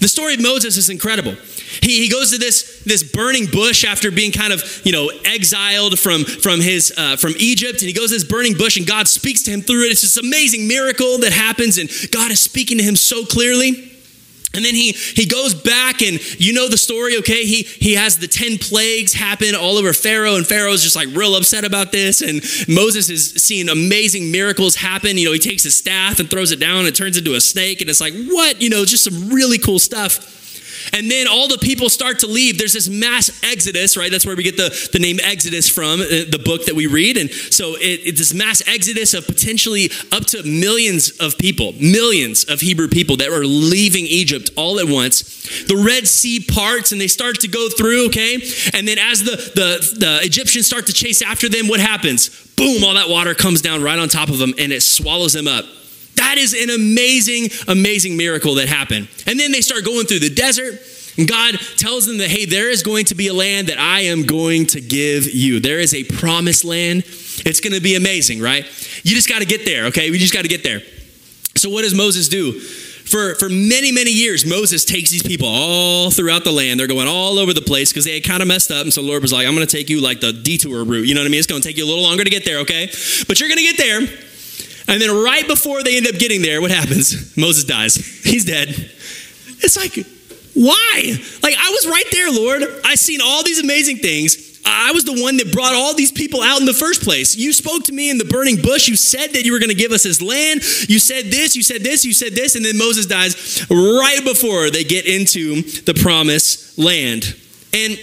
The 0.00 0.08
story 0.08 0.34
of 0.34 0.42
Moses 0.42 0.76
is 0.78 0.90
incredible. 0.90 1.36
He, 1.80 2.02
he 2.02 2.08
goes 2.08 2.32
to 2.32 2.38
this, 2.38 2.82
this 2.84 3.04
burning 3.04 3.46
bush 3.46 3.84
after 3.84 4.10
being 4.10 4.32
kind 4.32 4.52
of, 4.52 4.82
you 4.84 4.90
know, 4.90 5.12
exiled 5.24 5.96
from, 5.96 6.24
from, 6.24 6.60
his, 6.60 6.92
uh, 6.98 7.14
from 7.14 7.34
Egypt. 7.38 7.78
And 7.82 7.88
he 7.88 7.92
goes 7.92 8.08
to 8.08 8.16
this 8.16 8.24
burning 8.24 8.54
bush 8.54 8.76
and 8.76 8.84
God 8.84 9.06
speaks 9.06 9.44
to 9.44 9.52
him 9.52 9.62
through 9.62 9.84
it. 9.84 9.92
It's 9.92 10.02
this 10.02 10.16
amazing 10.16 10.66
miracle 10.66 11.18
that 11.18 11.32
happens 11.32 11.78
and 11.78 11.88
God 12.10 12.32
is 12.32 12.40
speaking 12.40 12.78
to 12.78 12.84
him 12.84 12.96
so 12.96 13.24
clearly. 13.24 13.95
And 14.56 14.64
then 14.64 14.74
he 14.74 14.92
he 14.92 15.26
goes 15.26 15.54
back 15.54 16.02
and 16.02 16.20
you 16.40 16.52
know 16.52 16.68
the 16.68 16.78
story, 16.78 17.16
okay? 17.18 17.44
He 17.44 17.62
he 17.62 17.94
has 17.94 18.18
the 18.18 18.28
10 18.28 18.58
plagues 18.58 19.12
happen 19.12 19.54
all 19.54 19.76
over 19.76 19.92
Pharaoh 19.92 20.36
and 20.36 20.46
Pharaoh's 20.46 20.82
just 20.82 20.96
like 20.96 21.08
real 21.14 21.36
upset 21.36 21.64
about 21.64 21.92
this 21.92 22.20
and 22.20 22.42
Moses 22.68 23.10
is 23.10 23.32
seeing 23.34 23.68
amazing 23.68 24.30
miracles 24.30 24.76
happen. 24.76 25.16
You 25.18 25.26
know, 25.26 25.32
he 25.32 25.38
takes 25.38 25.62
his 25.62 25.76
staff 25.76 26.18
and 26.18 26.30
throws 26.30 26.52
it 26.52 26.60
down 26.60 26.80
and 26.80 26.88
it 26.88 26.94
turns 26.94 27.16
into 27.16 27.34
a 27.34 27.40
snake 27.40 27.80
and 27.80 27.90
it's 27.90 28.00
like, 28.00 28.14
"What?" 28.14 28.60
You 28.60 28.70
know, 28.70 28.84
just 28.84 29.04
some 29.04 29.30
really 29.30 29.58
cool 29.58 29.78
stuff. 29.78 30.32
And 30.92 31.10
then 31.10 31.26
all 31.26 31.48
the 31.48 31.58
people 31.58 31.88
start 31.88 32.20
to 32.20 32.26
leave. 32.26 32.58
There's 32.58 32.72
this 32.72 32.88
mass 32.88 33.30
exodus, 33.42 33.96
right? 33.96 34.10
That's 34.10 34.26
where 34.26 34.36
we 34.36 34.42
get 34.42 34.56
the, 34.56 34.88
the 34.92 34.98
name 34.98 35.18
Exodus 35.22 35.68
from, 35.68 36.00
uh, 36.00 36.04
the 36.04 36.40
book 36.44 36.66
that 36.66 36.74
we 36.74 36.86
read. 36.86 37.16
And 37.16 37.30
so 37.30 37.74
it, 37.74 38.00
it's 38.04 38.18
this 38.18 38.34
mass 38.34 38.62
exodus 38.66 39.14
of 39.14 39.26
potentially 39.26 39.90
up 40.12 40.24
to 40.26 40.42
millions 40.42 41.10
of 41.20 41.38
people, 41.38 41.72
millions 41.80 42.44
of 42.44 42.60
Hebrew 42.60 42.88
people 42.88 43.16
that 43.18 43.30
were 43.30 43.44
leaving 43.44 44.04
Egypt 44.06 44.50
all 44.56 44.78
at 44.78 44.86
once. 44.86 45.66
The 45.66 45.76
Red 45.76 46.06
Sea 46.06 46.40
parts 46.40 46.92
and 46.92 47.00
they 47.00 47.08
start 47.08 47.40
to 47.40 47.48
go 47.48 47.68
through, 47.68 48.06
okay? 48.06 48.34
And 48.74 48.86
then 48.86 48.98
as 48.98 49.24
the, 49.24 49.36
the, 49.36 49.96
the 49.98 50.20
Egyptians 50.22 50.66
start 50.66 50.86
to 50.86 50.92
chase 50.92 51.22
after 51.22 51.48
them, 51.48 51.68
what 51.68 51.80
happens? 51.80 52.30
Boom, 52.56 52.84
all 52.84 52.94
that 52.94 53.08
water 53.08 53.34
comes 53.34 53.60
down 53.60 53.82
right 53.82 53.98
on 53.98 54.08
top 54.08 54.28
of 54.28 54.38
them 54.38 54.54
and 54.58 54.72
it 54.72 54.82
swallows 54.82 55.32
them 55.32 55.48
up. 55.48 55.64
That 56.16 56.38
is 56.38 56.54
an 56.54 56.70
amazing, 56.70 57.50
amazing 57.68 58.16
miracle 58.16 58.54
that 58.56 58.68
happened. 58.68 59.08
And 59.26 59.38
then 59.38 59.52
they 59.52 59.60
start 59.60 59.84
going 59.84 60.06
through 60.06 60.20
the 60.20 60.30
desert. 60.30 60.80
And 61.18 61.26
God 61.26 61.58
tells 61.76 62.06
them 62.06 62.18
that, 62.18 62.28
hey, 62.28 62.44
there 62.44 62.70
is 62.70 62.82
going 62.82 63.06
to 63.06 63.14
be 63.14 63.28
a 63.28 63.34
land 63.34 63.68
that 63.68 63.78
I 63.78 64.00
am 64.00 64.24
going 64.24 64.66
to 64.68 64.80
give 64.80 65.32
you. 65.32 65.60
There 65.60 65.78
is 65.78 65.94
a 65.94 66.04
promised 66.04 66.64
land. 66.64 67.04
It's 67.06 67.60
going 67.60 67.72
to 67.72 67.80
be 67.80 67.94
amazing, 67.94 68.40
right? 68.40 68.64
You 69.02 69.14
just 69.14 69.28
got 69.28 69.38
to 69.38 69.46
get 69.46 69.64
there, 69.64 69.86
okay? 69.86 70.10
We 70.10 70.18
just 70.18 70.34
got 70.34 70.42
to 70.42 70.48
get 70.48 70.62
there. 70.62 70.80
So, 71.54 71.70
what 71.70 71.82
does 71.82 71.94
Moses 71.94 72.28
do? 72.28 72.60
For, 73.06 73.36
for 73.36 73.48
many, 73.48 73.92
many 73.92 74.10
years, 74.10 74.44
Moses 74.44 74.84
takes 74.84 75.10
these 75.10 75.22
people 75.22 75.46
all 75.48 76.10
throughout 76.10 76.42
the 76.42 76.50
land. 76.50 76.80
They're 76.80 76.88
going 76.88 77.06
all 77.06 77.38
over 77.38 77.54
the 77.54 77.62
place 77.62 77.92
because 77.92 78.04
they 78.04 78.14
had 78.14 78.24
kind 78.24 78.42
of 78.42 78.48
messed 78.48 78.72
up. 78.72 78.82
And 78.82 78.92
so 78.92 79.00
the 79.00 79.06
Lord 79.06 79.22
was 79.22 79.32
like, 79.32 79.46
I'm 79.46 79.54
going 79.54 79.66
to 79.66 79.76
take 79.76 79.88
you 79.88 80.00
like 80.00 80.20
the 80.20 80.32
detour 80.32 80.84
route. 80.84 81.06
You 81.06 81.14
know 81.14 81.20
what 81.20 81.28
I 81.28 81.30
mean? 81.30 81.38
It's 81.38 81.46
going 81.46 81.62
to 81.62 81.66
take 81.66 81.76
you 81.76 81.84
a 81.84 81.86
little 81.86 82.02
longer 82.02 82.24
to 82.24 82.30
get 82.30 82.44
there, 82.44 82.58
okay? 82.60 82.86
But 83.28 83.38
you're 83.38 83.48
going 83.48 83.58
to 83.58 83.62
get 83.62 83.78
there. 83.78 84.00
And 84.88 85.00
then 85.00 85.10
right 85.24 85.46
before 85.46 85.82
they 85.82 85.96
end 85.96 86.06
up 86.06 86.14
getting 86.14 86.42
there, 86.42 86.60
what 86.60 86.70
happens? 86.70 87.36
Moses 87.38 87.64
dies. 87.64 87.96
He's 87.96 88.44
dead. 88.44 88.68
It's 88.68 89.76
like, 89.76 89.94
why? 90.54 91.14
Like, 91.42 91.54
I 91.58 91.70
was 91.70 91.86
right 91.86 92.04
there, 92.12 92.30
Lord. 92.30 92.62
I 92.84 92.94
seen 92.94 93.20
all 93.22 93.42
these 93.42 93.58
amazing 93.58 93.98
things. 93.98 94.46
I 94.66 94.90
was 94.92 95.04
the 95.04 95.22
one 95.22 95.36
that 95.36 95.52
brought 95.52 95.74
all 95.74 95.94
these 95.94 96.10
people 96.10 96.42
out 96.42 96.58
in 96.58 96.66
the 96.66 96.74
first 96.74 97.02
place. 97.02 97.36
You 97.36 97.52
spoke 97.52 97.84
to 97.84 97.92
me 97.92 98.10
in 98.10 98.18
the 98.18 98.24
burning 98.24 98.56
bush. 98.56 98.88
You 98.88 98.96
said 98.96 99.28
that 99.34 99.44
you 99.44 99.52
were 99.52 99.60
going 99.60 99.70
to 99.70 99.76
give 99.76 99.92
us 99.92 100.02
his 100.02 100.20
land. 100.20 100.62
You 100.88 100.98
said 100.98 101.26
this, 101.26 101.54
you 101.54 101.62
said 101.62 101.82
this, 101.82 102.04
you 102.04 102.12
said 102.12 102.32
this. 102.34 102.56
And 102.56 102.64
then 102.64 102.76
Moses 102.76 103.06
dies 103.06 103.64
right 103.70 104.24
before 104.24 104.70
they 104.70 104.82
get 104.82 105.06
into 105.06 105.62
the 105.82 105.94
promised 105.94 106.78
land. 106.78 107.36
And 107.72 107.98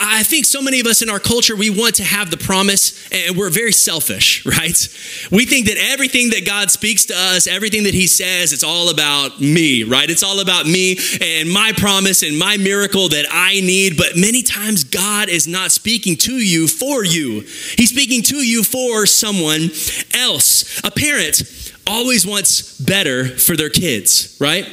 I 0.00 0.22
think 0.22 0.46
so 0.46 0.62
many 0.62 0.80
of 0.80 0.86
us 0.86 1.02
in 1.02 1.10
our 1.10 1.20
culture, 1.20 1.54
we 1.54 1.68
want 1.68 1.96
to 1.96 2.04
have 2.04 2.30
the 2.30 2.36
promise 2.36 3.08
and 3.12 3.36
we're 3.36 3.50
very 3.50 3.72
selfish, 3.72 4.44
right? 4.46 4.88
We 5.30 5.44
think 5.44 5.66
that 5.66 5.76
everything 5.78 6.30
that 6.30 6.46
God 6.46 6.70
speaks 6.70 7.04
to 7.06 7.14
us, 7.14 7.46
everything 7.46 7.84
that 7.84 7.94
He 7.94 8.06
says, 8.06 8.52
it's 8.52 8.64
all 8.64 8.88
about 8.90 9.40
me, 9.40 9.84
right? 9.84 10.08
It's 10.08 10.22
all 10.22 10.40
about 10.40 10.66
me 10.66 10.98
and 11.20 11.50
my 11.50 11.72
promise 11.76 12.22
and 12.22 12.38
my 12.38 12.56
miracle 12.56 13.08
that 13.10 13.26
I 13.30 13.60
need. 13.60 13.96
But 13.96 14.16
many 14.16 14.42
times, 14.42 14.84
God 14.84 15.28
is 15.28 15.46
not 15.46 15.70
speaking 15.70 16.16
to 16.16 16.32
you 16.32 16.66
for 16.66 17.04
you, 17.04 17.40
He's 17.76 17.90
speaking 17.90 18.22
to 18.22 18.36
you 18.36 18.64
for 18.64 19.06
someone 19.06 19.70
else. 20.14 20.80
A 20.82 20.90
parent 20.90 21.42
always 21.86 22.26
wants 22.26 22.78
better 22.78 23.26
for 23.26 23.56
their 23.56 23.70
kids, 23.70 24.36
right? 24.40 24.66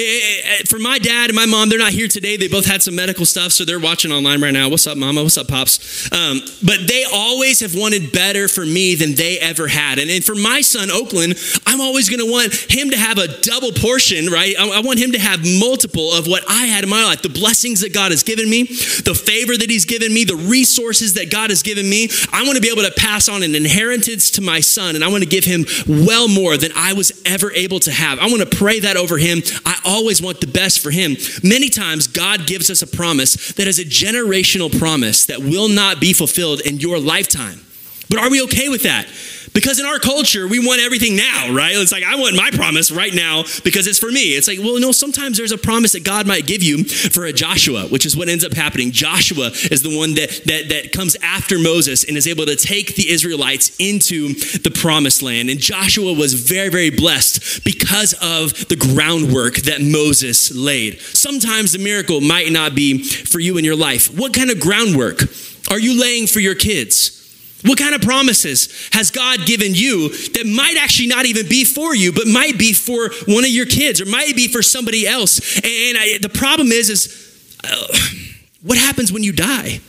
Eh, 0.00 0.02
eh, 0.02 0.40
eh, 0.44 0.62
for 0.66 0.78
my 0.78 0.98
dad 0.98 1.28
and 1.28 1.36
my 1.36 1.44
mom, 1.44 1.68
they're 1.68 1.78
not 1.78 1.92
here 1.92 2.08
today. 2.08 2.38
They 2.38 2.48
both 2.48 2.64
had 2.64 2.82
some 2.82 2.94
medical 2.94 3.26
stuff, 3.26 3.52
so 3.52 3.66
they're 3.66 3.78
watching 3.78 4.10
online 4.12 4.40
right 4.40 4.52
now. 4.52 4.70
What's 4.70 4.86
up, 4.86 4.96
mama? 4.96 5.22
What's 5.22 5.36
up, 5.36 5.48
pops? 5.48 6.10
Um, 6.10 6.40
but 6.64 6.88
they 6.88 7.04
always 7.12 7.60
have 7.60 7.74
wanted 7.74 8.10
better 8.10 8.48
for 8.48 8.64
me 8.64 8.94
than 8.94 9.14
they 9.14 9.38
ever 9.38 9.68
had. 9.68 9.98
And, 9.98 10.10
and 10.10 10.24
for 10.24 10.34
my 10.34 10.62
son, 10.62 10.90
Oakland, 10.90 11.34
I'm 11.66 11.82
always 11.82 12.08
going 12.08 12.24
to 12.24 12.30
want 12.30 12.54
him 12.54 12.90
to 12.90 12.96
have 12.96 13.18
a 13.18 13.28
double 13.42 13.72
portion, 13.72 14.26
right? 14.26 14.54
I, 14.58 14.78
I 14.78 14.80
want 14.80 14.98
him 14.98 15.12
to 15.12 15.18
have 15.18 15.40
multiple 15.44 16.14
of 16.14 16.26
what 16.26 16.44
I 16.48 16.64
had 16.64 16.82
in 16.82 16.88
my 16.88 17.04
life 17.04 17.20
the 17.20 17.28
blessings 17.28 17.80
that 17.80 17.92
God 17.92 18.10
has 18.10 18.22
given 18.22 18.48
me, 18.48 18.62
the 18.62 19.14
favor 19.14 19.54
that 19.54 19.68
He's 19.68 19.84
given 19.84 20.14
me, 20.14 20.24
the 20.24 20.36
resources 20.36 21.14
that 21.14 21.30
God 21.30 21.50
has 21.50 21.62
given 21.62 21.88
me. 21.88 22.08
I 22.32 22.44
want 22.44 22.56
to 22.56 22.62
be 22.62 22.70
able 22.70 22.88
to 22.88 22.92
pass 22.96 23.28
on 23.28 23.42
an 23.42 23.54
inheritance 23.54 24.30
to 24.32 24.40
my 24.40 24.60
son, 24.60 24.94
and 24.94 25.04
I 25.04 25.08
want 25.08 25.24
to 25.24 25.28
give 25.28 25.44
him 25.44 25.66
well 25.86 26.26
more 26.28 26.56
than 26.56 26.72
I 26.74 26.94
was 26.94 27.12
ever 27.26 27.52
able 27.52 27.80
to 27.80 27.92
have. 27.92 28.18
I 28.18 28.28
want 28.28 28.40
to 28.48 28.56
pray 28.56 28.80
that 28.80 28.96
over 28.96 29.18
him. 29.18 29.42
I 29.66 29.78
always 29.90 30.22
want 30.22 30.40
the 30.40 30.46
best 30.46 30.80
for 30.80 30.90
him. 30.90 31.16
Many 31.42 31.68
times, 31.68 32.06
God 32.06 32.46
gives 32.46 32.70
us 32.70 32.82
a 32.82 32.86
promise 32.86 33.52
that 33.52 33.66
is 33.66 33.78
a 33.78 33.84
generational 33.84 34.76
promise 34.78 35.26
that 35.26 35.40
will 35.40 35.68
not 35.68 36.00
be 36.00 36.12
fulfilled 36.12 36.60
in 36.60 36.78
your 36.78 36.98
lifetime. 36.98 37.60
But 38.08 38.18
are 38.20 38.30
we 38.30 38.42
okay 38.42 38.68
with 38.68 38.82
that? 38.84 39.06
Because 39.52 39.80
in 39.80 39.86
our 39.86 39.98
culture, 39.98 40.46
we 40.46 40.64
want 40.64 40.80
everything 40.80 41.16
now, 41.16 41.52
right? 41.52 41.74
It's 41.74 41.92
like, 41.92 42.04
I 42.04 42.16
want 42.16 42.36
my 42.36 42.50
promise 42.52 42.90
right 42.90 43.14
now 43.14 43.42
because 43.64 43.86
it's 43.86 43.98
for 43.98 44.10
me. 44.10 44.36
It's 44.36 44.46
like, 44.46 44.58
well, 44.58 44.78
no, 44.78 44.92
sometimes 44.92 45.36
there's 45.38 45.52
a 45.52 45.58
promise 45.58 45.92
that 45.92 46.04
God 46.04 46.26
might 46.26 46.46
give 46.46 46.62
you 46.62 46.84
for 46.84 47.24
a 47.24 47.32
Joshua, 47.32 47.88
which 47.88 48.06
is 48.06 48.16
what 48.16 48.28
ends 48.28 48.44
up 48.44 48.52
happening. 48.52 48.92
Joshua 48.92 49.50
is 49.70 49.82
the 49.82 49.96
one 49.96 50.14
that, 50.14 50.42
that, 50.46 50.68
that 50.68 50.92
comes 50.92 51.16
after 51.22 51.58
Moses 51.58 52.04
and 52.04 52.16
is 52.16 52.26
able 52.26 52.46
to 52.46 52.56
take 52.56 52.94
the 52.94 53.10
Israelites 53.10 53.74
into 53.78 54.34
the 54.58 54.70
promised 54.70 55.22
land. 55.22 55.50
And 55.50 55.58
Joshua 55.58 56.12
was 56.12 56.34
very, 56.34 56.68
very 56.68 56.90
blessed 56.90 57.64
because 57.64 58.14
of 58.22 58.68
the 58.68 58.76
groundwork 58.76 59.56
that 59.56 59.80
Moses 59.80 60.54
laid. 60.54 61.00
Sometimes 61.00 61.72
the 61.72 61.78
miracle 61.78 62.20
might 62.20 62.52
not 62.52 62.74
be 62.74 63.02
for 63.02 63.40
you 63.40 63.58
in 63.58 63.64
your 63.64 63.76
life. 63.76 64.06
What 64.16 64.32
kind 64.32 64.50
of 64.50 64.60
groundwork 64.60 65.22
are 65.70 65.78
you 65.78 66.00
laying 66.00 66.26
for 66.26 66.40
your 66.40 66.54
kids? 66.54 67.19
What 67.62 67.78
kind 67.78 67.94
of 67.94 68.00
promises 68.00 68.88
has 68.92 69.10
God 69.10 69.46
given 69.46 69.74
you 69.74 70.08
that 70.08 70.46
might 70.46 70.76
actually 70.78 71.08
not 71.08 71.26
even 71.26 71.46
be 71.48 71.64
for 71.64 71.94
you, 71.94 72.12
but 72.12 72.26
might 72.26 72.58
be 72.58 72.72
for 72.72 73.10
one 73.26 73.44
of 73.44 73.50
your 73.50 73.66
kids 73.66 74.00
or 74.00 74.06
might 74.06 74.34
be 74.34 74.48
for 74.48 74.62
somebody 74.62 75.06
else? 75.06 75.56
And 75.56 75.98
I, 75.98 76.18
the 76.20 76.30
problem 76.30 76.68
is, 76.72 76.88
is 76.88 77.56
uh, 77.64 77.98
what 78.62 78.78
happens 78.78 79.12
when 79.12 79.22
you 79.22 79.32
die 79.32 79.80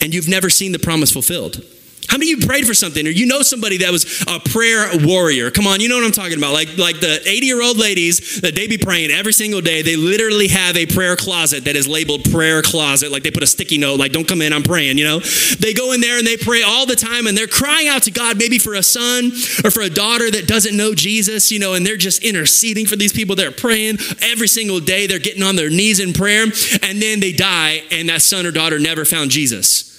and 0.00 0.12
you've 0.12 0.28
never 0.28 0.50
seen 0.50 0.72
the 0.72 0.78
promise 0.78 1.12
fulfilled? 1.12 1.62
How 2.08 2.18
many 2.18 2.32
of 2.32 2.40
you 2.40 2.46
prayed 2.46 2.66
for 2.66 2.74
something 2.74 3.06
or 3.06 3.10
you 3.10 3.26
know 3.26 3.42
somebody 3.42 3.78
that 3.78 3.90
was 3.90 4.24
a 4.26 4.40
prayer 4.40 4.90
warrior? 5.06 5.50
Come 5.50 5.66
on, 5.66 5.80
you 5.80 5.88
know 5.88 5.96
what 5.96 6.04
I'm 6.04 6.12
talking 6.12 6.36
about. 6.36 6.52
Like, 6.52 6.76
like 6.76 7.00
the 7.00 7.20
80 7.26 7.46
year 7.46 7.62
old 7.62 7.78
ladies 7.78 8.40
that 8.40 8.54
they 8.54 8.66
be 8.66 8.76
praying 8.76 9.10
every 9.10 9.32
single 9.32 9.60
day. 9.60 9.82
They 9.82 9.96
literally 9.96 10.48
have 10.48 10.76
a 10.76 10.86
prayer 10.86 11.16
closet 11.16 11.64
that 11.64 11.76
is 11.76 11.86
labeled 11.86 12.30
prayer 12.30 12.60
closet. 12.62 13.12
Like 13.12 13.22
they 13.22 13.30
put 13.30 13.42
a 13.42 13.46
sticky 13.46 13.78
note, 13.78 13.98
like, 13.98 14.12
don't 14.12 14.26
come 14.26 14.42
in, 14.42 14.52
I'm 14.52 14.62
praying, 14.62 14.98
you 14.98 15.04
know? 15.04 15.20
They 15.58 15.72
go 15.72 15.92
in 15.92 16.00
there 16.00 16.18
and 16.18 16.26
they 16.26 16.36
pray 16.36 16.62
all 16.62 16.86
the 16.86 16.96
time 16.96 17.26
and 17.26 17.36
they're 17.36 17.46
crying 17.46 17.88
out 17.88 18.02
to 18.04 18.10
God, 18.10 18.36
maybe 18.36 18.58
for 18.58 18.74
a 18.74 18.82
son 18.82 19.26
or 19.64 19.70
for 19.70 19.82
a 19.82 19.90
daughter 19.90 20.30
that 20.30 20.46
doesn't 20.46 20.76
know 20.76 20.94
Jesus, 20.94 21.52
you 21.52 21.58
know, 21.58 21.74
and 21.74 21.86
they're 21.86 21.96
just 21.96 22.22
interceding 22.22 22.86
for 22.86 22.96
these 22.96 23.12
people. 23.12 23.36
They're 23.36 23.52
praying 23.52 23.98
every 24.20 24.48
single 24.48 24.80
day. 24.80 25.06
They're 25.06 25.18
getting 25.18 25.42
on 25.42 25.56
their 25.56 25.70
knees 25.70 26.00
in 26.00 26.12
prayer 26.12 26.42
and 26.42 27.00
then 27.00 27.20
they 27.20 27.32
die 27.32 27.82
and 27.90 28.08
that 28.08 28.22
son 28.22 28.46
or 28.46 28.50
daughter 28.50 28.78
never 28.78 29.04
found 29.04 29.30
Jesus 29.30 29.91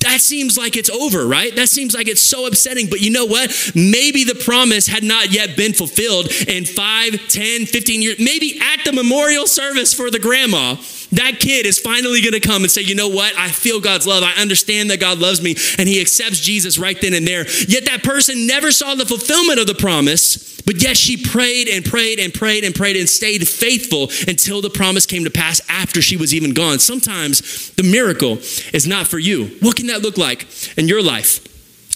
that 0.00 0.20
seems 0.20 0.56
like 0.56 0.76
it's 0.76 0.90
over, 0.90 1.26
right? 1.26 1.54
That 1.56 1.68
seems 1.68 1.94
like 1.94 2.08
it's 2.08 2.20
so 2.20 2.46
upsetting. 2.46 2.88
But 2.88 3.00
you 3.00 3.10
know 3.10 3.24
what? 3.24 3.72
Maybe 3.74 4.24
the 4.24 4.34
promise 4.34 4.86
had 4.86 5.02
not 5.02 5.32
yet 5.32 5.56
been 5.56 5.72
fulfilled 5.72 6.28
in 6.46 6.64
5, 6.64 7.28
10, 7.28 7.66
15 7.66 8.02
years. 8.02 8.18
Maybe 8.18 8.60
at 8.60 8.84
the 8.84 8.92
memorial 8.92 9.46
service 9.46 9.92
for 9.92 10.10
the 10.10 10.18
grandma, 10.18 10.76
that 11.12 11.40
kid 11.40 11.66
is 11.66 11.78
finally 11.78 12.20
going 12.20 12.34
to 12.34 12.40
come 12.40 12.62
and 12.62 12.70
say, 12.70 12.82
you 12.82 12.94
know 12.94 13.08
what? 13.08 13.36
I 13.36 13.48
feel 13.48 13.80
God's 13.80 14.06
love. 14.06 14.22
I 14.22 14.40
understand 14.40 14.90
that 14.90 15.00
God 15.00 15.18
loves 15.18 15.40
me. 15.40 15.56
And 15.78 15.88
he 15.88 16.00
accepts 16.00 16.40
Jesus 16.40 16.78
right 16.78 17.00
then 17.00 17.14
and 17.14 17.26
there. 17.26 17.46
Yet 17.66 17.86
that 17.86 18.02
person 18.02 18.46
never 18.46 18.70
saw 18.70 18.94
the 18.94 19.06
fulfillment 19.06 19.58
of 19.58 19.66
the 19.66 19.74
promise, 19.74 20.60
but 20.62 20.82
yet 20.82 20.96
she 20.96 21.16
prayed 21.16 21.68
and 21.68 21.84
prayed 21.84 22.18
and 22.18 22.32
prayed 22.34 22.64
and 22.64 22.74
prayed 22.74 22.96
and 22.96 23.08
stayed 23.08 23.46
faithful 23.48 24.10
until 24.28 24.60
the 24.60 24.70
promise 24.70 25.06
came 25.06 25.24
to 25.24 25.30
pass 25.30 25.60
after 25.68 26.02
she 26.02 26.16
was 26.16 26.34
even 26.34 26.52
gone. 26.52 26.78
Sometimes 26.78 27.70
the 27.72 27.84
miracle 27.84 28.38
is 28.74 28.86
not 28.86 29.06
for 29.06 29.18
you. 29.18 29.56
What 29.60 29.76
can 29.76 29.86
that 29.86 30.02
look 30.02 30.18
like 30.18 30.46
in 30.76 30.88
your 30.88 31.02
life? 31.02 31.44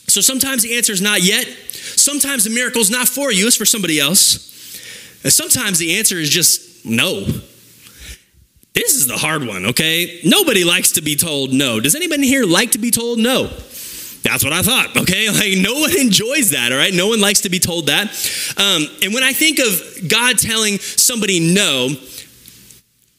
So 0.08 0.20
sometimes 0.20 0.62
the 0.62 0.76
answer 0.76 0.92
is 0.92 1.02
not 1.02 1.22
yet. 1.22 1.46
Sometimes 1.46 2.44
the 2.44 2.50
miracle 2.50 2.80
is 2.80 2.90
not 2.90 3.08
for 3.08 3.30
you, 3.30 3.46
it's 3.46 3.56
for 3.56 3.64
somebody 3.64 4.00
else. 4.00 4.50
And 5.22 5.32
sometimes 5.32 5.78
the 5.78 5.98
answer 5.98 6.16
is 6.16 6.30
just 6.30 6.84
no. 6.84 7.26
This 8.74 8.94
is 8.94 9.06
the 9.06 9.16
hard 9.16 9.46
one, 9.46 9.66
okay? 9.66 10.20
Nobody 10.24 10.64
likes 10.64 10.92
to 10.92 11.02
be 11.02 11.14
told 11.14 11.52
no. 11.52 11.78
Does 11.78 11.94
anybody 11.94 12.26
here 12.26 12.44
like 12.44 12.70
to 12.72 12.78
be 12.78 12.90
told 12.90 13.18
no? 13.18 13.50
That's 14.22 14.44
what 14.44 14.52
I 14.52 14.62
thought, 14.62 14.96
okay? 14.96 15.28
Like, 15.32 15.58
no 15.58 15.80
one 15.80 15.98
enjoys 15.98 16.50
that, 16.50 16.72
all 16.72 16.78
right? 16.78 16.94
No 16.94 17.08
one 17.08 17.20
likes 17.20 17.40
to 17.40 17.50
be 17.50 17.58
told 17.58 17.86
that. 17.86 18.08
Um, 18.56 18.86
and 19.02 19.12
when 19.12 19.22
I 19.22 19.32
think 19.32 19.58
of 19.58 20.08
God 20.08 20.38
telling 20.38 20.78
somebody 20.78 21.40
no, 21.40 21.88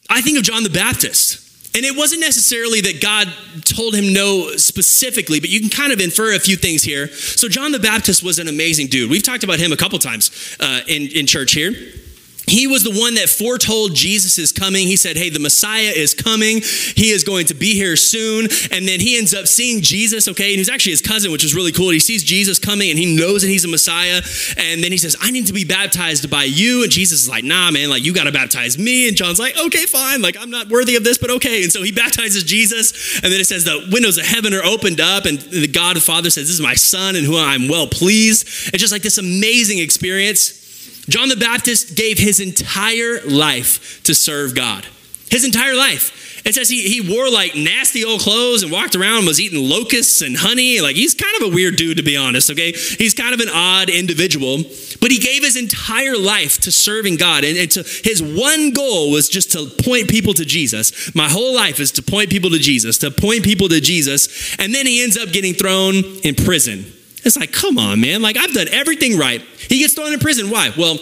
I 0.08 0.20
think 0.22 0.38
of 0.38 0.44
John 0.44 0.62
the 0.62 0.70
Baptist. 0.70 1.40
And 1.76 1.84
it 1.84 1.96
wasn't 1.96 2.20
necessarily 2.20 2.80
that 2.82 3.00
God 3.02 3.26
told 3.64 3.96
him 3.96 4.12
no 4.12 4.52
specifically, 4.56 5.40
but 5.40 5.50
you 5.50 5.58
can 5.60 5.70
kind 5.70 5.92
of 5.92 6.00
infer 6.00 6.34
a 6.34 6.38
few 6.38 6.54
things 6.54 6.82
here. 6.82 7.08
So, 7.08 7.48
John 7.48 7.72
the 7.72 7.80
Baptist 7.80 8.22
was 8.22 8.38
an 8.38 8.46
amazing 8.46 8.86
dude. 8.86 9.10
We've 9.10 9.24
talked 9.24 9.42
about 9.42 9.58
him 9.58 9.72
a 9.72 9.76
couple 9.76 9.98
times 9.98 10.56
uh, 10.60 10.82
in, 10.86 11.08
in 11.08 11.26
church 11.26 11.52
here. 11.52 11.72
He 12.46 12.66
was 12.66 12.82
the 12.84 12.90
one 12.90 13.14
that 13.14 13.28
foretold 13.28 13.94
Jesus 13.94 14.52
coming. 14.52 14.86
He 14.86 14.96
said, 14.96 15.16
Hey, 15.16 15.30
the 15.30 15.38
Messiah 15.38 15.92
is 15.94 16.14
coming. 16.14 16.60
He 16.60 17.10
is 17.10 17.24
going 17.24 17.46
to 17.46 17.54
be 17.54 17.74
here 17.74 17.96
soon. 17.96 18.48
And 18.70 18.86
then 18.86 19.00
he 19.00 19.16
ends 19.16 19.34
up 19.34 19.46
seeing 19.46 19.80
Jesus, 19.80 20.28
okay? 20.28 20.50
And 20.50 20.58
he's 20.58 20.68
actually 20.68 20.92
his 20.92 21.02
cousin, 21.02 21.32
which 21.32 21.44
is 21.44 21.54
really 21.54 21.72
cool. 21.72 21.90
He 21.90 22.00
sees 22.00 22.22
Jesus 22.22 22.58
coming 22.58 22.90
and 22.90 22.98
he 22.98 23.16
knows 23.16 23.42
that 23.42 23.48
he's 23.48 23.64
a 23.64 23.68
Messiah. 23.68 24.20
And 24.56 24.82
then 24.82 24.92
he 24.92 24.98
says, 24.98 25.16
I 25.20 25.30
need 25.30 25.46
to 25.46 25.52
be 25.52 25.64
baptized 25.64 26.30
by 26.30 26.44
you. 26.44 26.82
And 26.82 26.92
Jesus 26.92 27.22
is 27.22 27.28
like, 27.28 27.44
Nah, 27.44 27.70
man, 27.70 27.88
like 27.88 28.04
you 28.04 28.12
got 28.12 28.24
to 28.24 28.32
baptize 28.32 28.78
me. 28.78 29.08
And 29.08 29.16
John's 29.16 29.38
like, 29.38 29.56
Okay, 29.56 29.86
fine. 29.86 30.20
Like 30.20 30.36
I'm 30.38 30.50
not 30.50 30.68
worthy 30.68 30.96
of 30.96 31.04
this, 31.04 31.18
but 31.18 31.30
okay. 31.30 31.62
And 31.62 31.72
so 31.72 31.82
he 31.82 31.92
baptizes 31.92 32.44
Jesus. 32.44 33.20
And 33.22 33.32
then 33.32 33.40
it 33.40 33.46
says 33.46 33.64
the 33.64 33.88
windows 33.90 34.18
of 34.18 34.26
heaven 34.26 34.52
are 34.54 34.64
opened 34.64 35.00
up. 35.00 35.24
And 35.24 35.38
the 35.38 35.68
God 35.68 35.96
the 35.96 36.00
Father 36.00 36.30
says, 36.30 36.46
This 36.46 36.54
is 36.54 36.60
my 36.60 36.74
son 36.74 37.16
and 37.16 37.24
who 37.24 37.38
I'm 37.38 37.68
well 37.68 37.86
pleased. 37.86 38.46
It's 38.72 38.78
just 38.78 38.92
like 38.92 39.02
this 39.02 39.18
amazing 39.18 39.78
experience. 39.78 40.63
John 41.08 41.28
the 41.28 41.36
Baptist 41.36 41.96
gave 41.96 42.18
his 42.18 42.40
entire 42.40 43.20
life 43.26 44.02
to 44.04 44.14
serve 44.14 44.54
God. 44.54 44.86
His 45.30 45.44
entire 45.44 45.74
life. 45.74 46.24
It 46.44 46.54
says 46.54 46.68
he, 46.68 46.82
he 46.82 47.00
wore 47.00 47.30
like 47.30 47.56
nasty 47.56 48.04
old 48.04 48.20
clothes 48.20 48.62
and 48.62 48.70
walked 48.70 48.94
around 48.94 49.18
and 49.18 49.26
was 49.26 49.40
eating 49.40 49.66
locusts 49.66 50.20
and 50.20 50.36
honey. 50.36 50.80
Like 50.80 50.94
he's 50.94 51.14
kind 51.14 51.34
of 51.40 51.50
a 51.50 51.54
weird 51.54 51.76
dude, 51.76 51.96
to 51.96 52.02
be 52.02 52.16
honest, 52.16 52.50
okay? 52.50 52.72
He's 52.72 53.14
kind 53.14 53.32
of 53.32 53.40
an 53.40 53.48
odd 53.48 53.88
individual, 53.88 54.58
but 55.00 55.10
he 55.10 55.18
gave 55.18 55.42
his 55.42 55.56
entire 55.56 56.18
life 56.18 56.60
to 56.60 56.72
serving 56.72 57.16
God. 57.16 57.44
And, 57.44 57.56
and 57.56 57.70
to, 57.72 57.82
his 57.82 58.22
one 58.22 58.72
goal 58.72 59.10
was 59.10 59.30
just 59.30 59.52
to 59.52 59.70
point 59.82 60.10
people 60.10 60.34
to 60.34 60.44
Jesus. 60.44 61.14
My 61.14 61.30
whole 61.30 61.54
life 61.54 61.80
is 61.80 61.92
to 61.92 62.02
point 62.02 62.28
people 62.28 62.50
to 62.50 62.58
Jesus, 62.58 62.98
to 62.98 63.10
point 63.10 63.42
people 63.42 63.68
to 63.70 63.80
Jesus. 63.80 64.54
And 64.58 64.74
then 64.74 64.86
he 64.86 65.02
ends 65.02 65.16
up 65.16 65.30
getting 65.30 65.54
thrown 65.54 65.94
in 66.24 66.34
prison. 66.34 66.84
It's 67.24 67.36
like, 67.36 67.52
come 67.52 67.78
on, 67.78 68.00
man. 68.00 68.22
Like, 68.22 68.36
I've 68.36 68.52
done 68.52 68.68
everything 68.70 69.18
right. 69.18 69.40
He 69.40 69.78
gets 69.78 69.94
thrown 69.94 70.12
in 70.12 70.20
prison. 70.20 70.50
Why? 70.50 70.70
Well, 70.76 70.98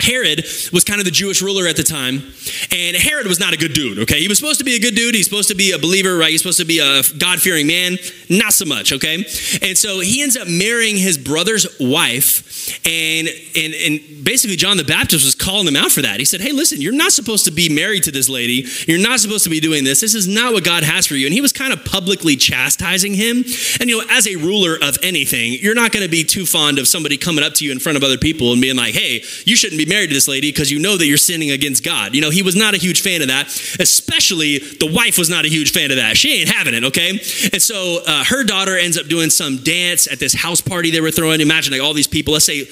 Herod 0.00 0.44
was 0.72 0.84
kind 0.84 1.00
of 1.00 1.04
the 1.04 1.10
Jewish 1.10 1.40
ruler 1.40 1.66
at 1.66 1.76
the 1.76 1.82
time, 1.82 2.32
and 2.74 2.96
Herod 2.96 3.28
was 3.28 3.38
not 3.38 3.54
a 3.54 3.56
good 3.56 3.72
dude, 3.72 4.00
okay? 4.00 4.18
He 4.18 4.26
was 4.26 4.36
supposed 4.38 4.58
to 4.58 4.64
be 4.64 4.74
a 4.74 4.80
good 4.80 4.96
dude. 4.96 5.14
He's 5.14 5.26
supposed 5.26 5.48
to 5.48 5.54
be 5.54 5.70
a 5.70 5.78
believer, 5.78 6.16
right? 6.16 6.30
He's 6.30 6.42
supposed 6.42 6.58
to 6.58 6.64
be 6.64 6.80
a 6.80 7.02
God 7.18 7.40
fearing 7.40 7.68
man. 7.68 7.98
Not 8.28 8.52
so 8.52 8.64
much, 8.64 8.92
okay? 8.92 9.24
And 9.62 9.78
so 9.78 10.00
he 10.00 10.22
ends 10.22 10.36
up 10.36 10.48
marrying 10.48 10.96
his 10.96 11.16
brother's 11.16 11.68
wife, 11.78 12.80
and, 12.84 13.28
and, 13.28 13.74
and 13.74 14.24
basically 14.24 14.56
John 14.56 14.76
the 14.76 14.84
Baptist 14.84 15.24
was 15.24 15.36
calling 15.36 15.68
him 15.68 15.76
out 15.76 15.92
for 15.92 16.02
that. 16.02 16.18
He 16.18 16.24
said, 16.24 16.40
Hey, 16.40 16.50
listen, 16.50 16.80
you're 16.80 16.92
not 16.92 17.12
supposed 17.12 17.44
to 17.44 17.52
be 17.52 17.68
married 17.68 18.02
to 18.04 18.10
this 18.10 18.28
lady. 18.28 18.66
You're 18.88 18.98
not 19.00 19.20
supposed 19.20 19.44
to 19.44 19.50
be 19.50 19.60
doing 19.60 19.84
this. 19.84 20.00
This 20.00 20.14
is 20.14 20.26
not 20.26 20.52
what 20.52 20.64
God 20.64 20.82
has 20.82 21.06
for 21.06 21.14
you. 21.14 21.26
And 21.26 21.34
he 21.34 21.40
was 21.40 21.52
kind 21.52 21.72
of 21.72 21.84
publicly 21.84 22.34
chastising 22.34 23.14
him. 23.14 23.44
And, 23.80 23.88
you 23.88 23.98
know, 23.98 24.06
as 24.10 24.26
a 24.26 24.36
ruler 24.36 24.76
of 24.82 24.98
anything, 25.02 25.52
you're 25.60 25.74
not 25.74 25.92
going 25.92 26.04
to 26.04 26.10
be 26.10 26.24
too 26.24 26.46
fond 26.46 26.78
of 26.78 26.88
somebody 26.88 27.16
coming 27.16 27.44
up 27.44 27.54
to 27.54 27.64
you 27.64 27.70
in 27.70 27.78
front 27.78 27.96
of 27.96 28.02
other 28.02 28.18
people 28.18 28.52
and 28.52 28.60
being 28.60 28.76
like, 28.76 28.94
Hey, 28.94 29.22
you 29.44 29.54
shouldn't 29.54 29.78
be 29.78 29.86
married 29.86 30.08
to 30.08 30.14
this 30.14 30.26
lady 30.26 30.50
because 30.50 30.70
you 30.70 30.80
know 30.80 30.96
that 30.96 31.06
you're 31.06 31.18
sinning 31.18 31.50
against 31.50 31.84
God. 31.84 32.14
You 32.14 32.20
know, 32.20 32.30
he 32.30 32.42
was 32.42 32.56
not 32.56 32.63
a 32.72 32.78
huge 32.78 33.02
fan 33.02 33.20
of 33.20 33.28
that, 33.28 33.48
especially 33.78 34.58
the 34.58 34.90
wife 34.90 35.18
was 35.18 35.28
not 35.28 35.44
a 35.44 35.48
huge 35.48 35.72
fan 35.72 35.90
of 35.90 35.98
that. 35.98 36.16
She 36.16 36.40
ain't 36.40 36.48
having 36.48 36.72
it, 36.72 36.84
okay? 36.84 37.10
And 37.10 37.60
so 37.60 38.00
uh, 38.06 38.24
her 38.24 38.44
daughter 38.44 38.78
ends 38.78 38.96
up 38.96 39.06
doing 39.06 39.28
some 39.28 39.58
dance 39.58 40.10
at 40.10 40.18
this 40.18 40.32
house 40.32 40.62
party 40.62 40.90
they 40.90 41.02
were 41.02 41.10
throwing. 41.10 41.42
Imagine 41.42 41.72
like 41.72 41.82
all 41.82 41.92
these 41.92 42.08
people, 42.08 42.32
let's 42.32 42.46
say 42.46 42.66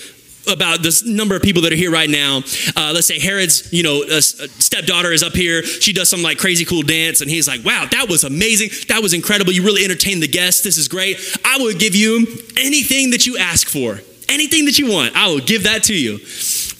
about 0.51 0.83
this 0.83 1.05
number 1.05 1.37
of 1.37 1.43
people 1.43 1.63
that 1.63 1.73
are 1.73 1.77
here 1.77 1.91
right 1.91 2.11
now. 2.11 2.41
Uh, 2.75 2.93
let's 2.95 3.07
say 3.07 3.21
Herod's, 3.21 3.71
you 3.73 3.83
know, 3.83 4.03
uh, 4.03 4.21
stepdaughter 4.21 5.13
is 5.13 5.23
up 5.23 5.35
here. 5.35 5.63
She 5.63 5.93
does 5.93 6.09
some 6.09 6.23
like 6.23 6.39
crazy 6.39 6.65
cool 6.65 6.83
dance, 6.83 7.21
and 7.21 7.31
he's 7.31 7.47
like, 7.47 7.65
"Wow, 7.65 7.87
that 7.91 8.09
was 8.09 8.25
amazing. 8.25 8.71
That 8.89 9.03
was 9.03 9.13
incredible. 9.13 9.53
You 9.53 9.63
really 9.63 9.85
entertained 9.85 10.23
the 10.23 10.29
guests. 10.29 10.63
This 10.63 10.79
is 10.79 10.89
great. 10.89 11.19
I 11.45 11.59
will 11.59 11.75
give 11.75 11.95
you 11.95 12.27
anything 12.57 13.11
that 13.11 13.27
you 13.27 13.37
ask 13.39 13.69
for." 13.69 14.01
anything 14.33 14.65
that 14.65 14.79
you 14.79 14.91
want, 14.91 15.15
I 15.15 15.29
will 15.29 15.41
give 15.41 15.65
that 15.65 15.85
to 15.85 15.95
you. 15.95 16.19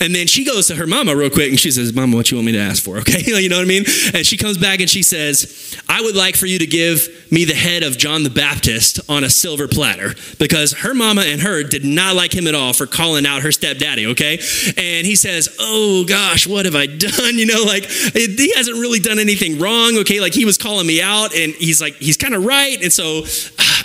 And 0.03 0.13
then 0.13 0.27
she 0.27 0.45
goes 0.45 0.67
to 0.67 0.75
her 0.75 0.87
mama 0.87 1.15
real 1.15 1.31
quick 1.31 1.51
and 1.51 1.61
she 1.61 1.71
says, 1.71 1.95
Mama, 1.95 2.17
what 2.17 2.31
you 2.31 2.37
want 2.37 2.47
me 2.47 2.53
to 2.53 2.59
ask 2.59 2.83
for? 2.83 2.93
Okay. 3.03 3.23
you 3.43 3.49
know 3.49 3.57
what 3.57 3.65
I 3.65 3.69
mean? 3.69 3.85
And 4.15 4.25
she 4.25 4.37
comes 4.37 4.59
back 4.59 4.81
and 4.81 4.89
she 4.89 5.03
says, 5.03 5.77
I 5.89 6.01
would 6.01 6.15
like 6.15 6.37
for 6.37 6.47
you 6.47 6.59
to 6.61 6.67
give 6.67 7.09
me 7.31 7.45
the 7.45 7.55
head 7.55 7.83
of 7.83 7.99
John 7.99 8.23
the 8.23 8.31
Baptist 8.31 9.01
on 9.11 9.25
a 9.25 9.31
silver 9.31 9.67
platter 9.67 10.15
because 10.39 10.73
her 10.73 10.95
mama 10.95 11.23
and 11.23 11.41
her 11.41 11.63
did 11.65 11.85
not 11.85 12.15
like 12.15 12.33
him 12.33 12.47
at 12.47 12.55
all 12.55 12.73
for 12.73 12.87
calling 12.87 13.27
out 13.27 13.43
her 13.43 13.51
stepdaddy. 13.51 14.07
Okay. 14.09 14.39
And 14.77 15.07
he 15.07 15.17
says, 15.17 15.55
Oh 15.59 16.05
gosh, 16.07 16.47
what 16.47 16.65
have 16.65 16.77
I 16.77 16.87
done? 16.99 17.39
You 17.39 17.47
know, 17.47 17.65
like 17.65 17.85
he 17.87 18.53
hasn't 18.55 18.77
really 18.79 19.01
done 19.01 19.19
anything 19.19 19.59
wrong. 19.59 19.99
Okay. 19.99 20.21
Like 20.21 20.35
he 20.35 20.45
was 20.45 20.59
calling 20.59 20.87
me 20.87 21.03
out 21.03 21.35
and 21.35 21.53
he's 21.55 21.81
like, 21.81 21.95
he's 21.95 22.17
kind 22.17 22.35
of 22.35 22.45
right. 22.45 22.81
And 22.83 22.93
so 22.93 23.25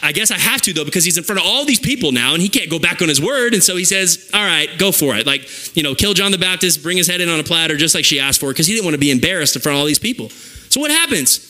I 0.01 0.12
guess 0.12 0.31
I 0.31 0.38
have 0.38 0.62
to 0.63 0.73
though 0.73 0.86
because 0.86 1.03
he's 1.03 1.17
in 1.17 1.23
front 1.23 1.39
of 1.39 1.47
all 1.47 1.65
these 1.65 1.79
people 1.79 2.12
now 2.12 2.33
and 2.33 2.41
he 2.41 2.49
can't 2.49 2.69
go 2.69 2.79
back 2.79 3.01
on 3.01 3.10
his 3.10 3.21
word. 3.21 3.53
And 3.53 3.63
so 3.63 3.75
he 3.75 3.86
says, 3.86 4.29
All 4.33 4.45
right, 4.45 4.69
go 4.77 4.91
for 4.91 5.15
it. 5.15 5.25
Like, 5.25 5.75
you 5.75 5.83
know, 5.83 5.95
kill 5.95 6.13
John 6.13 6.31
the 6.31 6.38
Baptist, 6.38 6.83
bring 6.83 6.97
his 6.97 7.07
head 7.07 7.21
in 7.21 7.29
on 7.29 7.39
a 7.39 7.43
platter, 7.43 7.77
just 7.77 7.95
like 7.95 8.05
she 8.05 8.19
asked 8.19 8.39
for, 8.39 8.49
because 8.49 8.67
he 8.67 8.73
didn't 8.73 8.86
want 8.86 8.95
to 8.95 8.99
be 8.99 9.12
embarrassed 9.12 9.55
in 9.55 9.62
front 9.62 9.75
of 9.75 9.79
all 9.79 9.86
these 9.86 9.99
people. 9.99 10.29
So 10.29 10.79
what 10.79 10.91
happens? 10.91 11.43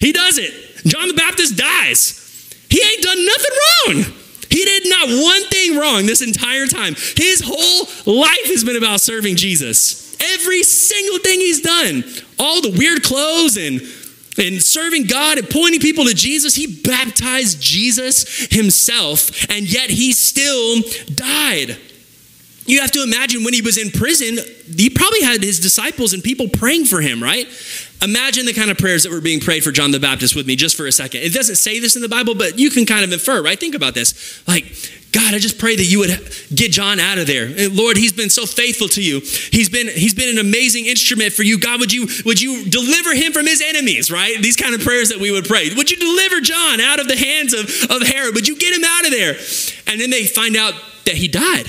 He 0.00 0.12
does 0.12 0.38
it. 0.38 0.52
John 0.86 1.08
the 1.08 1.14
Baptist 1.14 1.56
dies. 1.56 2.20
He 2.68 2.80
ain't 2.82 3.02
done 3.02 3.24
nothing 3.24 4.04
wrong. 4.04 4.20
He 4.50 4.64
did 4.64 4.88
not 4.88 5.08
one 5.08 5.44
thing 5.50 5.78
wrong 5.78 6.06
this 6.06 6.22
entire 6.22 6.66
time. 6.66 6.94
His 7.16 7.42
whole 7.44 8.20
life 8.20 8.46
has 8.46 8.62
been 8.62 8.76
about 8.76 9.00
serving 9.00 9.36
Jesus. 9.36 10.16
Every 10.20 10.62
single 10.62 11.18
thing 11.18 11.40
he's 11.40 11.60
done, 11.60 12.04
all 12.38 12.60
the 12.62 12.70
weird 12.70 13.02
clothes 13.02 13.56
and 13.56 13.80
and 14.38 14.62
serving 14.62 15.06
God 15.06 15.38
and 15.38 15.48
pointing 15.48 15.80
people 15.80 16.04
to 16.04 16.14
Jesus, 16.14 16.54
he 16.54 16.80
baptized 16.82 17.60
Jesus 17.60 18.46
himself, 18.50 19.48
and 19.50 19.70
yet 19.70 19.90
he 19.90 20.12
still 20.12 20.80
died. 21.14 21.78
You 22.66 22.80
have 22.80 22.92
to 22.92 23.02
imagine 23.02 23.44
when 23.44 23.52
he 23.52 23.60
was 23.60 23.76
in 23.76 23.90
prison, 23.90 24.38
he 24.74 24.88
probably 24.88 25.22
had 25.22 25.42
his 25.42 25.60
disciples 25.60 26.14
and 26.14 26.22
people 26.22 26.48
praying 26.48 26.86
for 26.86 27.00
him, 27.00 27.22
right? 27.22 27.46
Imagine 28.02 28.46
the 28.46 28.54
kind 28.54 28.70
of 28.70 28.78
prayers 28.78 29.02
that 29.02 29.12
were 29.12 29.20
being 29.20 29.40
prayed 29.40 29.62
for 29.62 29.70
John 29.70 29.90
the 29.90 30.00
Baptist 30.00 30.34
with 30.34 30.46
me 30.46 30.56
just 30.56 30.76
for 30.76 30.86
a 30.86 30.92
second. 30.92 31.22
It 31.22 31.34
doesn't 31.34 31.56
say 31.56 31.78
this 31.78 31.94
in 31.94 32.02
the 32.02 32.08
Bible, 32.08 32.34
but 32.34 32.58
you 32.58 32.70
can 32.70 32.86
kind 32.86 33.04
of 33.04 33.12
infer, 33.12 33.42
right? 33.42 33.58
Think 33.58 33.74
about 33.74 33.94
this. 33.94 34.46
Like, 34.48 34.64
God, 35.14 35.32
I 35.32 35.38
just 35.38 35.58
pray 35.58 35.76
that 35.76 35.84
you 35.84 36.00
would 36.00 36.10
get 36.52 36.72
John 36.72 36.98
out 36.98 37.18
of 37.18 37.28
there. 37.28 37.46
Eh, 37.56 37.68
Lord, 37.70 37.96
he's 37.96 38.12
been 38.12 38.30
so 38.30 38.46
faithful 38.46 38.88
to 38.88 39.02
you. 39.02 39.20
He's 39.20 39.68
been 39.68 39.86
he's 39.86 40.12
been 40.12 40.28
an 40.28 40.38
amazing 40.38 40.86
instrument 40.86 41.32
for 41.32 41.44
you. 41.44 41.56
God, 41.56 41.78
would 41.78 41.92
you 41.92 42.08
would 42.24 42.40
you 42.40 42.64
deliver 42.68 43.14
him 43.14 43.32
from 43.32 43.46
his 43.46 43.62
enemies, 43.64 44.10
right? 44.10 44.36
These 44.42 44.56
kind 44.56 44.74
of 44.74 44.80
prayers 44.80 45.10
that 45.10 45.20
we 45.20 45.30
would 45.30 45.44
pray. 45.44 45.72
Would 45.72 45.88
you 45.88 45.96
deliver 45.98 46.40
John 46.40 46.80
out 46.80 46.98
of 46.98 47.06
the 47.06 47.16
hands 47.16 47.54
of, 47.54 47.70
of 47.90 48.02
Herod? 48.02 48.34
Would 48.34 48.48
you 48.48 48.58
get 48.58 48.74
him 48.74 48.82
out 48.84 49.04
of 49.04 49.12
there? 49.12 49.36
And 49.86 50.00
then 50.00 50.10
they 50.10 50.26
find 50.26 50.56
out 50.56 50.74
that 51.06 51.14
he 51.14 51.28
died. 51.28 51.66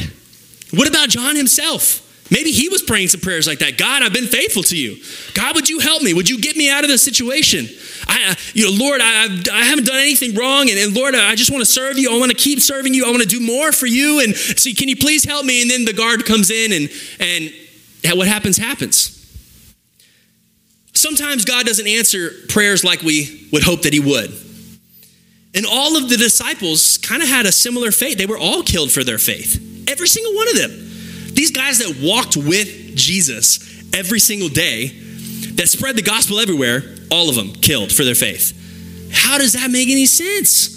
What 0.72 0.90
about 0.90 1.10
John 1.10 1.36
himself? 1.36 2.02
Maybe 2.32 2.52
he 2.52 2.70
was 2.70 2.82
praying 2.82 3.10
some 3.10 3.22
prayers 3.22 3.46
like 3.46 3.60
that. 3.60 3.78
God, 3.78 4.02
I've 4.02 4.14
been 4.14 4.26
faithful 4.26 4.64
to 4.64 4.78
you. 4.78 4.98
God, 5.36 5.54
would 5.54 5.70
you 5.70 5.78
help 5.80 6.02
me? 6.02 6.14
Would 6.14 6.28
you 6.28 6.40
get 6.40 6.58
me 6.58 6.72
out 6.72 6.84
of 6.84 6.90
this 6.90 7.04
situation? 7.04 7.68
I, 8.08 8.36
you 8.54 8.66
know, 8.66 8.84
Lord, 8.84 9.00
I, 9.00 9.26
I've, 9.26 9.48
I 9.52 9.66
haven't 9.66 9.86
done 9.86 10.00
anything 10.00 10.34
wrong. 10.34 10.70
And, 10.70 10.80
and 10.80 10.96
Lord, 10.96 11.14
I 11.14 11.36
just 11.36 11.52
want 11.52 11.62
to 11.62 11.72
serve 11.72 12.00
you. 12.00 12.12
I 12.12 12.18
want 12.18 12.32
to 12.32 12.38
keep 12.38 12.62
serving 12.62 12.96
you. 12.96 13.06
I 13.06 13.12
want 13.12 13.22
to 13.22 13.28
do 13.28 13.40
more 13.40 13.72
for 13.72 13.86
you. 13.86 14.24
And 14.24 14.36
so 14.36 14.72
can 14.76 14.90
you 14.90 14.96
please 14.96 15.24
help 15.24 15.46
me? 15.46 15.62
And 15.62 15.70
then 15.70 15.86
the 15.86 15.94
guard 15.94 16.26
comes 16.26 16.50
in 16.50 16.72
and, 16.74 16.90
and 17.20 18.18
what 18.18 18.28
happens, 18.28 18.58
happens. 18.58 19.12
Sometimes 20.94 21.46
God 21.46 21.68
doesn't 21.68 21.88
answer 21.88 22.32
prayers 22.50 22.84
like 22.84 23.02
we 23.02 23.48
would 23.52 23.62
hope 23.62 23.84
that 23.84 23.94
he 23.94 24.00
would. 24.00 24.34
And 25.54 25.66
all 25.66 25.96
of 25.96 26.10
the 26.10 26.18
disciples 26.18 26.98
kind 26.98 27.22
of 27.22 27.30
had 27.30 27.46
a 27.46 27.52
similar 27.52 27.92
fate. 27.92 28.18
They 28.18 28.26
were 28.26 28.38
all 28.38 28.64
killed 28.64 28.92
for 28.92 29.04
their 29.04 29.20
faith. 29.20 29.88
Every 29.88 30.08
single 30.08 30.34
one 30.34 30.48
of 30.50 30.58
them. 30.58 30.92
These 31.36 31.52
guys 31.52 31.80
that 31.80 32.00
walked 32.02 32.38
with 32.38 32.96
Jesus 32.96 33.94
every 33.94 34.20
single 34.20 34.50
day, 34.50 34.88
that 35.56 35.68
spread 35.68 35.96
the 35.96 36.02
gospel 36.02 36.40
everywhere, 36.40 36.82
all 37.12 37.30
of 37.30 37.36
them 37.36 37.52
killed 37.54 37.92
for 37.92 38.04
their 38.04 38.16
faith. 38.16 38.54
How 39.14 39.38
does 39.38 39.54
that 39.54 39.70
make 39.70 39.90
any 39.90 40.06
sense? 40.06 40.70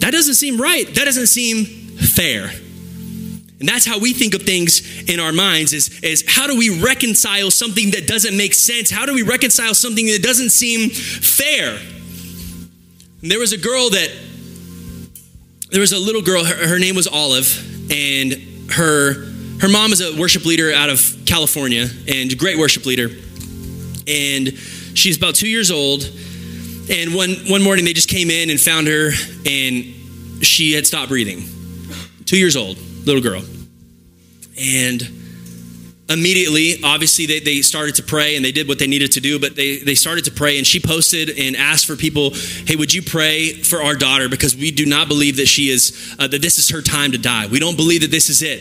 That 0.00 0.12
doesn't 0.12 0.34
seem 0.34 0.60
right. 0.60 0.86
That 0.94 1.04
doesn't 1.04 1.26
seem 1.26 1.64
fair. 1.64 2.50
And 3.58 3.68
that's 3.68 3.84
how 3.84 3.98
we 3.98 4.14
think 4.14 4.34
of 4.34 4.42
things 4.42 5.08
in 5.08 5.20
our 5.20 5.32
minds 5.32 5.74
is, 5.74 6.00
is 6.02 6.24
how 6.26 6.46
do 6.46 6.56
we 6.56 6.80
reconcile 6.80 7.50
something 7.50 7.90
that 7.90 8.06
doesn't 8.06 8.36
make 8.36 8.54
sense? 8.54 8.90
How 8.90 9.04
do 9.04 9.12
we 9.12 9.22
reconcile 9.22 9.74
something 9.74 10.06
that 10.06 10.22
doesn't 10.22 10.50
seem 10.50 10.88
fair? 10.88 11.78
And 13.22 13.30
there 13.30 13.38
was 13.38 13.52
a 13.52 13.58
girl 13.58 13.90
that, 13.90 14.10
there 15.70 15.80
was 15.80 15.92
a 15.92 15.98
little 15.98 16.22
girl, 16.22 16.44
her, 16.44 16.68
her 16.68 16.78
name 16.78 16.96
was 16.96 17.06
Olive, 17.06 17.92
and 17.92 18.70
her, 18.72 19.29
her 19.60 19.68
mom 19.68 19.92
is 19.92 20.00
a 20.00 20.18
worship 20.18 20.44
leader 20.44 20.72
out 20.72 20.90
of 20.90 21.00
California, 21.26 21.86
and 22.08 22.36
great 22.38 22.58
worship 22.58 22.86
leader. 22.86 23.08
And 24.08 24.58
She's 24.94 25.16
about 25.16 25.34
two 25.34 25.48
years 25.48 25.70
old. 25.70 26.02
And 26.90 27.14
one, 27.14 27.30
one 27.48 27.62
morning 27.62 27.84
they 27.84 27.92
just 27.92 28.08
came 28.08 28.30
in 28.30 28.50
and 28.50 28.60
found 28.60 28.88
her, 28.88 29.10
and 29.46 30.44
she 30.44 30.72
had 30.72 30.86
stopped 30.86 31.08
breathing. 31.08 31.44
Two 32.24 32.36
years 32.36 32.56
old, 32.56 32.76
little 33.06 33.22
girl. 33.22 33.42
And 34.60 35.00
immediately, 36.08 36.82
obviously, 36.82 37.26
they, 37.26 37.38
they 37.38 37.62
started 37.62 37.94
to 37.96 38.02
pray 38.02 38.34
and 38.34 38.44
they 38.44 38.50
did 38.50 38.66
what 38.66 38.80
they 38.80 38.88
needed 38.88 39.12
to 39.12 39.20
do, 39.20 39.38
but 39.38 39.54
they, 39.54 39.78
they 39.78 39.94
started 39.94 40.24
to 40.24 40.32
pray. 40.32 40.58
And 40.58 40.66
she 40.66 40.80
posted 40.80 41.30
and 41.38 41.54
asked 41.56 41.86
for 41.86 41.94
people, 41.94 42.30
hey, 42.66 42.74
would 42.74 42.92
you 42.92 43.02
pray 43.02 43.52
for 43.52 43.80
our 43.80 43.94
daughter? 43.94 44.28
Because 44.28 44.56
we 44.56 44.72
do 44.72 44.86
not 44.86 45.06
believe 45.06 45.36
that 45.36 45.46
she 45.46 45.70
is, 45.70 46.16
uh, 46.18 46.26
that 46.26 46.42
this 46.42 46.58
is 46.58 46.68
her 46.70 46.82
time 46.82 47.12
to 47.12 47.18
die. 47.18 47.46
We 47.46 47.60
don't 47.60 47.76
believe 47.76 48.00
that 48.00 48.10
this 48.10 48.28
is 48.28 48.42
it. 48.42 48.60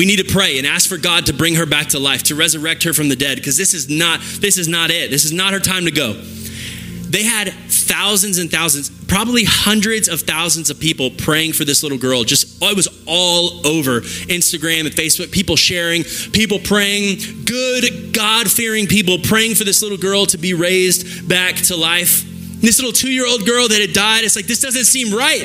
We 0.00 0.06
need 0.06 0.16
to 0.16 0.32
pray 0.32 0.56
and 0.56 0.66
ask 0.66 0.88
for 0.88 0.96
God 0.96 1.26
to 1.26 1.34
bring 1.34 1.56
her 1.56 1.66
back 1.66 1.88
to 1.88 1.98
life, 1.98 2.22
to 2.22 2.34
resurrect 2.34 2.84
her 2.84 2.94
from 2.94 3.10
the 3.10 3.16
dead, 3.16 3.36
because 3.36 3.58
this 3.58 3.74
is 3.74 3.90
not 3.90 4.22
this 4.40 4.56
is 4.56 4.66
not 4.66 4.90
it. 4.90 5.10
This 5.10 5.26
is 5.26 5.32
not 5.32 5.52
her 5.52 5.60
time 5.60 5.84
to 5.84 5.90
go. 5.90 6.14
They 6.14 7.22
had 7.22 7.52
thousands 7.68 8.38
and 8.38 8.50
thousands, 8.50 8.88
probably 9.08 9.44
hundreds 9.44 10.08
of 10.08 10.22
thousands 10.22 10.70
of 10.70 10.80
people 10.80 11.10
praying 11.10 11.52
for 11.52 11.66
this 11.66 11.82
little 11.82 11.98
girl. 11.98 12.24
Just 12.24 12.62
it 12.62 12.74
was 12.74 12.88
all 13.06 13.66
over 13.66 14.00
Instagram 14.00 14.86
and 14.86 14.94
Facebook, 14.94 15.32
people 15.32 15.54
sharing, 15.54 16.04
people 16.32 16.60
praying, 16.60 17.18
good 17.44 18.14
God-fearing 18.14 18.86
people 18.86 19.18
praying 19.18 19.54
for 19.54 19.64
this 19.64 19.82
little 19.82 19.98
girl 19.98 20.24
to 20.24 20.38
be 20.38 20.54
raised 20.54 21.28
back 21.28 21.56
to 21.56 21.76
life. 21.76 22.24
This 22.62 22.80
little 22.80 22.94
2-year-old 22.94 23.44
girl 23.44 23.68
that 23.68 23.82
had 23.82 23.92
died, 23.92 24.24
it's 24.24 24.34
like 24.34 24.46
this 24.46 24.62
doesn't 24.62 24.84
seem 24.84 25.14
right. 25.14 25.44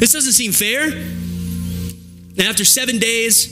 This 0.00 0.10
doesn't 0.10 0.32
seem 0.32 0.50
fair. 0.50 0.86
And 0.90 2.40
after 2.40 2.64
7 2.64 2.98
days, 2.98 3.51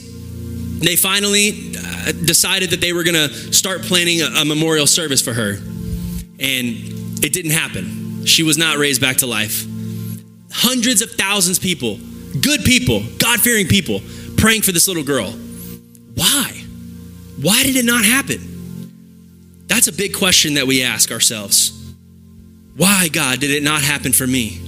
they 0.81 0.95
finally 0.95 1.75
uh, 1.77 2.11
decided 2.11 2.71
that 2.71 2.81
they 2.81 2.93
were 2.93 3.03
going 3.03 3.15
to 3.15 3.53
start 3.53 3.81
planning 3.83 4.21
a, 4.21 4.25
a 4.41 4.45
memorial 4.45 4.87
service 4.87 5.21
for 5.21 5.33
her. 5.33 5.53
And 5.53 7.23
it 7.23 7.33
didn't 7.33 7.51
happen. 7.51 8.25
She 8.25 8.43
was 8.43 8.57
not 8.57 8.77
raised 8.77 9.01
back 9.01 9.17
to 9.17 9.27
life. 9.27 9.65
Hundreds 10.51 11.01
of 11.01 11.11
thousands 11.11 11.57
of 11.57 11.63
people, 11.63 11.97
good 12.41 12.63
people, 12.63 13.03
God 13.17 13.39
fearing 13.39 13.67
people, 13.67 14.01
praying 14.37 14.63
for 14.63 14.71
this 14.71 14.87
little 14.87 15.03
girl. 15.03 15.31
Why? 16.15 16.63
Why 17.41 17.63
did 17.63 17.75
it 17.75 17.85
not 17.85 18.03
happen? 18.03 18.47
That's 19.67 19.87
a 19.87 19.93
big 19.93 20.13
question 20.13 20.55
that 20.55 20.67
we 20.67 20.83
ask 20.83 21.11
ourselves. 21.11 21.71
Why, 22.75 23.07
God, 23.07 23.39
did 23.39 23.51
it 23.51 23.63
not 23.63 23.81
happen 23.81 24.11
for 24.11 24.27
me? 24.27 24.59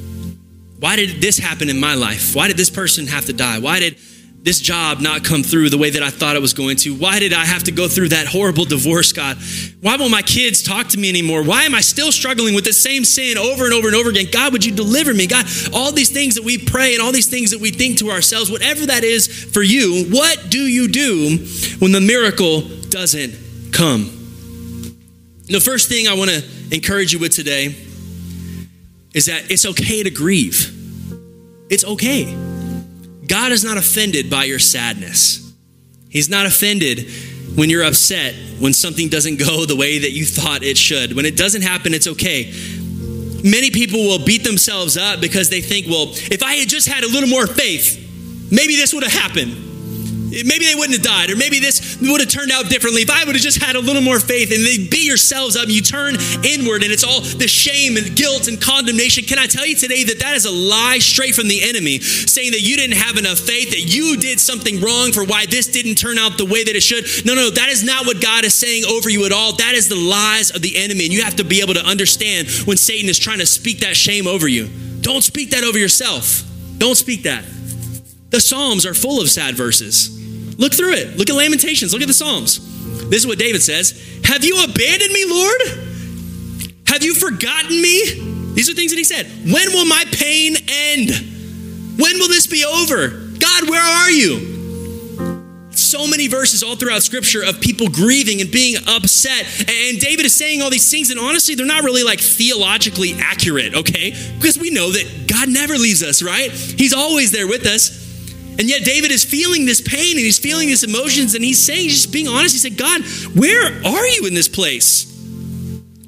Why 0.79 0.95
did 0.95 1.21
this 1.21 1.37
happen 1.37 1.69
in 1.69 1.79
my 1.79 1.95
life? 1.95 2.35
Why 2.35 2.47
did 2.47 2.57
this 2.57 2.69
person 2.69 3.07
have 3.07 3.25
to 3.25 3.33
die? 3.33 3.59
Why 3.59 3.79
did 3.79 3.97
this 4.43 4.59
job 4.59 4.99
not 4.99 5.23
come 5.23 5.41
through 5.41 5.69
the 5.69 5.77
way 5.77 5.89
that 5.89 6.03
I 6.03 6.09
thought 6.09 6.35
it 6.35 6.41
was 6.41 6.53
going 6.53 6.75
to? 6.77 6.93
Why 6.93 7.17
did 7.19 7.31
I 7.31 7.45
have 7.45 7.63
to 7.63 7.71
go 7.71 7.87
through 7.87 8.09
that 8.09 8.27
horrible 8.27 8.65
divorce, 8.65 9.13
God? 9.13 9.37
Why 9.79 9.95
won't 9.95 10.11
my 10.11 10.21
kids 10.21 10.61
talk 10.61 10.89
to 10.89 10.99
me 10.99 11.07
anymore? 11.07 11.43
Why 11.43 11.63
am 11.63 11.73
I 11.73 11.79
still 11.79 12.11
struggling 12.11 12.53
with 12.53 12.65
the 12.65 12.73
same 12.73 13.05
sin 13.05 13.37
over 13.37 13.63
and 13.63 13.73
over 13.73 13.87
and 13.87 13.95
over 13.95 14.09
again? 14.09 14.27
God, 14.31 14.51
would 14.51 14.65
you 14.65 14.75
deliver 14.75 15.13
me? 15.13 15.27
God, 15.27 15.45
all 15.73 15.93
these 15.93 16.11
things 16.11 16.35
that 16.35 16.43
we 16.43 16.57
pray 16.57 16.93
and 16.93 17.01
all 17.01 17.13
these 17.13 17.29
things 17.29 17.51
that 17.51 17.61
we 17.61 17.71
think 17.71 17.99
to 17.99 18.11
ourselves, 18.11 18.51
whatever 18.51 18.85
that 18.87 19.05
is 19.05 19.27
for 19.27 19.63
you, 19.63 20.07
what 20.09 20.49
do 20.49 20.59
you 20.59 20.89
do 20.89 21.37
when 21.79 21.93
the 21.93 22.01
miracle 22.01 22.61
doesn't 22.89 23.33
come? 23.71 24.19
The 25.47 25.61
first 25.61 25.87
thing 25.87 26.09
I 26.09 26.15
want 26.15 26.31
to 26.31 26.43
encourage 26.71 27.13
you 27.13 27.19
with 27.19 27.33
today 27.33 27.75
is 29.13 29.27
that 29.27 29.49
it's 29.49 29.65
okay 29.65 30.03
to 30.03 30.09
grieve. 30.09 30.69
It's 31.69 31.85
okay. 31.85 32.52
God 33.27 33.51
is 33.51 33.63
not 33.63 33.77
offended 33.77 34.29
by 34.29 34.45
your 34.45 34.59
sadness. 34.59 35.53
He's 36.09 36.29
not 36.29 36.45
offended 36.45 37.09
when 37.55 37.69
you're 37.69 37.83
upset 37.83 38.35
when 38.59 38.73
something 38.73 39.09
doesn't 39.09 39.39
go 39.39 39.65
the 39.65 39.75
way 39.75 39.99
that 39.99 40.11
you 40.11 40.25
thought 40.25 40.63
it 40.63 40.77
should. 40.77 41.15
When 41.15 41.25
it 41.25 41.35
doesn't 41.35 41.61
happen, 41.61 41.93
it's 41.93 42.07
okay. 42.07 42.51
Many 43.43 43.71
people 43.71 43.99
will 43.99 44.23
beat 44.23 44.43
themselves 44.43 44.95
up 44.95 45.19
because 45.19 45.49
they 45.49 45.61
think, 45.61 45.87
well, 45.87 46.07
if 46.31 46.41
I 46.43 46.55
had 46.55 46.69
just 46.69 46.87
had 46.87 47.03
a 47.03 47.07
little 47.07 47.29
more 47.29 47.45
faith, 47.45 47.97
maybe 48.51 48.75
this 48.75 48.93
would 48.93 49.03
have 49.03 49.11
happened. 49.11 49.72
Maybe 50.33 50.65
they 50.65 50.73
wouldn't 50.73 50.97
have 50.97 51.05
died, 51.05 51.29
or 51.29 51.35
maybe 51.35 51.59
this 51.59 51.97
would 52.01 52.21
have 52.21 52.29
turned 52.29 52.51
out 52.51 52.69
differently 52.69 53.03
if 53.03 53.09
I 53.09 53.23
would 53.23 53.35
have 53.35 53.43
just 53.43 53.61
had 53.61 53.75
a 53.75 53.79
little 53.79 54.01
more 54.01 54.19
faith. 54.19 54.51
And 54.51 54.65
they 54.65 54.77
beat 54.89 55.05
yourselves 55.05 55.55
up, 55.55 55.63
and 55.63 55.71
you 55.71 55.81
turn 55.81 56.15
inward, 56.43 56.81
and 56.81 56.91
it's 56.91 57.03
all 57.03 57.21
the 57.21 57.47
shame 57.47 57.97
and 57.97 58.15
guilt 58.15 58.47
and 58.47 58.59
condemnation. 58.59 59.25
Can 59.25 59.37
I 59.37 59.45
tell 59.45 59.65
you 59.65 59.75
today 59.75 60.03
that 60.05 60.19
that 60.19 60.35
is 60.35 60.45
a 60.45 60.51
lie 60.51 60.97
straight 60.99 61.35
from 61.35 61.47
the 61.47 61.61
enemy, 61.61 61.99
saying 61.99 62.51
that 62.51 62.61
you 62.61 62.75
didn't 62.75 62.97
have 62.97 63.17
enough 63.17 63.37
faith, 63.37 63.69
that 63.69 63.81
you 63.81 64.17
did 64.17 64.39
something 64.39 64.81
wrong 64.81 65.11
for 65.11 65.23
why 65.23 65.45
this 65.45 65.67
didn't 65.67 65.95
turn 65.95 66.17
out 66.17 66.37
the 66.37 66.45
way 66.45 66.63
that 66.63 66.75
it 66.75 66.81
should? 66.81 67.05
No, 67.25 67.35
no, 67.35 67.51
that 67.51 67.69
is 67.69 67.83
not 67.83 68.05
what 68.07 68.21
God 68.21 68.43
is 68.43 68.53
saying 68.55 68.85
over 68.85 69.09
you 69.09 69.25
at 69.25 69.31
all. 69.31 69.53
That 69.57 69.75
is 69.75 69.87
the 69.87 69.95
lies 69.95 70.49
of 70.49 70.61
the 70.61 70.77
enemy, 70.77 71.05
and 71.05 71.13
you 71.13 71.23
have 71.23 71.35
to 71.35 71.43
be 71.43 71.61
able 71.61 71.75
to 71.75 71.85
understand 71.85 72.49
when 72.65 72.77
Satan 72.77 73.09
is 73.09 73.19
trying 73.19 73.39
to 73.39 73.45
speak 73.45 73.79
that 73.81 73.95
shame 73.95 74.25
over 74.25 74.47
you. 74.47 74.67
Don't 75.01 75.21
speak 75.21 75.51
that 75.51 75.63
over 75.63 75.77
yourself. 75.77 76.43
Don't 76.77 76.95
speak 76.95 77.23
that. 77.23 77.43
The 78.29 78.39
Psalms 78.41 78.85
are 78.85 78.95
full 78.95 79.21
of 79.21 79.29
sad 79.29 79.55
verses. 79.55 80.22
Look 80.57 80.73
through 80.73 80.93
it. 80.93 81.17
Look 81.17 81.29
at 81.29 81.35
Lamentations. 81.35 81.93
Look 81.93 82.01
at 82.01 82.07
the 82.07 82.13
Psalms. 82.13 82.59
This 83.09 83.21
is 83.21 83.27
what 83.27 83.39
David 83.39 83.61
says 83.61 84.21
Have 84.25 84.43
you 84.43 84.63
abandoned 84.63 85.11
me, 85.11 85.25
Lord? 85.27 85.61
Have 86.87 87.03
you 87.03 87.15
forgotten 87.15 87.69
me? 87.81 88.51
These 88.53 88.69
are 88.69 88.73
things 88.73 88.91
that 88.91 88.97
he 88.97 89.03
said. 89.03 89.25
When 89.51 89.71
will 89.71 89.85
my 89.85 90.03
pain 90.11 90.55
end? 90.67 91.09
When 91.97 92.19
will 92.19 92.27
this 92.27 92.47
be 92.47 92.63
over? 92.63 93.09
God, 93.39 93.69
where 93.69 93.81
are 93.81 94.11
you? 94.11 94.51
So 95.71 96.07
many 96.07 96.27
verses 96.27 96.61
all 96.61 96.75
throughout 96.75 97.01
scripture 97.01 97.43
of 97.43 97.59
people 97.61 97.89
grieving 97.89 98.41
and 98.41 98.51
being 98.51 98.75
upset. 98.87 99.45
And 99.67 99.99
David 99.99 100.25
is 100.25 100.35
saying 100.35 100.61
all 100.61 100.69
these 100.69 100.89
things, 100.89 101.09
and 101.09 101.19
honestly, 101.19 101.55
they're 101.55 101.65
not 101.65 101.83
really 101.83 102.03
like 102.03 102.19
theologically 102.19 103.13
accurate, 103.19 103.73
okay? 103.75 104.15
Because 104.37 104.57
we 104.57 104.69
know 104.69 104.91
that 104.91 105.27
God 105.27 105.49
never 105.49 105.73
leaves 105.73 106.03
us, 106.03 106.21
right? 106.21 106.51
He's 106.51 106.93
always 106.93 107.31
there 107.31 107.47
with 107.47 107.65
us. 107.65 108.02
And 108.59 108.69
yet 108.69 108.83
David 108.83 109.11
is 109.11 109.23
feeling 109.23 109.65
this 109.65 109.81
pain 109.81 110.15
and 110.15 110.19
he's 110.19 110.37
feeling 110.37 110.67
these 110.67 110.83
emotions 110.83 111.33
and 111.33 111.43
he's 111.43 111.61
saying, 111.61 111.89
just 111.89 112.11
being 112.11 112.27
honest, 112.27 112.53
he 112.53 112.59
said, 112.59 112.77
God, 112.77 113.01
where 113.35 113.65
are 113.65 114.07
you 114.07 114.25
in 114.27 114.33
this 114.33 114.47
place? 114.47 115.09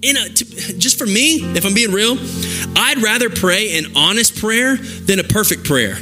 In 0.02 0.18
a, 0.18 0.30
to, 0.30 0.46
just 0.78 1.00
for 1.00 1.08
me, 1.08 1.38
if 1.56 1.66
I'm 1.66 1.74
being 1.74 1.92
real, 1.92 2.18
I'd 2.78 3.02
rather 3.02 3.30
pray 3.30 3.78
an 3.80 3.94
honest 3.96 4.38
prayer 4.38 4.76
than 4.78 5.20
a 5.20 5.24
perfect 5.24 5.64
prayer. 5.64 5.96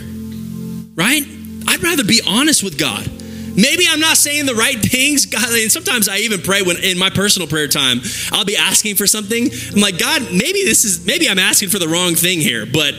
Right? 0.96 1.24
I'd 1.68 1.82
rather 1.82 2.04
be 2.04 2.22
honest 2.28 2.62
with 2.62 2.78
God. 2.78 3.10
Maybe 3.56 3.86
I'm 3.88 4.00
not 4.00 4.18
saying 4.18 4.46
the 4.46 4.56
right 4.56 4.78
things. 4.82 5.26
God, 5.26 5.48
and 5.50 5.72
sometimes 5.72 6.10
I 6.10 6.18
even 6.18 6.42
pray 6.42 6.62
when 6.62 6.78
in 6.78 6.98
my 6.98 7.10
personal 7.10 7.48
prayer 7.48 7.68
time, 7.68 8.02
I'll 8.32 8.46
be 8.46 8.58
asking 8.58 8.96
for 8.96 9.08
something. 9.08 9.50
I'm 9.74 9.82
like, 9.82 9.98
God, 9.98 10.24
maybe 10.32 10.64
this 10.64 10.84
is 10.84 11.06
maybe 11.06 11.30
I'm 11.30 11.40
asking 11.40 11.70
for 11.70 11.80
the 11.80 11.88
wrong 11.88 12.16
thing 12.16 12.40
here, 12.40 12.66
but 12.66 12.94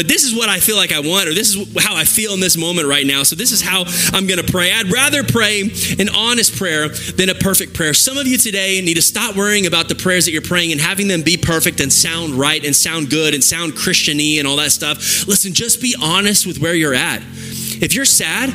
but 0.00 0.08
this 0.08 0.24
is 0.24 0.34
what 0.34 0.48
I 0.48 0.60
feel 0.60 0.76
like 0.76 0.92
I 0.92 1.00
want, 1.00 1.28
or 1.28 1.34
this 1.34 1.54
is 1.54 1.84
how 1.84 1.94
I 1.94 2.04
feel 2.04 2.32
in 2.32 2.40
this 2.40 2.56
moment 2.56 2.88
right 2.88 3.06
now. 3.06 3.22
So, 3.22 3.36
this 3.36 3.52
is 3.52 3.60
how 3.60 3.84
I'm 4.16 4.26
going 4.26 4.42
to 4.42 4.50
pray. 4.50 4.72
I'd 4.72 4.90
rather 4.90 5.22
pray 5.22 5.60
an 5.98 6.08
honest 6.16 6.56
prayer 6.56 6.88
than 6.88 7.28
a 7.28 7.34
perfect 7.34 7.74
prayer. 7.74 7.92
Some 7.92 8.16
of 8.16 8.26
you 8.26 8.38
today 8.38 8.80
need 8.80 8.94
to 8.94 9.02
stop 9.02 9.36
worrying 9.36 9.66
about 9.66 9.90
the 9.90 9.94
prayers 9.94 10.24
that 10.24 10.30
you're 10.30 10.40
praying 10.40 10.72
and 10.72 10.80
having 10.80 11.06
them 11.06 11.20
be 11.20 11.36
perfect 11.36 11.80
and 11.80 11.92
sound 11.92 12.32
right 12.32 12.64
and 12.64 12.74
sound 12.74 13.10
good 13.10 13.34
and 13.34 13.44
sound 13.44 13.74
Christiany 13.74 14.38
and 14.38 14.48
all 14.48 14.56
that 14.56 14.72
stuff. 14.72 15.28
Listen, 15.28 15.52
just 15.52 15.82
be 15.82 15.94
honest 16.00 16.46
with 16.46 16.60
where 16.60 16.74
you're 16.74 16.94
at. 16.94 17.20
If 17.20 17.92
you're 17.92 18.06
sad, 18.06 18.48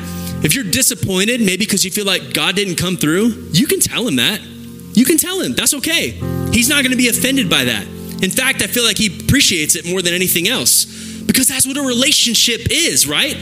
if 0.44 0.52
you're 0.52 0.64
disappointed, 0.64 1.38
maybe 1.38 1.58
because 1.58 1.84
you 1.84 1.92
feel 1.92 2.06
like 2.06 2.34
God 2.34 2.56
didn't 2.56 2.74
come 2.74 2.96
through, 2.96 3.50
you 3.52 3.68
can 3.68 3.78
tell 3.78 4.04
him 4.08 4.16
that. 4.16 4.40
You 4.40 5.04
can 5.04 5.16
tell 5.16 5.40
him. 5.40 5.54
That's 5.54 5.74
okay. 5.74 6.10
He's 6.50 6.68
not 6.68 6.82
going 6.82 6.90
to 6.90 6.98
be 6.98 7.06
offended 7.06 7.48
by 7.48 7.66
that. 7.66 7.86
In 8.20 8.30
fact, 8.30 8.62
I 8.64 8.66
feel 8.66 8.82
like 8.82 8.98
he 8.98 9.22
appreciates 9.22 9.76
it 9.76 9.86
more 9.86 10.02
than 10.02 10.12
anything 10.12 10.48
else 10.48 10.95
because 11.26 11.48
that's 11.48 11.66
what 11.66 11.76
a 11.76 11.82
relationship 11.82 12.60
is, 12.70 13.06
right? 13.06 13.36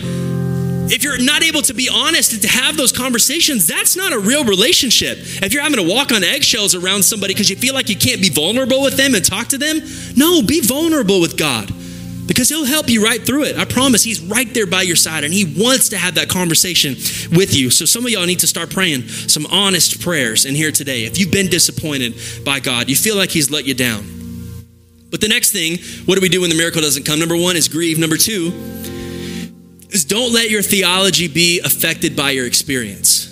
If 0.87 1.03
you're 1.03 1.23
not 1.23 1.43
able 1.43 1.63
to 1.63 1.75
be 1.75 1.89
honest 1.91 2.35
and 2.35 2.43
to 2.43 2.49
have 2.49 2.77
those 2.77 2.93
conversations, 2.93 3.67
that's 3.67 3.97
not 3.97 4.13
a 4.13 4.19
real 4.19 4.45
relationship. 4.45 5.17
If 5.19 5.53
you're 5.53 5.63
having 5.63 5.79
to 5.79 5.89
walk 5.89 6.13
on 6.13 6.23
eggshells 6.23 6.75
around 6.75 7.05
somebody 7.05 7.33
because 7.33 7.49
you 7.49 7.57
feel 7.57 7.73
like 7.73 7.89
you 7.89 7.97
can't 7.97 8.21
be 8.21 8.29
vulnerable 8.29 8.83
with 8.83 8.97
them 8.97 9.15
and 9.15 9.25
talk 9.25 9.49
to 9.49 9.59
them, 9.59 9.81
no, 10.15 10.43
be 10.43 10.61
vulnerable 10.61 11.21
with 11.21 11.39
God 11.39 11.71
because 12.27 12.49
He'll 12.49 12.65
help 12.65 12.89
you 12.89 13.03
right 13.03 13.21
through 13.21 13.45
it. 13.45 13.57
I 13.57 13.65
promise 13.65 14.03
He's 14.03 14.21
right 14.21 14.53
there 14.53 14.67
by 14.67 14.83
your 14.83 14.97
side 14.97 15.25
and 15.25 15.33
He 15.33 15.45
wants 15.45 15.91
to 15.91 15.97
have 15.99 16.17
that 16.17 16.29
conversation 16.29 16.95
with 17.37 17.57
you. 17.57 17.71
So, 17.71 17.85
some 17.85 18.05
of 18.05 18.11
y'all 18.11 18.27
need 18.27 18.41
to 18.41 18.47
start 18.47 18.71
praying 18.71 19.09
some 19.09 19.47
honest 19.47 20.01
prayers 20.01 20.45
in 20.45 20.55
here 20.55 20.71
today. 20.71 21.05
If 21.05 21.19
you've 21.19 21.33
been 21.33 21.49
disappointed 21.49 22.15
by 22.45 22.61
God, 22.61 22.89
you 22.89 22.97
feel 22.97 23.17
like 23.17 23.31
He's 23.31 23.51
let 23.51 23.67
you 23.67 23.75
down, 23.75 24.14
but 25.15 25.21
the 25.21 25.29
next 25.29 25.53
thing, 25.53 25.79
what 26.07 26.17
do 26.17 26.21
we 26.21 26.29
do 26.29 26.41
when 26.41 26.51
the 26.51 26.57
miracle 26.57 26.81
doesn't 26.81 27.07
come? 27.07 27.21
Number 27.21 27.37
one 27.37 27.55
is 27.55 27.69
grieve. 27.69 28.01
Number 28.01 28.17
two 28.17 28.51
is 29.91 30.05
don't 30.05 30.33
let 30.33 30.51
your 30.51 30.61
theology 30.61 31.29
be 31.29 31.61
affected 31.61 32.17
by 32.17 32.33
your 32.33 32.47
experience. 32.47 33.27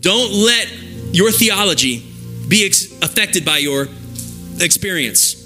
Don't 0.00 0.32
let 0.32 0.68
your 1.12 1.30
theology 1.30 2.04
be 2.48 2.66
ex- 2.66 3.00
affected 3.00 3.44
by 3.44 3.58
your 3.58 3.86
experience. 4.58 5.36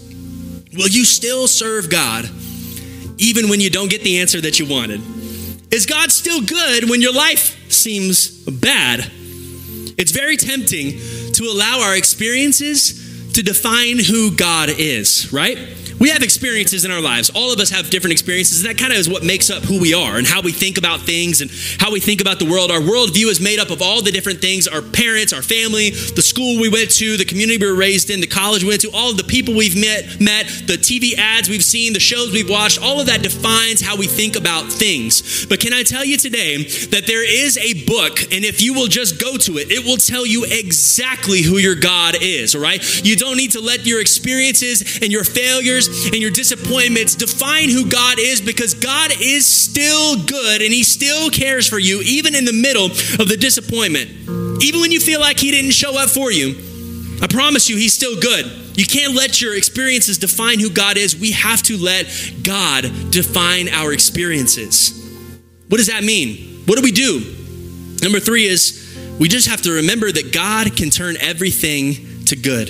Will 0.72 0.88
you 0.88 1.04
still 1.04 1.46
serve 1.46 1.90
God 1.90 2.24
even 3.18 3.50
when 3.50 3.60
you 3.60 3.68
don't 3.68 3.90
get 3.90 4.02
the 4.02 4.20
answer 4.20 4.40
that 4.40 4.58
you 4.58 4.64
wanted? 4.64 5.02
Is 5.70 5.84
God 5.84 6.10
still 6.10 6.40
good 6.40 6.88
when 6.88 7.02
your 7.02 7.12
life 7.12 7.70
seems 7.70 8.42
bad? 8.46 9.00
It's 9.98 10.12
very 10.12 10.38
tempting 10.38 10.92
to 11.32 11.44
allow 11.44 11.82
our 11.82 11.94
experiences 11.94 13.05
to 13.36 13.42
define 13.42 13.98
who 13.98 14.34
God 14.34 14.70
is, 14.70 15.30
right? 15.30 15.58
We 15.98 16.10
have 16.10 16.22
experiences 16.22 16.84
in 16.84 16.90
our 16.90 17.00
lives. 17.00 17.30
All 17.30 17.52
of 17.52 17.58
us 17.58 17.70
have 17.70 17.90
different 17.90 18.12
experiences, 18.12 18.64
and 18.64 18.70
that 18.70 18.78
kind 18.78 18.92
of 18.92 18.98
is 18.98 19.08
what 19.08 19.24
makes 19.24 19.50
up 19.50 19.62
who 19.62 19.80
we 19.80 19.94
are 19.94 20.16
and 20.16 20.26
how 20.26 20.42
we 20.42 20.52
think 20.52 20.78
about 20.78 21.00
things 21.00 21.40
and 21.40 21.50
how 21.78 21.92
we 21.92 22.00
think 22.00 22.20
about 22.20 22.38
the 22.38 22.44
world. 22.44 22.70
Our 22.70 22.80
worldview 22.80 23.26
is 23.26 23.40
made 23.40 23.58
up 23.58 23.70
of 23.70 23.80
all 23.80 24.02
the 24.02 24.12
different 24.12 24.40
things 24.40 24.68
our 24.68 24.82
parents, 24.82 25.32
our 25.32 25.42
family, 25.42 25.90
the 25.90 26.22
school 26.22 26.60
we 26.60 26.68
went 26.68 26.90
to, 26.92 27.16
the 27.16 27.24
community 27.24 27.58
we 27.58 27.70
were 27.70 27.76
raised 27.76 28.10
in, 28.10 28.20
the 28.20 28.26
college 28.26 28.62
we 28.62 28.70
went 28.70 28.82
to, 28.82 28.90
all 28.92 29.10
of 29.10 29.16
the 29.16 29.24
people 29.24 29.54
we've 29.54 29.76
met, 29.76 30.20
met, 30.20 30.46
the 30.66 30.76
TV 30.76 31.16
ads 31.16 31.48
we've 31.48 31.64
seen, 31.64 31.92
the 31.92 32.00
shows 32.00 32.32
we've 32.32 32.50
watched. 32.50 32.80
All 32.82 33.00
of 33.00 33.06
that 33.06 33.22
defines 33.22 33.80
how 33.80 33.96
we 33.96 34.06
think 34.06 34.36
about 34.36 34.70
things. 34.70 35.46
But 35.46 35.60
can 35.60 35.72
I 35.72 35.82
tell 35.82 36.04
you 36.04 36.16
today 36.18 36.64
that 36.92 37.06
there 37.06 37.24
is 37.24 37.56
a 37.58 37.84
book, 37.86 38.20
and 38.32 38.44
if 38.44 38.60
you 38.60 38.74
will 38.74 38.88
just 38.88 39.20
go 39.20 39.36
to 39.38 39.58
it, 39.58 39.70
it 39.70 39.84
will 39.84 39.96
tell 39.96 40.26
you 40.26 40.44
exactly 40.44 41.42
who 41.42 41.58
your 41.58 41.74
God 41.74 42.16
is, 42.20 42.54
all 42.54 42.60
right? 42.60 42.82
You 43.04 43.16
don't 43.16 43.36
need 43.36 43.52
to 43.52 43.60
let 43.60 43.86
your 43.86 44.00
experiences 44.00 45.00
and 45.02 45.10
your 45.10 45.24
failures 45.24 45.85
and 46.06 46.16
your 46.16 46.30
disappointments 46.30 47.14
define 47.14 47.70
who 47.70 47.88
God 47.88 48.18
is 48.18 48.40
because 48.40 48.74
God 48.74 49.12
is 49.20 49.46
still 49.46 50.16
good 50.24 50.62
and 50.62 50.72
He 50.72 50.82
still 50.82 51.30
cares 51.30 51.68
for 51.68 51.78
you, 51.78 52.00
even 52.04 52.34
in 52.34 52.44
the 52.44 52.52
middle 52.52 52.86
of 52.86 53.28
the 53.28 53.36
disappointment. 53.38 54.10
Even 54.62 54.80
when 54.80 54.92
you 54.92 55.00
feel 55.00 55.20
like 55.20 55.38
He 55.38 55.50
didn't 55.50 55.72
show 55.72 55.98
up 55.98 56.10
for 56.10 56.30
you, 56.30 56.54
I 57.22 57.26
promise 57.26 57.68
you, 57.68 57.76
He's 57.76 57.94
still 57.94 58.20
good. 58.20 58.46
You 58.76 58.86
can't 58.86 59.14
let 59.14 59.40
your 59.40 59.56
experiences 59.56 60.18
define 60.18 60.60
who 60.60 60.68
God 60.68 60.98
is. 60.98 61.16
We 61.16 61.32
have 61.32 61.62
to 61.64 61.78
let 61.78 62.06
God 62.42 62.84
define 63.10 63.68
our 63.70 63.92
experiences. 63.92 64.92
What 65.68 65.78
does 65.78 65.86
that 65.86 66.04
mean? 66.04 66.62
What 66.66 66.76
do 66.76 66.82
we 66.82 66.92
do? 66.92 67.20
Number 68.02 68.20
three 68.20 68.44
is 68.44 68.82
we 69.18 69.28
just 69.28 69.48
have 69.48 69.62
to 69.62 69.72
remember 69.72 70.12
that 70.12 70.32
God 70.32 70.76
can 70.76 70.90
turn 70.90 71.16
everything 71.20 72.24
to 72.26 72.36
good. 72.36 72.68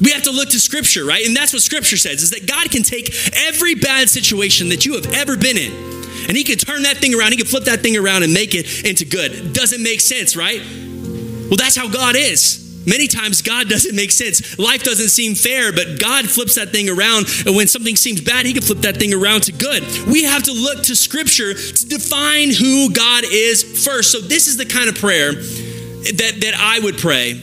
We 0.00 0.12
have 0.12 0.22
to 0.24 0.30
look 0.30 0.50
to 0.50 0.60
scripture, 0.60 1.04
right? 1.04 1.26
And 1.26 1.36
that's 1.36 1.52
what 1.52 1.62
scripture 1.62 1.96
says 1.96 2.22
is 2.22 2.30
that 2.30 2.46
God 2.46 2.70
can 2.70 2.82
take 2.82 3.10
every 3.34 3.74
bad 3.74 4.08
situation 4.08 4.68
that 4.68 4.86
you 4.86 4.94
have 4.94 5.12
ever 5.12 5.36
been 5.36 5.58
in 5.58 5.88
and 6.28 6.36
he 6.36 6.44
can 6.44 6.58
turn 6.58 6.82
that 6.82 6.98
thing 6.98 7.14
around, 7.14 7.32
he 7.32 7.38
can 7.38 7.46
flip 7.46 7.64
that 7.64 7.80
thing 7.80 7.96
around 7.96 8.22
and 8.22 8.34
make 8.34 8.54
it 8.54 8.84
into 8.84 9.04
good. 9.04 9.52
Doesn't 9.54 9.82
make 9.82 10.00
sense, 10.00 10.36
right? 10.36 10.60
Well, 10.60 11.56
that's 11.56 11.76
how 11.76 11.88
God 11.88 12.16
is. 12.16 12.64
Many 12.86 13.06
times 13.06 13.42
God 13.42 13.68
doesn't 13.68 13.94
make 13.94 14.10
sense. 14.10 14.58
Life 14.58 14.82
doesn't 14.82 15.08
seem 15.08 15.34
fair, 15.34 15.72
but 15.72 16.00
God 16.00 16.28
flips 16.28 16.54
that 16.54 16.68
thing 16.68 16.88
around. 16.88 17.26
And 17.46 17.56
when 17.56 17.66
something 17.66 17.96
seems 17.96 18.20
bad, 18.20 18.46
He 18.46 18.52
can 18.52 18.62
flip 18.62 18.78
that 18.78 18.96
thing 18.96 19.12
around 19.12 19.42
to 19.44 19.52
good. 19.52 19.82
We 20.06 20.24
have 20.24 20.44
to 20.44 20.52
look 20.52 20.84
to 20.84 20.96
Scripture 20.96 21.54
to 21.54 21.86
define 21.86 22.50
who 22.50 22.90
God 22.92 23.24
is 23.24 23.84
first. 23.84 24.12
So, 24.12 24.20
this 24.20 24.46
is 24.46 24.56
the 24.56 24.64
kind 24.64 24.88
of 24.88 24.96
prayer 24.96 25.32
that, 25.32 26.38
that 26.40 26.54
I 26.56 26.80
would 26.80 26.98
pray 26.98 27.42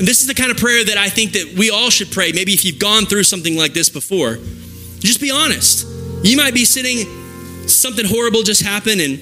and 0.00 0.08
this 0.08 0.22
is 0.22 0.26
the 0.26 0.34
kind 0.34 0.50
of 0.50 0.56
prayer 0.56 0.82
that 0.82 0.96
I 0.96 1.10
think 1.10 1.32
that 1.32 1.54
we 1.58 1.68
all 1.68 1.90
should 1.90 2.10
pray. 2.10 2.32
Maybe 2.32 2.54
if 2.54 2.64
you've 2.64 2.78
gone 2.78 3.04
through 3.04 3.24
something 3.24 3.54
like 3.54 3.74
this 3.74 3.90
before, 3.90 4.36
just 4.98 5.20
be 5.20 5.30
honest. 5.30 5.86
You 6.24 6.38
might 6.38 6.54
be 6.54 6.64
sitting, 6.64 7.68
something 7.68 8.06
horrible 8.06 8.42
just 8.42 8.62
happened, 8.62 9.02
and 9.02 9.18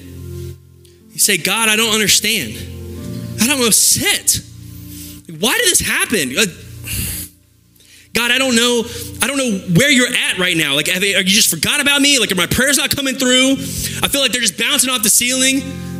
you 1.11 1.19
say, 1.19 1.37
God, 1.37 1.67
I 1.67 1.75
don't 1.75 1.93
understand. 1.93 2.53
I 3.41 3.45
don't 3.45 3.59
know 3.59 3.69
sit. 3.71 4.39
Why 5.37 5.57
did 5.57 5.69
this 5.69 5.81
happen? 5.81 6.37
Uh, 6.37 6.45
God, 8.13 8.31
I 8.31 8.37
don't 8.37 8.55
know. 8.55 8.83
I 9.21 9.27
don't 9.27 9.37
know 9.37 9.59
where 9.75 9.91
you're 9.91 10.07
at 10.07 10.37
right 10.37 10.55
now. 10.55 10.75
Like, 10.75 10.87
have, 10.87 11.03
you 11.03 11.23
just 11.25 11.49
forgot 11.49 11.81
about 11.81 12.01
me? 12.01 12.19
Like, 12.19 12.31
are 12.31 12.35
my 12.35 12.47
prayers 12.47 12.77
not 12.77 12.95
coming 12.95 13.15
through? 13.15 13.51
I 14.01 14.07
feel 14.07 14.21
like 14.21 14.31
they're 14.31 14.39
just 14.39 14.57
bouncing 14.57 14.89
off 14.89 15.03
the 15.03 15.09
ceiling 15.09 15.59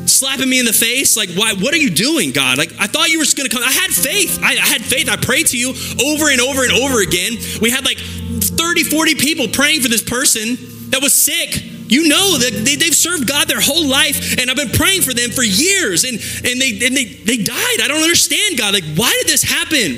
slapping 0.10 0.50
me 0.50 0.60
in 0.60 0.66
the 0.66 0.74
face. 0.74 1.16
Like, 1.16 1.30
why? 1.32 1.54
What 1.54 1.74
are 1.74 1.78
you 1.78 1.90
doing, 1.90 2.32
God? 2.32 2.58
Like, 2.58 2.74
I 2.80 2.88
thought 2.88 3.10
you 3.10 3.18
were 3.18 3.26
just 3.26 3.38
going 3.38 3.50
to 3.50 3.56
come. 3.56 3.64
I 3.64 3.72
had 3.72 3.92
faith. 3.92 4.40
I, 4.42 4.54
I, 4.54 4.68
had 4.68 4.82
faith. 4.82 5.10
I 5.10 5.16
prayed 5.16 5.48
to 5.48 5.58
you 5.58 5.70
over 6.04 6.30
and 6.30 6.42
over 6.42 6.64
and 6.64 6.74
over 6.74 7.02
again. 7.02 7.38
We 7.62 7.70
had 7.70 7.86
like 7.86 7.98
30, 7.98 8.84
40 8.84 9.16
people 9.16 9.48
praying 9.48 9.82
for 9.82 9.88
this 9.88 10.02
person 10.04 10.58
that 10.92 11.02
was 11.02 11.14
sick. 11.14 11.64
You 11.90 12.08
know 12.08 12.38
that 12.38 12.52
they, 12.66 12.76
they've 12.76 12.94
served 12.94 13.28
God 13.28 13.48
their 13.48 13.60
whole 13.60 13.88
life, 13.88 14.38
and 14.40 14.50
I've 14.50 14.58
been 14.58 14.70
praying 14.70 15.02
for 15.02 15.14
them 15.14 15.32
for 15.32 15.42
years, 15.42 16.04
and, 16.04 16.20
and, 16.46 16.62
they, 16.62 16.86
and 16.86 16.96
they, 16.96 17.06
they 17.26 17.38
died. 17.38 17.82
I 17.82 17.88
don't 17.88 18.04
understand, 18.04 18.60
God. 18.60 18.76
Like, 18.76 18.84
why 18.96 19.10
did 19.22 19.28
this 19.28 19.42
happen? 19.42 19.98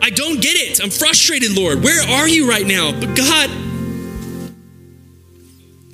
I 0.00 0.10
don't 0.10 0.40
get 0.40 0.56
it. 0.56 0.82
I'm 0.82 0.90
frustrated, 0.90 1.56
Lord. 1.56 1.84
Where 1.84 2.02
are 2.02 2.26
you 2.26 2.48
right 2.48 2.66
now? 2.66 2.90
But 2.90 3.14
God, 3.14 3.50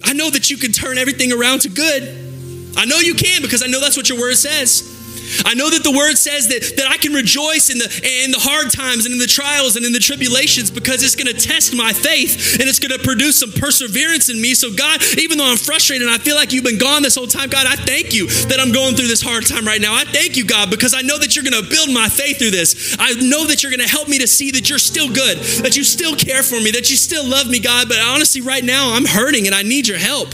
I 0.05 0.13
know 0.15 0.31
that 0.31 0.49
you 0.49 0.57
can 0.57 0.73
turn 0.73 0.97
everything 0.97 1.33
around 1.33 1.63
to 1.63 1.69
good. 1.69 2.28
I 2.77 2.85
know 2.85 2.99
you 2.99 3.15
can 3.15 3.43
because 3.43 3.63
I 3.63 3.67
know 3.67 3.81
that's 3.81 3.97
what 3.97 4.09
your 4.09 4.19
word 4.19 4.37
says. 4.37 4.99
I 5.45 5.55
know 5.55 5.69
that 5.71 5.85
the 5.85 5.93
word 5.93 6.17
says 6.17 6.49
that, 6.49 6.77
that 6.77 6.89
I 6.89 6.97
can 6.97 7.13
rejoice 7.13 7.71
in 7.71 7.79
the, 7.79 7.89
in 8.25 8.31
the 8.31 8.41
hard 8.41 8.73
times 8.73 9.05
and 9.05 9.13
in 9.13 9.21
the 9.21 9.29
trials 9.29 9.77
and 9.77 9.85
in 9.85 9.93
the 9.93 10.01
tribulations 10.01 10.71
because 10.71 11.03
it's 11.03 11.17
going 11.17 11.29
to 11.29 11.37
test 11.37 11.77
my 11.77 11.93
faith 11.93 12.59
and 12.59 12.69
it's 12.69 12.79
going 12.81 12.97
to 12.97 13.03
produce 13.05 13.39
some 13.39 13.53
perseverance 13.53 14.29
in 14.29 14.41
me. 14.41 14.55
So, 14.55 14.73
God, 14.73 15.03
even 15.19 15.39
though 15.39 15.49
I'm 15.49 15.61
frustrated 15.61 16.07
and 16.07 16.15
I 16.15 16.19
feel 16.19 16.37
like 16.37 16.53
you've 16.53 16.65
been 16.65 16.79
gone 16.79 17.03
this 17.03 17.15
whole 17.15 17.27
time, 17.27 17.51
God, 17.51 17.67
I 17.67 17.77
thank 17.77 18.15
you 18.15 18.27
that 18.49 18.59
I'm 18.59 18.73
going 18.73 18.97
through 18.97 19.09
this 19.09 19.23
hard 19.23 19.47
time 19.47 19.67
right 19.67 19.81
now. 19.81 19.95
I 19.95 20.05
thank 20.05 20.37
you, 20.37 20.45
God, 20.45 20.71
because 20.71 20.95
I 20.95 21.03
know 21.03 21.19
that 21.19 21.37
you're 21.37 21.45
going 21.45 21.61
to 21.61 21.69
build 21.69 21.93
my 21.93 22.09
faith 22.09 22.39
through 22.39 22.57
this. 22.57 22.97
I 22.99 23.13
know 23.21 23.47
that 23.47 23.63
you're 23.63 23.73
going 23.73 23.85
to 23.85 23.91
help 23.91 24.09
me 24.09 24.19
to 24.21 24.29
see 24.29 24.51
that 24.53 24.69
you're 24.71 24.81
still 24.81 25.13
good, 25.13 25.39
that 25.65 25.77
you 25.77 25.85
still 25.85 26.17
care 26.17 26.43
for 26.43 26.61
me, 26.61 26.71
that 26.73 26.91
you 26.91 26.97
still 26.97 27.27
love 27.27 27.49
me, 27.49 27.61
God. 27.61 27.89
But 27.89 28.01
honestly, 28.01 28.41
right 28.41 28.65
now, 28.65 28.95
I'm 28.95 29.05
hurting 29.05 29.47
and 29.47 29.55
I 29.55 29.63
need 29.63 29.87
your 29.89 29.99
help. 29.99 30.33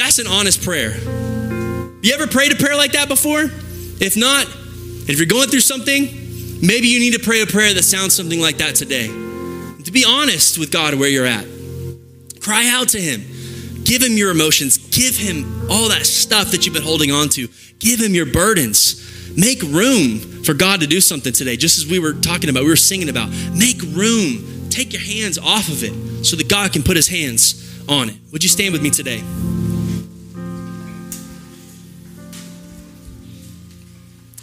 That's 0.00 0.18
an 0.18 0.26
honest 0.26 0.62
prayer. 0.62 0.96
You 2.00 2.14
ever 2.14 2.26
prayed 2.26 2.52
a 2.52 2.56
prayer 2.56 2.74
like 2.74 2.92
that 2.92 3.06
before? 3.06 3.42
If 3.42 4.16
not, 4.16 4.46
if 5.06 5.18
you're 5.18 5.26
going 5.26 5.50
through 5.50 5.60
something, 5.60 6.04
maybe 6.62 6.88
you 6.88 6.98
need 6.98 7.12
to 7.12 7.18
pray 7.18 7.42
a 7.42 7.46
prayer 7.46 7.74
that 7.74 7.82
sounds 7.82 8.16
something 8.16 8.40
like 8.40 8.56
that 8.56 8.74
today. 8.74 9.08
To 9.08 9.90
be 9.92 10.06
honest 10.08 10.56
with 10.56 10.72
God 10.72 10.94
where 10.94 11.10
you're 11.10 11.26
at. 11.26 11.46
Cry 12.40 12.70
out 12.70 12.88
to 12.88 12.98
Him. 12.98 13.20
Give 13.84 14.02
Him 14.02 14.16
your 14.16 14.30
emotions. 14.30 14.78
Give 14.78 15.14
Him 15.14 15.70
all 15.70 15.90
that 15.90 16.06
stuff 16.06 16.50
that 16.52 16.64
you've 16.64 16.74
been 16.74 16.82
holding 16.82 17.10
on 17.10 17.28
to. 17.30 17.48
Give 17.78 18.00
Him 18.00 18.14
your 18.14 18.24
burdens. 18.24 19.36
Make 19.36 19.62
room 19.64 20.18
for 20.44 20.54
God 20.54 20.80
to 20.80 20.86
do 20.86 21.02
something 21.02 21.34
today, 21.34 21.58
just 21.58 21.76
as 21.76 21.86
we 21.86 21.98
were 21.98 22.14
talking 22.14 22.48
about, 22.48 22.62
we 22.62 22.70
were 22.70 22.74
singing 22.74 23.10
about. 23.10 23.28
Make 23.52 23.82
room. 23.82 24.70
Take 24.70 24.94
your 24.94 25.02
hands 25.02 25.36
off 25.36 25.68
of 25.68 25.84
it 25.84 26.24
so 26.24 26.36
that 26.36 26.48
God 26.48 26.72
can 26.72 26.82
put 26.82 26.96
His 26.96 27.08
hands 27.08 27.86
on 27.86 28.08
it. 28.08 28.16
Would 28.32 28.42
you 28.42 28.48
stand 28.48 28.72
with 28.72 28.82
me 28.82 28.88
today? 28.88 29.22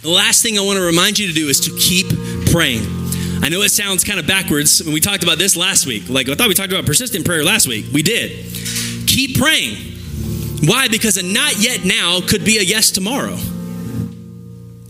The 0.00 0.10
last 0.10 0.44
thing 0.44 0.56
I 0.56 0.62
want 0.62 0.76
to 0.76 0.84
remind 0.84 1.18
you 1.18 1.26
to 1.26 1.34
do 1.34 1.48
is 1.48 1.58
to 1.60 1.76
keep 1.76 2.06
praying. 2.52 2.82
I 3.42 3.48
know 3.48 3.62
it 3.62 3.70
sounds 3.70 4.04
kind 4.04 4.20
of 4.20 4.28
backwards 4.28 4.80
when 4.84 4.94
we 4.94 5.00
talked 5.00 5.24
about 5.24 5.38
this 5.38 5.56
last 5.56 5.86
week. 5.86 6.08
Like 6.08 6.28
I 6.28 6.36
thought 6.36 6.46
we 6.46 6.54
talked 6.54 6.72
about 6.72 6.86
persistent 6.86 7.26
prayer 7.26 7.42
last 7.42 7.66
week. 7.66 7.86
We 7.92 8.02
did. 8.02 8.46
Keep 9.08 9.38
praying. 9.38 9.76
Why? 10.64 10.86
Because 10.86 11.16
a 11.16 11.22
not 11.24 11.58
yet 11.58 11.84
now 11.84 12.20
could 12.20 12.44
be 12.44 12.58
a 12.58 12.62
yes 12.62 12.92
tomorrow. 12.92 13.36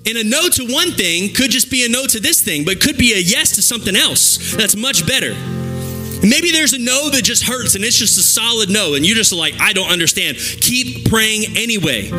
And 0.07 0.17
a 0.17 0.25
no 0.25 0.49
to 0.49 0.65
one 0.65 0.93
thing 0.93 1.33
could 1.33 1.51
just 1.51 1.71
be 1.71 1.87
a 1.87 1.89
no 1.89 2.07
to 2.07 2.21
this 2.21 2.43
thing, 2.43 2.65
but 2.65 2.81
could 2.81 2.99
be 2.99 3.15
a 3.15 3.19
yes 3.19 3.53
to 3.57 3.63
something 3.63 3.97
else 3.97 4.55
that's 4.57 4.77
much 4.77 5.07
better. 5.07 5.35
Maybe 6.23 6.51
there's 6.51 6.75
a 6.75 6.79
no 6.79 7.09
that 7.11 7.23
just 7.23 7.45
hurts 7.45 7.77
and 7.77 7.85
it's 7.85 7.97
just 7.97 8.19
a 8.19 8.23
solid 8.23 8.69
no, 8.69 8.95
and 8.95 9.07
you're 9.07 9.17
just 9.17 9.33
like, 9.33 9.55
I 9.61 9.73
don't 9.73 9.91
understand. 9.91 10.37
Keep 10.37 11.09
praying 11.09 11.57
anyway. 11.57 12.11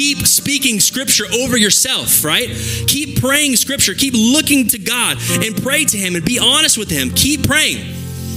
Keep 0.00 0.26
speaking 0.26 0.80
scripture 0.80 1.26
over 1.30 1.58
yourself, 1.58 2.24
right? 2.24 2.48
Keep 2.86 3.20
praying 3.20 3.54
scripture. 3.56 3.92
Keep 3.92 4.14
looking 4.14 4.66
to 4.68 4.78
God 4.78 5.18
and 5.44 5.54
pray 5.62 5.84
to 5.84 5.98
Him 5.98 6.16
and 6.16 6.24
be 6.24 6.38
honest 6.38 6.78
with 6.78 6.88
Him. 6.88 7.10
Keep 7.10 7.46
praying 7.46 7.84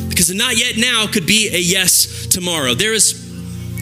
because 0.09 0.27
the 0.27 0.35
not 0.35 0.57
yet 0.57 0.75
now 0.75 1.07
could 1.07 1.25
be 1.25 1.47
a 1.55 1.57
yes 1.57 2.27
tomorrow. 2.27 2.73
There 2.73 2.91
is 2.91 3.22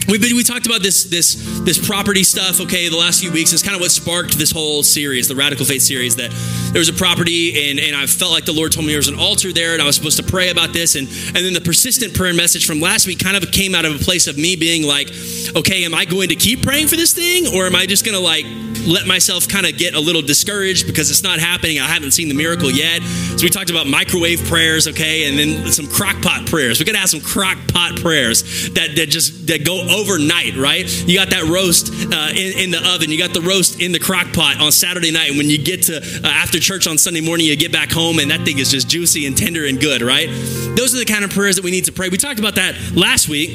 We've 0.08 0.20
been, 0.20 0.34
we 0.34 0.42
talked 0.42 0.66
about 0.66 0.82
this 0.82 1.04
this 1.04 1.34
this 1.60 1.78
property 1.78 2.24
stuff. 2.24 2.60
Okay, 2.60 2.88
the 2.88 2.96
last 2.96 3.20
few 3.20 3.30
weeks 3.30 3.52
is 3.52 3.62
kind 3.62 3.76
of 3.76 3.80
what 3.80 3.90
sparked 3.90 4.36
this 4.36 4.50
whole 4.50 4.82
series, 4.82 5.28
the 5.28 5.36
Radical 5.36 5.64
Faith 5.64 5.82
series. 5.82 6.16
That 6.16 6.30
there 6.72 6.80
was 6.80 6.88
a 6.88 6.92
property, 6.92 7.70
and 7.70 7.78
and 7.78 7.94
I 7.94 8.06
felt 8.06 8.32
like 8.32 8.44
the 8.44 8.52
Lord 8.52 8.72
told 8.72 8.86
me 8.86 8.92
there 8.92 8.98
was 8.98 9.08
an 9.08 9.18
altar 9.18 9.52
there, 9.52 9.74
and 9.74 9.82
I 9.82 9.86
was 9.86 9.94
supposed 9.94 10.16
to 10.16 10.24
pray 10.24 10.50
about 10.50 10.72
this. 10.72 10.96
And 10.96 11.06
and 11.08 11.36
then 11.36 11.52
the 11.52 11.60
persistent 11.60 12.14
prayer 12.14 12.34
message 12.34 12.66
from 12.66 12.80
last 12.80 13.06
week 13.06 13.20
kind 13.20 13.36
of 13.36 13.50
came 13.52 13.74
out 13.74 13.84
of 13.84 13.94
a 13.94 13.98
place 13.98 14.26
of 14.26 14.36
me 14.36 14.56
being 14.56 14.82
like, 14.82 15.08
okay, 15.56 15.84
am 15.84 15.94
I 15.94 16.04
going 16.04 16.30
to 16.30 16.36
keep 16.36 16.62
praying 16.62 16.88
for 16.88 16.96
this 16.96 17.12
thing, 17.12 17.54
or 17.54 17.66
am 17.66 17.76
I 17.76 17.86
just 17.86 18.04
going 18.04 18.16
to 18.16 18.22
like 18.22 18.44
let 18.86 19.06
myself 19.06 19.48
kind 19.48 19.66
of 19.66 19.76
get 19.76 19.94
a 19.94 20.00
little 20.00 20.22
discouraged 20.22 20.86
because 20.86 21.10
it's 21.10 21.22
not 21.22 21.38
happening. 21.38 21.78
I 21.78 21.86
haven't 21.86 22.12
seen 22.12 22.28
the 22.28 22.34
miracle 22.34 22.70
yet. 22.70 23.02
So 23.02 23.44
we 23.44 23.48
talked 23.48 23.70
about 23.70 23.86
microwave 23.86 24.44
prayers, 24.44 24.88
okay, 24.88 25.28
and 25.28 25.38
then 25.38 25.70
some 25.70 25.86
crock 25.86 26.20
pot 26.22 26.46
prayers. 26.46 26.78
We 26.78 26.84
got 26.84 26.92
to 26.92 26.98
have 26.98 27.10
some 27.10 27.20
crock 27.20 27.58
pot 27.68 27.96
prayers 27.96 28.42
that, 28.70 28.96
that 28.96 29.08
just 29.08 29.46
that 29.46 29.64
go 29.64 29.86
overnight, 29.92 30.56
right? 30.56 30.88
You 31.06 31.18
got 31.18 31.30
that 31.30 31.44
roast 31.44 31.92
uh, 31.92 32.30
in, 32.30 32.58
in, 32.58 32.70
the 32.70 32.80
oven. 32.94 33.10
You 33.10 33.18
got 33.18 33.34
the 33.34 33.42
roast 33.42 33.80
in 33.80 33.92
the 33.92 33.98
crock 33.98 34.32
pot 34.32 34.60
on 34.60 34.72
Saturday 34.72 35.10
night. 35.10 35.30
And 35.30 35.38
when 35.38 35.50
you 35.50 35.58
get 35.58 35.84
to 35.84 35.96
uh, 35.98 36.26
after 36.26 36.58
church 36.58 36.86
on 36.86 36.98
Sunday 36.98 37.20
morning, 37.20 37.46
you 37.46 37.56
get 37.56 37.72
back 37.72 37.90
home 37.90 38.18
and 38.18 38.30
that 38.30 38.44
thing 38.44 38.58
is 38.58 38.70
just 38.70 38.88
juicy 38.88 39.26
and 39.26 39.36
tender 39.36 39.66
and 39.66 39.80
good, 39.80 40.02
right? 40.02 40.28
Those 40.76 40.94
are 40.94 40.98
the 40.98 41.04
kind 41.04 41.24
of 41.24 41.30
prayers 41.30 41.56
that 41.56 41.64
we 41.64 41.70
need 41.70 41.84
to 41.86 41.92
pray. 41.92 42.08
We 42.08 42.16
talked 42.16 42.40
about 42.40 42.56
that 42.56 42.74
last 42.94 43.28
week, 43.28 43.50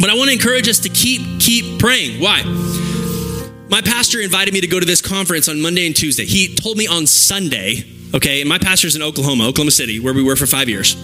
but 0.00 0.10
I 0.10 0.14
want 0.14 0.28
to 0.28 0.34
encourage 0.34 0.68
us 0.68 0.80
to 0.80 0.88
keep 0.88 1.40
keep 1.40 1.78
praying. 1.78 2.20
Why? 2.20 2.42
My 3.70 3.80
pastor 3.80 4.20
invited 4.20 4.52
me 4.52 4.60
to 4.62 4.66
go 4.66 4.80
to 4.80 4.86
this 4.86 5.00
conference 5.00 5.48
on 5.48 5.60
Monday 5.60 5.86
and 5.86 5.94
Tuesday. 5.94 6.24
He 6.24 6.56
told 6.56 6.76
me 6.76 6.88
on 6.88 7.06
Sunday, 7.06 7.84
okay, 8.12 8.40
and 8.40 8.48
my 8.48 8.58
pastor's 8.58 8.96
in 8.96 9.02
Oklahoma, 9.02 9.46
Oklahoma 9.46 9.70
City, 9.70 10.00
where 10.00 10.12
we 10.12 10.24
were 10.24 10.34
for 10.34 10.46
five 10.46 10.68
years. 10.68 10.96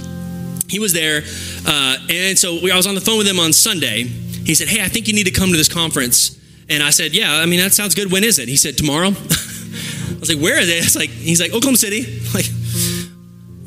he 0.68 0.80
was 0.80 0.92
there, 0.92 1.22
uh, 1.64 1.96
and 2.10 2.36
so 2.36 2.58
we, 2.60 2.72
I 2.72 2.76
was 2.76 2.88
on 2.88 2.96
the 2.96 3.00
phone 3.00 3.18
with 3.18 3.28
him 3.28 3.38
on 3.38 3.52
Sunday. 3.52 4.10
He 4.46 4.54
said, 4.54 4.68
"Hey, 4.68 4.82
I 4.82 4.88
think 4.88 5.08
you 5.08 5.14
need 5.14 5.26
to 5.26 5.32
come 5.32 5.50
to 5.50 5.56
this 5.56 5.68
conference." 5.68 6.38
And 6.68 6.82
I 6.82 6.90
said, 6.90 7.14
"Yeah, 7.14 7.34
I 7.34 7.46
mean 7.46 7.60
that 7.60 7.74
sounds 7.74 7.94
good. 7.94 8.12
When 8.12 8.24
is 8.24 8.38
it?" 8.38 8.48
He 8.48 8.56
said, 8.56 8.78
"Tomorrow." 8.78 9.08
I 9.10 10.18
was 10.20 10.32
like, 10.32 10.42
"Where 10.42 10.58
is 10.58 10.68
it?" 10.68 10.84
It's 10.84 10.96
like 10.96 11.10
he's 11.10 11.40
like 11.40 11.52
Oklahoma 11.52 11.76
City. 11.76 12.22
Like, 12.34 12.46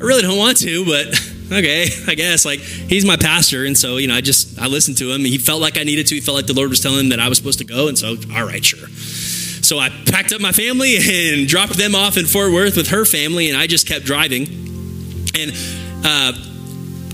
I 0.00 0.04
really 0.04 0.22
don't 0.22 0.38
want 0.38 0.56
to, 0.58 0.84
but 0.86 1.08
okay, 1.52 1.86
I 2.06 2.14
guess. 2.14 2.44
Like 2.46 2.60
he's 2.60 3.04
my 3.04 3.16
pastor, 3.16 3.66
and 3.66 3.76
so 3.76 3.98
you 3.98 4.08
know, 4.08 4.14
I 4.14 4.22
just 4.22 4.58
I 4.58 4.66
listened 4.66 4.96
to 4.98 5.12
him. 5.12 5.20
He 5.20 5.36
felt 5.36 5.60
like 5.60 5.76
I 5.76 5.82
needed 5.82 6.06
to. 6.06 6.14
He 6.14 6.20
felt 6.20 6.36
like 6.36 6.46
the 6.46 6.54
Lord 6.54 6.70
was 6.70 6.80
telling 6.80 7.00
him 7.00 7.08
that 7.10 7.20
I 7.20 7.28
was 7.28 7.36
supposed 7.36 7.58
to 7.58 7.66
go, 7.66 7.88
and 7.88 7.98
so 7.98 8.16
all 8.34 8.44
right, 8.44 8.64
sure. 8.64 8.88
So 8.88 9.78
I 9.78 9.90
packed 10.06 10.32
up 10.32 10.40
my 10.40 10.52
family 10.52 10.96
and 10.96 11.46
dropped 11.46 11.74
them 11.74 11.94
off 11.94 12.16
in 12.16 12.26
Fort 12.26 12.52
Worth 12.52 12.76
with 12.76 12.88
her 12.88 13.04
family, 13.04 13.50
and 13.50 13.58
I 13.58 13.66
just 13.66 13.86
kept 13.86 14.04
driving. 14.04 14.48
And 15.38 15.52
uh, 16.04 16.32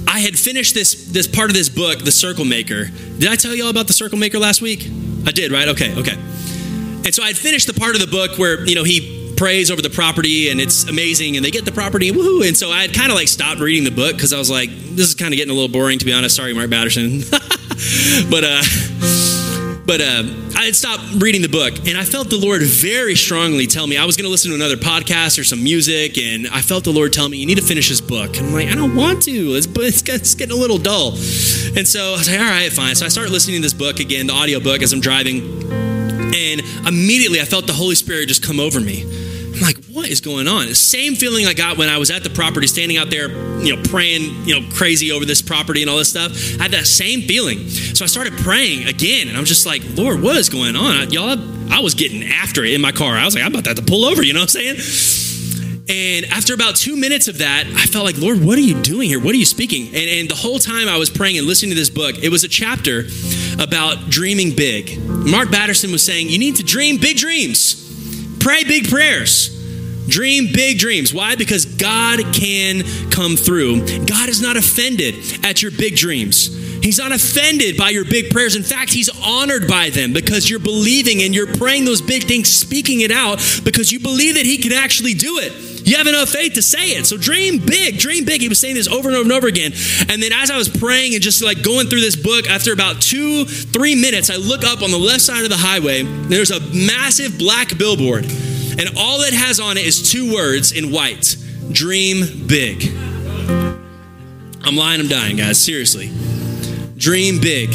I 0.09 0.21
had 0.21 0.39
finished 0.39 0.75
this 0.75 1.07
this 1.07 1.27
part 1.27 1.51
of 1.51 1.55
this 1.55 1.69
book, 1.69 2.01
The 2.01 2.13
Circle 2.13 2.45
Maker. 2.45 2.85
Did 2.85 3.29
I 3.29 3.37
tell 3.37 3.55
you 3.55 3.65
all 3.65 3.71
about 3.71 3.87
The 3.87 3.93
Circle 3.93 4.19
Maker 4.19 4.39
last 4.39 4.63
week? 4.63 4.89
I 5.27 5.33
did, 5.33 5.53
right? 5.53 5.69
Okay, 5.69 5.95
okay. 5.97 6.15
And 6.15 7.15
so 7.15 7.23
I 7.23 7.29
had 7.29 7.37
finished 7.37 7.67
the 7.67 7.75
part 7.75 7.95
of 7.95 8.01
the 8.01 8.07
book 8.07 8.39
where 8.39 8.65
you 8.67 8.75
know 8.75 8.85
he 8.85 9.35
prays 9.37 9.71
over 9.71 9.83
the 9.83 9.91
property 9.91 10.49
and 10.49 10.61
it's 10.61 10.85
amazing 10.85 11.37
and 11.37 11.45
they 11.45 11.51
get 11.51 11.67
the 11.67 11.73
property 11.73 12.11
woohoo 12.11 12.49
and 12.49 12.57
so 12.57 12.71
i 12.71 12.81
had 12.81 12.95
kind 12.95 13.11
of 13.11 13.17
like 13.17 13.29
stopped 13.29 13.61
reading 13.61 13.85
the 13.85 13.91
book 13.91 14.17
because 14.17 14.33
i 14.33 14.39
was 14.39 14.51
like 14.51 14.71
this 14.71 15.09
is 15.09 15.15
kind 15.15 15.35
of 15.35 15.37
getting 15.37 15.51
a 15.51 15.55
little 15.55 15.69
boring 15.69 15.99
to 15.99 16.07
be 16.07 16.13
honest 16.15 16.35
sorry 16.35 16.55
mark 16.55 16.71
batterson 16.71 17.21
but 18.31 18.45
uh 18.45 18.63
but 19.87 20.01
uh, 20.01 20.25
I 20.57 20.65
had 20.65 20.75
stopped 20.75 21.03
reading 21.23 21.43
the 21.43 21.49
book, 21.49 21.75
and 21.87 21.97
I 21.97 22.05
felt 22.05 22.29
the 22.29 22.37
Lord 22.37 22.61
very 22.63 23.15
strongly 23.15 23.67
tell 23.67 23.87
me 23.87 23.97
I 23.97 24.05
was 24.05 24.17
going 24.17 24.25
to 24.25 24.31
listen 24.31 24.51
to 24.51 24.57
another 24.57 24.77
podcast 24.77 25.39
or 25.39 25.45
some 25.45 25.63
music, 25.63 26.19
and 26.19 26.49
I 26.49 26.61
felt 26.61 26.85
the 26.85 26.93
Lord 26.93 27.13
tell 27.13 27.29
me, 27.29 27.39
"You 27.39 27.47
need 27.47 27.59
to 27.59 27.65
finish 27.65 27.89
this 27.89 28.01
book." 28.01 28.37
And 28.37 28.49
I'm 28.49 28.53
like, 28.53 28.69
"I 28.69 28.75
don't 28.75 28.97
want 28.97 29.23
to. 29.25 29.55
It's, 29.55 29.67
it's 29.67 30.35
getting 30.35 30.57
a 30.57 30.61
little 30.61 30.79
dull." 30.79 31.13
And 31.13 31.87
so 31.87 32.15
I 32.15 32.19
was 32.19 32.29
like, 32.29 32.41
"All 32.41 32.47
right, 32.47 32.73
fine." 32.73 32.97
So 32.97 33.07
I 33.07 33.09
started 33.09 33.33
listening 33.33 33.57
to 33.57 33.63
this 33.63 33.75
book 33.75 34.01
again, 34.01 34.27
the 34.27 34.33
audio 34.33 34.59
book, 34.59 34.83
as 34.83 34.93
I'm 34.93 35.01
driving, 35.01 35.41
and 35.71 36.61
immediately 36.87 37.41
I 37.41 37.45
felt 37.45 37.67
the 37.67 37.73
Holy 37.73 37.95
Spirit 37.95 38.27
just 38.27 38.43
come 38.43 38.59
over 38.59 38.81
me. 38.81 39.26
I'm 39.57 39.63
like, 39.63 39.83
what 39.87 40.09
is 40.09 40.21
going 40.21 40.49
on? 40.49 40.67
The 40.67 40.75
same 40.75 41.15
feeling 41.15 41.47
I 41.47 41.55
got 41.55 41.79
when 41.79 41.89
I 41.89 41.97
was 41.97 42.11
at 42.11 42.23
the 42.23 42.29
property, 42.29 42.67
standing 42.67 42.99
out 42.99 43.09
there, 43.09 43.31
you 43.63 43.75
know, 43.75 43.83
praying, 43.85 44.45
you 44.45 44.61
know, 44.61 44.69
crazy 44.71 45.11
over 45.13 45.25
this 45.25 45.41
property 45.41 45.81
and 45.81 45.91
all 45.91 45.97
this 45.97 46.11
stuff. 46.11 46.33
I 46.61 46.65
had 46.65 46.73
that 46.73 46.87
same 46.87 47.23
feeling. 47.23 47.67
So 47.69 48.05
I 48.05 48.07
started 48.09 48.35
praying 48.35 48.87
again, 48.87 49.29
and 49.29 49.37
I'm 49.37 49.47
just 49.47 49.65
like, 49.65 49.83
Lord, 49.97 50.21
what 50.21 50.37
is 50.37 50.51
going 50.51 50.77
on? 50.77 50.97
I, 50.97 51.05
y'all, 51.05 51.39
I 51.73 51.81
was 51.81 51.95
getting 51.95 52.23
after 52.25 52.65
it 52.65 52.75
in 52.75 52.83
my 52.83 52.93
car. 52.93 53.17
I 53.17 53.25
was 53.25 53.35
like, 53.35 53.45
I'm 53.45 53.51
about 53.51 53.65
to 53.65 53.71
have 53.71 53.79
to 53.79 53.85
pull 53.85 54.05
over, 54.05 54.23
you 54.23 54.35
know 54.35 54.41
what 54.41 54.55
I'm 54.55 54.77
saying? 54.77 55.17
And 55.89 56.27
after 56.27 56.53
about 56.53 56.77
two 56.77 56.97
minutes 56.97 57.29
of 57.29 57.39
that, 57.39 57.65
I 57.67 57.87
felt 57.87 58.05
like, 58.05 58.19
Lord, 58.19 58.45
what 58.45 58.59
are 58.59 58.63
you 58.63 58.83
doing 58.83 59.09
here? 59.09 59.21
What 59.21 59.35
are 59.35 59.39
you 59.39 59.47
speaking? 59.47 59.87
And, 59.87 59.97
and 59.97 60.29
the 60.29 60.35
whole 60.35 60.59
time 60.59 60.89
I 60.89 60.99
was 60.99 61.09
praying 61.09 61.39
and 61.39 61.47
listening 61.47 61.71
to 61.71 61.77
this 61.77 61.91
book, 61.91 62.17
it 62.23 62.29
was 62.29 62.45
a 62.45 62.49
chapter 62.49 63.05
about 63.59 64.11
dreaming 64.11 64.55
big. 64.55 64.99
Mark 65.01 65.49
Batterson 65.51 65.93
was 65.93 66.03
saying, 66.03 66.29
You 66.29 66.39
need 66.39 66.57
to 66.57 66.65
dream 66.65 66.99
big 66.99 67.17
dreams. 67.17 67.86
Pray 68.47 68.63
big 68.63 68.89
prayers. 68.89 69.49
Dream 70.07 70.47
big 70.55 70.79
dreams. 70.79 71.13
Why? 71.13 71.35
Because 71.35 71.65
God 71.65 72.21
can 72.33 72.85
come 73.11 73.35
through. 73.35 73.81
God 74.07 74.29
is 74.29 74.41
not 74.41 74.57
offended 74.57 75.17
at 75.45 75.63
your 75.63 75.73
big 75.73 75.97
dreams. 75.97 76.47
He's 76.81 76.99
not 76.99 77.11
offended 77.11 77.77
by 77.77 77.91
your 77.91 78.05
big 78.05 78.31
prayers. 78.31 78.55
In 78.55 78.63
fact, 78.63 78.93
He's 78.93 79.09
honored 79.09 79.67
by 79.67 79.91
them 79.91 80.13
because 80.13 80.49
you're 80.49 80.61
believing 80.61 81.23
and 81.23 81.35
you're 81.35 81.53
praying 81.57 81.87
those 81.87 82.01
big 82.01 82.23
things, 82.23 82.49
speaking 82.49 83.01
it 83.01 83.11
out 83.11 83.39
because 83.65 83.91
you 83.91 83.99
believe 83.99 84.37
that 84.37 84.47
He 84.47 84.59
can 84.59 84.71
actually 84.71 85.15
do 85.15 85.41
it. 85.41 85.51
You 85.87 85.97
have 85.97 86.09
enough 86.09 86.29
faith 86.29 86.55
to 86.55 86.63
say 86.63 86.91
it. 86.91 87.07
So 87.07 87.17
dream 87.17 87.65
big, 87.65 87.99
dream 87.99 88.25
big. 88.25 88.41
He 88.41 88.49
was 88.49 88.61
saying 88.61 88.75
this 88.75 88.89
over 88.89 89.09
and 89.09 89.17
over 89.17 89.23
and 89.23 89.33
over 89.33 89.47
again. 89.47 89.73
And 90.09 90.21
then 90.21 90.33
as 90.33 90.51
I 90.51 90.57
was 90.57 90.69
praying 90.69 91.15
and 91.15 91.23
just 91.23 91.43
like 91.43 91.63
going 91.63 91.87
through 91.87 92.01
this 92.01 92.17
book, 92.17 92.49
after 92.51 92.73
about 92.73 93.01
two, 93.01 93.45
three 93.45 93.95
minutes, 93.95 94.29
I 94.29 94.37
look 94.37 94.65
up 94.65 94.83
on 94.83 94.91
the 94.91 94.99
left 94.99 95.21
side 95.21 95.45
of 95.45 95.49
the 95.49 95.57
highway. 95.57 96.03
There's 96.03 96.51
a 96.51 96.61
massive 96.75 97.39
black 97.39 97.79
billboard 97.79 98.27
and 98.79 98.91
all 98.99 99.23
it 99.23 99.33
has 99.33 99.59
on 99.59 99.79
it 99.79 99.87
is 99.87 100.11
two 100.11 100.35
words 100.35 100.73
in 100.73 100.93
white 100.93 101.37
dream 101.71 102.47
big. 102.47 102.91
I'm 104.63 104.77
lying, 104.77 105.01
I'm 105.01 105.09
dying, 105.09 105.37
guys, 105.37 105.63
seriously. 105.63 106.11
Dream 106.97 107.41
big. 107.41 107.73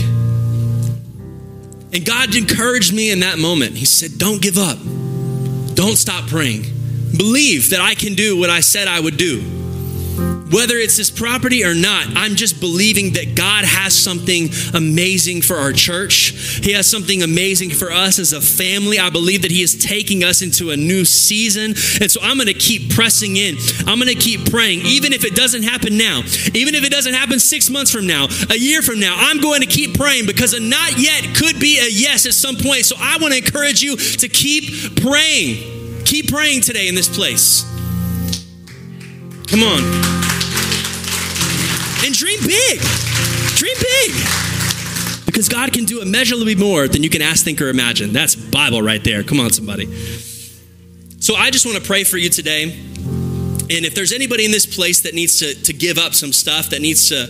And 1.93 2.05
God 2.05 2.35
encouraged 2.35 2.93
me 2.93 3.09
in 3.09 3.21
that 3.21 3.39
moment. 3.39 3.77
He 3.77 3.85
said, 3.85 4.17
Don't 4.17 4.41
give 4.41 4.57
up, 4.57 4.77
don't 5.75 5.95
stop 5.95 6.27
praying. 6.27 6.65
Believe 7.15 7.69
that 7.71 7.81
I 7.81 7.95
can 7.95 8.15
do 8.15 8.37
what 8.37 8.49
I 8.49 8.61
said 8.61 8.87
I 8.87 8.99
would 8.99 9.17
do 9.17 9.61
whether 10.51 10.75
it's 10.75 10.97
this 10.97 11.09
property 11.09 11.63
or 11.63 11.73
not, 11.73 12.07
I'm 12.15 12.35
just 12.35 12.59
believing 12.59 13.13
that 13.13 13.35
God 13.35 13.63
has 13.63 13.97
something 13.97 14.49
amazing 14.73 15.41
for 15.41 15.55
our 15.55 15.71
church. 15.71 16.59
He 16.61 16.73
has 16.73 16.89
something 16.89 17.23
amazing 17.23 17.69
for 17.69 17.91
us 17.91 18.19
as 18.19 18.33
a 18.33 18.41
family. 18.41 18.99
I 18.99 19.09
believe 19.09 19.43
that 19.43 19.51
He 19.51 19.61
is 19.61 19.81
taking 19.81 20.23
us 20.23 20.41
into 20.41 20.71
a 20.71 20.77
new 20.77 21.05
season. 21.05 21.71
And 22.01 22.11
so 22.11 22.19
I'm 22.21 22.35
going 22.35 22.47
to 22.47 22.53
keep 22.53 22.93
pressing 22.93 23.37
in. 23.37 23.55
I'm 23.87 23.97
going 23.97 24.13
to 24.13 24.21
keep 24.21 24.51
praying, 24.51 24.81
even 24.81 25.13
if 25.13 25.23
it 25.23 25.35
doesn't 25.35 25.63
happen 25.63 25.97
now, 25.97 26.19
even 26.53 26.75
if 26.75 26.83
it 26.83 26.91
doesn't 26.91 27.13
happen 27.13 27.39
six 27.39 27.69
months 27.69 27.91
from 27.91 28.05
now, 28.05 28.27
a 28.49 28.57
year 28.57 28.81
from 28.81 28.99
now. 28.99 29.15
I'm 29.17 29.39
going 29.39 29.61
to 29.61 29.67
keep 29.67 29.97
praying 29.97 30.25
because 30.25 30.53
a 30.53 30.59
not 30.59 30.99
yet 30.99 31.35
could 31.35 31.59
be 31.59 31.79
a 31.79 31.87
yes 31.89 32.25
at 32.25 32.33
some 32.33 32.57
point. 32.57 32.85
So 32.85 32.95
I 32.99 33.17
want 33.21 33.33
to 33.33 33.37
encourage 33.37 33.81
you 33.81 33.95
to 33.95 34.27
keep 34.27 35.01
praying. 35.01 35.70
Keep 36.05 36.29
praying 36.29 36.61
today 36.61 36.87
in 36.87 36.95
this 36.95 37.07
place. 37.07 37.63
Come 39.47 39.63
on. 39.63 39.81
And 42.05 42.15
dream 42.15 42.39
big. 42.45 42.79
Dream 43.55 43.75
big. 43.79 44.11
Because 45.25 45.47
God 45.47 45.71
can 45.71 45.85
do 45.85 46.01
immeasurably 46.01 46.55
more 46.55 46.87
than 46.87 47.03
you 47.03 47.09
can 47.09 47.21
ask, 47.21 47.43
think, 47.43 47.61
or 47.61 47.69
imagine. 47.69 48.11
That's 48.13 48.35
Bible 48.35 48.81
right 48.81 49.03
there. 49.03 49.23
Come 49.23 49.39
on, 49.39 49.51
somebody. 49.51 49.85
So 51.19 51.35
I 51.35 51.51
just 51.51 51.65
want 51.65 51.77
to 51.77 51.83
pray 51.83 52.03
for 52.03 52.17
you 52.17 52.29
today. 52.29 52.63
And 52.63 53.85
if 53.85 53.93
there's 53.93 54.11
anybody 54.11 54.43
in 54.45 54.51
this 54.51 54.65
place 54.65 55.01
that 55.01 55.13
needs 55.13 55.39
to, 55.39 55.53
to 55.63 55.73
give 55.73 55.97
up 55.97 56.13
some 56.13 56.33
stuff, 56.33 56.71
that 56.71 56.81
needs 56.81 57.09
to, 57.09 57.23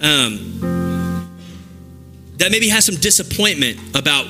um, 0.00 0.60
that 2.36 2.50
maybe 2.50 2.68
has 2.68 2.84
some 2.84 2.96
disappointment 2.96 3.78
about 3.96 4.26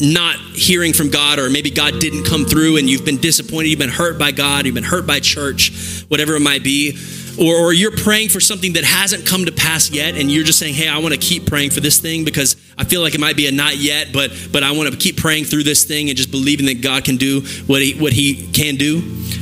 not 0.00 0.36
hearing 0.36 0.92
from 0.92 1.10
God, 1.10 1.38
or 1.38 1.50
maybe 1.50 1.70
God 1.70 2.00
didn't 2.00 2.24
come 2.24 2.44
through 2.44 2.76
and 2.76 2.88
you've 2.88 3.04
been 3.04 3.18
disappointed, 3.18 3.68
you've 3.68 3.78
been 3.78 3.88
hurt 3.88 4.18
by 4.18 4.32
God, 4.32 4.66
you've 4.66 4.74
been 4.74 4.84
hurt 4.84 5.06
by 5.06 5.20
church, 5.20 6.04
whatever 6.08 6.34
it 6.34 6.40
might 6.40 6.64
be 6.64 6.98
or, 7.38 7.56
or 7.56 7.72
you're 7.72 7.96
praying 7.96 8.28
for 8.28 8.40
something 8.40 8.74
that 8.74 8.84
hasn't 8.84 9.26
come 9.26 9.44
to 9.46 9.52
pass 9.52 9.90
yet 9.90 10.14
and 10.16 10.30
you're 10.30 10.44
just 10.44 10.58
saying 10.58 10.74
hey 10.74 10.88
i 10.88 10.98
want 10.98 11.14
to 11.14 11.20
keep 11.20 11.46
praying 11.46 11.70
for 11.70 11.80
this 11.80 11.98
thing 12.00 12.24
because 12.24 12.56
i 12.78 12.84
feel 12.84 13.00
like 13.00 13.14
it 13.14 13.20
might 13.20 13.36
be 13.36 13.46
a 13.46 13.52
not 13.52 13.76
yet 13.76 14.08
but 14.12 14.30
but 14.52 14.62
i 14.62 14.72
want 14.72 14.90
to 14.90 14.96
keep 14.96 15.16
praying 15.16 15.44
through 15.44 15.62
this 15.62 15.84
thing 15.84 16.08
and 16.08 16.16
just 16.16 16.30
believing 16.30 16.66
that 16.66 16.82
god 16.82 17.04
can 17.04 17.16
do 17.16 17.40
what 17.66 17.82
he 17.82 17.94
what 17.94 18.12
he 18.12 18.50
can 18.52 18.76
do. 18.76 18.98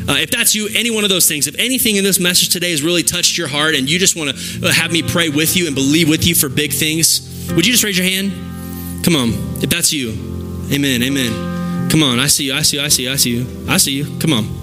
Uh, 0.08 0.14
if 0.14 0.30
that's 0.30 0.54
you 0.54 0.68
any 0.74 0.90
one 0.90 1.04
of 1.04 1.10
those 1.10 1.28
things 1.28 1.46
if 1.46 1.54
anything 1.58 1.96
in 1.96 2.04
this 2.04 2.18
message 2.18 2.48
today 2.48 2.70
has 2.70 2.82
really 2.82 3.02
touched 3.02 3.36
your 3.36 3.48
heart 3.48 3.74
and 3.74 3.88
you 3.88 3.98
just 3.98 4.16
want 4.16 4.30
to 4.30 4.66
uh, 4.66 4.72
have 4.72 4.90
me 4.90 5.02
pray 5.02 5.28
with 5.28 5.56
you 5.56 5.66
and 5.66 5.74
believe 5.74 6.08
with 6.08 6.26
you 6.26 6.34
for 6.34 6.48
big 6.48 6.72
things 6.72 7.28
would 7.54 7.66
you 7.66 7.72
just 7.72 7.84
raise 7.84 7.98
your 7.98 8.06
hand? 8.06 9.04
Come 9.04 9.16
on 9.16 9.28
if 9.62 9.68
that's 9.68 9.92
you 9.92 10.41
amen 10.72 11.02
amen 11.02 11.90
come 11.90 12.02
on 12.02 12.18
i 12.18 12.26
see 12.26 12.44
you 12.44 12.54
i 12.54 12.62
see 12.62 12.78
you 12.78 12.82
i 12.82 12.88
see 12.88 13.02
you 13.04 13.12
i 13.12 13.16
see 13.16 13.30
you 13.30 13.46
i 13.68 13.76
see 13.76 13.92
you 13.92 14.18
come 14.18 14.32
on 14.32 14.62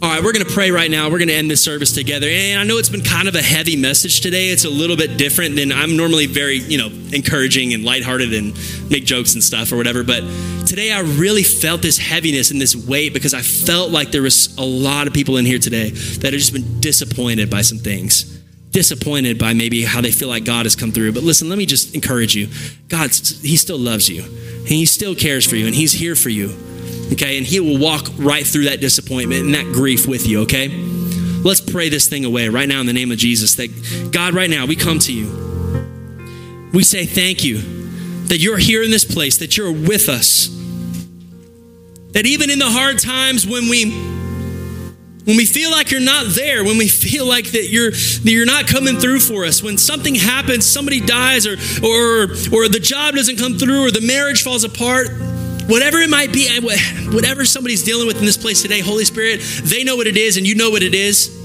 all 0.00 0.08
right, 0.08 0.22
we're 0.22 0.32
going 0.32 0.46
to 0.46 0.52
pray 0.52 0.70
right 0.70 0.88
now. 0.88 1.10
We're 1.10 1.18
going 1.18 1.26
to 1.26 1.34
end 1.34 1.50
this 1.50 1.60
service 1.60 1.90
together. 1.90 2.28
And 2.28 2.60
I 2.60 2.62
know 2.62 2.78
it's 2.78 2.88
been 2.88 3.02
kind 3.02 3.26
of 3.26 3.34
a 3.34 3.42
heavy 3.42 3.74
message 3.74 4.20
today. 4.20 4.50
It's 4.50 4.64
a 4.64 4.70
little 4.70 4.96
bit 4.96 5.18
different 5.18 5.56
than 5.56 5.72
I'm 5.72 5.96
normally 5.96 6.26
very, 6.26 6.58
you 6.58 6.78
know, 6.78 6.86
encouraging 7.12 7.74
and 7.74 7.84
lighthearted 7.84 8.32
and 8.32 8.54
make 8.88 9.04
jokes 9.04 9.34
and 9.34 9.42
stuff 9.42 9.72
or 9.72 9.76
whatever. 9.76 10.04
But 10.04 10.20
today 10.68 10.92
I 10.92 11.00
really 11.00 11.42
felt 11.42 11.82
this 11.82 11.98
heaviness 11.98 12.52
and 12.52 12.60
this 12.60 12.76
weight 12.76 13.12
because 13.12 13.34
I 13.34 13.42
felt 13.42 13.90
like 13.90 14.12
there 14.12 14.22
was 14.22 14.56
a 14.56 14.64
lot 14.64 15.08
of 15.08 15.14
people 15.14 15.36
in 15.36 15.44
here 15.44 15.58
today 15.58 15.90
that 15.90 16.32
have 16.32 16.40
just 16.40 16.52
been 16.52 16.78
disappointed 16.78 17.50
by 17.50 17.62
some 17.62 17.78
things. 17.78 18.37
Disappointed 18.70 19.38
by 19.38 19.54
maybe 19.54 19.82
how 19.84 20.00
they 20.00 20.10
feel 20.10 20.28
like 20.28 20.44
God 20.44 20.66
has 20.66 20.76
come 20.76 20.92
through. 20.92 21.12
But 21.12 21.22
listen, 21.22 21.48
let 21.48 21.58
me 21.58 21.66
just 21.66 21.94
encourage 21.94 22.34
you. 22.34 22.48
God, 22.88 23.10
He 23.10 23.56
still 23.56 23.78
loves 23.78 24.08
you, 24.08 24.22
and 24.22 24.68
He 24.68 24.86
still 24.86 25.14
cares 25.14 25.46
for 25.46 25.56
you, 25.56 25.66
and 25.66 25.74
He's 25.74 25.92
here 25.92 26.14
for 26.14 26.28
you 26.28 26.56
okay? 27.12 27.38
And 27.38 27.46
He 27.46 27.60
will 27.60 27.78
walk 27.78 28.06
right 28.18 28.46
through 28.46 28.64
that 28.64 28.80
disappointment 28.80 29.44
and 29.44 29.54
that 29.54 29.64
grief 29.72 30.06
with 30.06 30.26
you, 30.26 30.42
okay? 30.42 30.68
Let's 30.68 31.60
pray 31.60 31.88
this 31.88 32.08
thing 32.08 32.24
away 32.24 32.48
right 32.48 32.68
now 32.68 32.80
in 32.80 32.86
the 32.86 32.92
name 32.92 33.12
of 33.12 33.18
Jesus. 33.18 33.54
That 33.56 34.10
God, 34.12 34.34
right 34.34 34.50
now, 34.50 34.66
we 34.66 34.76
come 34.76 34.98
to 35.00 35.12
you. 35.12 36.68
We 36.72 36.82
say 36.82 37.06
thank 37.06 37.44
you 37.44 37.58
that 38.26 38.38
you're 38.38 38.58
here 38.58 38.82
in 38.82 38.90
this 38.90 39.04
place, 39.04 39.38
that 39.38 39.56
you're 39.56 39.72
with 39.72 40.08
us. 40.08 40.48
That 42.12 42.26
even 42.26 42.50
in 42.50 42.58
the 42.58 42.68
hard 42.68 42.98
times 42.98 43.46
when 43.46 43.68
we 43.68 43.84
when 45.28 45.36
we 45.36 45.44
feel 45.44 45.70
like 45.70 45.90
you're 45.90 46.00
not 46.00 46.24
there, 46.34 46.64
when 46.64 46.78
we 46.78 46.88
feel 46.88 47.26
like 47.26 47.50
that 47.50 47.68
you're 47.68 47.90
that 47.90 48.30
you're 48.30 48.46
not 48.46 48.66
coming 48.66 48.96
through 48.96 49.20
for 49.20 49.44
us, 49.44 49.62
when 49.62 49.76
something 49.76 50.14
happens, 50.14 50.64
somebody 50.64 51.02
dies, 51.02 51.46
or 51.46 51.52
or 51.84 52.22
or 52.50 52.66
the 52.66 52.80
job 52.80 53.14
doesn't 53.14 53.36
come 53.36 53.58
through, 53.58 53.84
or 53.84 53.90
the 53.90 54.00
marriage 54.00 54.42
falls 54.42 54.64
apart, 54.64 55.10
whatever 55.66 55.98
it 55.98 56.08
might 56.08 56.32
be, 56.32 56.48
whatever 57.12 57.44
somebody's 57.44 57.84
dealing 57.84 58.06
with 58.06 58.18
in 58.18 58.24
this 58.24 58.38
place 58.38 58.62
today, 58.62 58.80
Holy 58.80 59.04
Spirit, 59.04 59.42
they 59.64 59.84
know 59.84 59.96
what 59.96 60.06
it 60.06 60.16
is 60.16 60.38
and 60.38 60.46
you 60.46 60.54
know 60.54 60.70
what 60.70 60.82
it 60.82 60.94
is. 60.94 61.37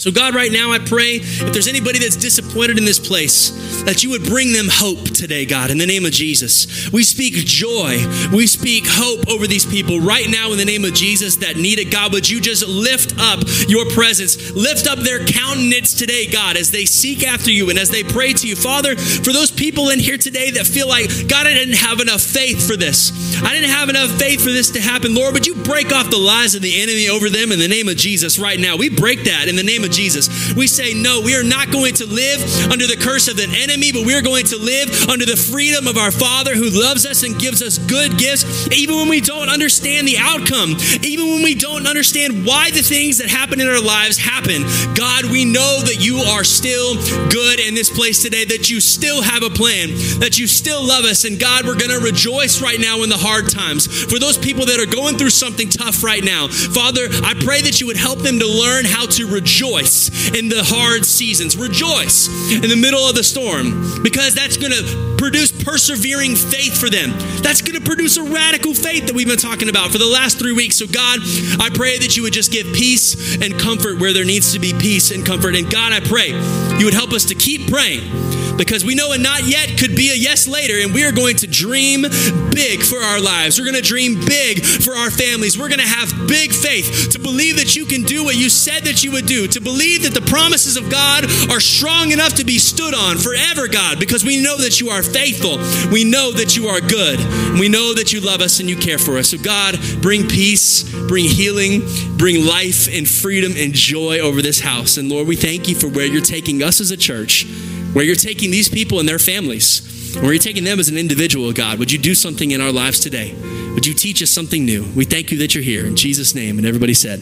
So, 0.00 0.10
God, 0.10 0.34
right 0.34 0.50
now, 0.50 0.72
I 0.72 0.78
pray 0.78 1.16
if 1.20 1.52
there's 1.52 1.68
anybody 1.68 1.98
that's 1.98 2.16
disappointed 2.16 2.78
in 2.78 2.86
this 2.86 2.98
place, 2.98 3.50
that 3.84 4.02
you 4.02 4.08
would 4.08 4.24
bring 4.24 4.54
them 4.54 4.64
hope 4.70 5.04
today, 5.04 5.44
God, 5.44 5.70
in 5.70 5.76
the 5.76 5.84
name 5.84 6.06
of 6.06 6.12
Jesus. 6.12 6.90
We 6.90 7.02
speak 7.02 7.34
joy. 7.34 8.00
We 8.32 8.46
speak 8.46 8.84
hope 8.86 9.28
over 9.28 9.46
these 9.46 9.66
people 9.66 10.00
right 10.00 10.24
now 10.26 10.52
in 10.52 10.58
the 10.58 10.64
name 10.64 10.86
of 10.86 10.94
Jesus 10.94 11.36
that 11.44 11.56
need 11.56 11.78
it. 11.78 11.92
God, 11.92 12.14
would 12.14 12.26
you 12.26 12.40
just 12.40 12.66
lift 12.66 13.12
up 13.20 13.40
your 13.68 13.84
presence, 13.90 14.52
lift 14.52 14.86
up 14.86 15.00
their 15.00 15.22
countenance 15.26 15.92
today, 15.92 16.26
God, 16.26 16.56
as 16.56 16.70
they 16.70 16.86
seek 16.86 17.22
after 17.22 17.50
you 17.50 17.68
and 17.68 17.78
as 17.78 17.90
they 17.90 18.02
pray 18.02 18.32
to 18.32 18.48
you. 18.48 18.56
Father, 18.56 18.96
for 18.96 19.34
those 19.34 19.50
people 19.50 19.90
in 19.90 19.98
here 19.98 20.16
today 20.16 20.50
that 20.52 20.66
feel 20.66 20.88
like, 20.88 21.10
God, 21.28 21.46
I 21.46 21.52
didn't 21.52 21.76
have 21.76 22.00
enough 22.00 22.22
faith 22.22 22.66
for 22.66 22.74
this. 22.74 23.29
I 23.42 23.54
didn't 23.54 23.70
have 23.70 23.88
enough 23.88 24.10
faith 24.18 24.42
for 24.42 24.50
this 24.50 24.70
to 24.72 24.80
happen. 24.80 25.14
Lord, 25.14 25.34
would 25.34 25.46
you 25.46 25.54
break 25.54 25.92
off 25.92 26.10
the 26.10 26.18
lies 26.18 26.54
of 26.54 26.62
the 26.62 26.82
enemy 26.82 27.08
over 27.08 27.30
them 27.30 27.52
in 27.52 27.58
the 27.58 27.68
name 27.68 27.88
of 27.88 27.96
Jesus 27.96 28.38
right 28.38 28.58
now? 28.58 28.76
We 28.76 28.90
break 28.90 29.24
that 29.24 29.48
in 29.48 29.56
the 29.56 29.62
name 29.62 29.84
of 29.84 29.90
Jesus. 29.90 30.52
We 30.54 30.66
say, 30.66 30.94
no, 30.94 31.20
we 31.20 31.34
are 31.36 31.44
not 31.44 31.70
going 31.70 31.94
to 31.94 32.06
live 32.06 32.40
under 32.70 32.86
the 32.86 32.96
curse 32.96 33.28
of 33.28 33.36
the 33.36 33.48
enemy, 33.48 33.92
but 33.92 34.04
we 34.04 34.14
are 34.14 34.22
going 34.22 34.46
to 34.46 34.58
live 34.58 35.08
under 35.08 35.26
the 35.26 35.36
freedom 35.36 35.86
of 35.86 35.96
our 35.96 36.10
Father 36.10 36.54
who 36.54 36.70
loves 36.70 37.06
us 37.06 37.22
and 37.22 37.38
gives 37.38 37.62
us 37.62 37.78
good 37.78 38.18
gifts, 38.18 38.68
even 38.72 38.96
when 38.96 39.08
we 39.08 39.20
don't 39.20 39.48
understand 39.48 40.06
the 40.06 40.18
outcome, 40.18 40.76
even 41.02 41.26
when 41.26 41.42
we 41.42 41.54
don't 41.54 41.86
understand 41.86 42.44
why 42.44 42.70
the 42.70 42.82
things 42.82 43.18
that 43.18 43.28
happen 43.28 43.60
in 43.60 43.68
our 43.68 43.82
lives 43.82 44.18
happen. 44.18 44.62
God, 44.94 45.26
we 45.26 45.44
know 45.44 45.82
that 45.82 45.98
you 45.98 46.18
are 46.18 46.44
still 46.44 46.94
good 47.30 47.60
in 47.60 47.74
this 47.74 47.90
place 47.90 48.22
today, 48.22 48.44
that 48.44 48.70
you 48.70 48.80
still 48.80 49.22
have 49.22 49.42
a 49.42 49.50
plan, 49.50 49.88
that 50.20 50.38
you 50.38 50.46
still 50.46 50.86
love 50.86 51.04
us. 51.04 51.24
And 51.24 51.38
God, 51.38 51.64
we're 51.64 51.78
going 51.78 51.90
to 51.90 52.04
rejoice 52.04 52.60
right 52.60 52.80
now 52.80 53.02
in 53.02 53.08
the 53.08 53.16
hard 53.30 53.48
times. 53.48 53.86
For 53.86 54.18
those 54.18 54.36
people 54.36 54.66
that 54.66 54.80
are 54.80 54.90
going 54.90 55.16
through 55.16 55.30
something 55.30 55.68
tough 55.68 56.02
right 56.02 56.24
now, 56.24 56.48
Father, 56.48 57.06
I 57.22 57.34
pray 57.38 57.62
that 57.62 57.80
you 57.80 57.86
would 57.86 57.96
help 57.96 58.18
them 58.18 58.40
to 58.40 58.46
learn 58.46 58.84
how 58.84 59.06
to 59.06 59.26
rejoice 59.30 60.10
in 60.34 60.48
the 60.48 60.64
hard 60.64 61.06
seasons. 61.06 61.56
Rejoice 61.56 62.26
in 62.50 62.68
the 62.68 62.76
middle 62.76 63.06
of 63.06 63.14
the 63.14 63.22
storm 63.22 64.02
because 64.02 64.34
that's 64.34 64.56
going 64.56 64.72
to 64.72 65.14
produce 65.16 65.52
persevering 65.52 66.34
faith 66.34 66.76
for 66.76 66.90
them. 66.90 67.10
That's 67.42 67.62
going 67.62 67.78
to 67.78 67.86
produce 67.86 68.16
a 68.16 68.24
radical 68.24 68.74
faith 68.74 69.06
that 69.06 69.14
we've 69.14 69.28
been 69.28 69.38
talking 69.38 69.68
about 69.68 69.92
for 69.92 69.98
the 69.98 70.10
last 70.10 70.40
three 70.40 70.52
weeks. 70.52 70.78
So, 70.78 70.88
God, 70.88 71.20
I 71.60 71.70
pray 71.72 71.98
that 71.98 72.16
you 72.16 72.24
would 72.24 72.32
just 72.32 72.50
give 72.50 72.66
peace 72.74 73.38
and 73.40 73.56
comfort 73.60 74.00
where 74.00 74.12
there 74.12 74.24
needs 74.24 74.52
to 74.54 74.58
be 74.58 74.72
peace 74.72 75.12
and 75.12 75.24
comfort. 75.24 75.54
And 75.54 75.70
God, 75.70 75.92
I 75.92 76.00
pray 76.00 76.34
you 76.78 76.84
would 76.84 76.94
help 76.94 77.12
us 77.12 77.26
to 77.26 77.36
keep 77.36 77.70
praying 77.70 78.29
because 78.56 78.84
we 78.84 78.94
know 78.94 79.12
a 79.12 79.18
not 79.18 79.46
yet 79.46 79.78
could 79.78 79.94
be 79.96 80.10
a 80.10 80.14
yes 80.14 80.46
later, 80.46 80.74
and 80.80 80.94
we 80.94 81.04
are 81.04 81.12
going 81.12 81.36
to 81.36 81.46
dream 81.46 82.02
big 82.50 82.82
for 82.82 82.98
our 82.98 83.20
lives. 83.20 83.58
We're 83.58 83.66
going 83.66 83.80
to 83.80 83.86
dream 83.86 84.20
big 84.26 84.64
for 84.64 84.94
our 84.94 85.10
families. 85.10 85.58
We're 85.58 85.68
going 85.68 85.80
to 85.80 85.86
have 85.86 86.28
big 86.28 86.52
faith 86.52 87.10
to 87.12 87.18
believe 87.18 87.56
that 87.56 87.76
you 87.76 87.86
can 87.86 88.02
do 88.02 88.24
what 88.24 88.36
you 88.36 88.48
said 88.48 88.84
that 88.84 89.04
you 89.04 89.12
would 89.12 89.26
do, 89.26 89.46
to 89.48 89.60
believe 89.60 90.02
that 90.02 90.14
the 90.14 90.26
promises 90.28 90.76
of 90.76 90.90
God 90.90 91.24
are 91.50 91.60
strong 91.60 92.10
enough 92.12 92.34
to 92.34 92.44
be 92.44 92.58
stood 92.58 92.94
on 92.94 93.18
forever, 93.18 93.68
God, 93.68 93.98
because 93.98 94.24
we 94.24 94.42
know 94.42 94.56
that 94.58 94.80
you 94.80 94.90
are 94.90 95.02
faithful. 95.02 95.58
We 95.92 96.04
know 96.04 96.32
that 96.32 96.56
you 96.56 96.68
are 96.68 96.80
good. 96.80 97.18
We 97.58 97.68
know 97.68 97.94
that 97.94 98.12
you 98.12 98.20
love 98.20 98.40
us 98.40 98.60
and 98.60 98.68
you 98.68 98.76
care 98.76 98.98
for 98.98 99.18
us. 99.18 99.30
So, 99.30 99.38
God, 99.38 99.78
bring 100.00 100.28
peace, 100.28 100.84
bring 101.08 101.24
healing, 101.24 101.82
bring 102.16 102.46
life 102.46 102.88
and 102.92 103.08
freedom 103.08 103.52
and 103.56 103.72
joy 103.72 104.18
over 104.18 104.42
this 104.42 104.60
house. 104.60 104.96
And 104.96 105.08
Lord, 105.08 105.26
we 105.26 105.36
thank 105.36 105.68
you 105.68 105.74
for 105.74 105.88
where 105.88 106.06
you're 106.06 106.20
taking 106.20 106.62
us 106.62 106.80
as 106.80 106.90
a 106.90 106.96
church 106.96 107.46
where 107.92 108.04
you're 108.04 108.14
taking 108.14 108.50
these 108.50 108.68
people 108.68 109.00
and 109.00 109.08
their 109.08 109.18
families, 109.18 110.16
where 110.20 110.32
you're 110.32 110.42
taking 110.42 110.64
them 110.64 110.78
as 110.78 110.88
an 110.88 110.96
individual, 110.96 111.52
God. 111.52 111.78
Would 111.78 111.90
you 111.90 111.98
do 111.98 112.14
something 112.14 112.50
in 112.50 112.60
our 112.60 112.72
lives 112.72 113.00
today? 113.00 113.34
Would 113.74 113.86
you 113.86 113.94
teach 113.94 114.22
us 114.22 114.30
something 114.30 114.64
new? 114.64 114.84
We 114.96 115.04
thank 115.04 115.30
you 115.30 115.38
that 115.38 115.54
you're 115.54 115.64
here. 115.64 115.86
In 115.86 115.96
Jesus' 115.96 116.34
name. 116.34 116.58
And 116.58 116.66
everybody 116.66 116.94
said, 116.94 117.20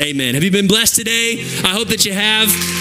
Amen. 0.00 0.34
Have 0.34 0.44
you 0.44 0.50
been 0.50 0.68
blessed 0.68 0.94
today? 0.94 1.44
I 1.64 1.68
hope 1.68 1.88
that 1.88 2.04
you 2.04 2.12
have. 2.12 2.77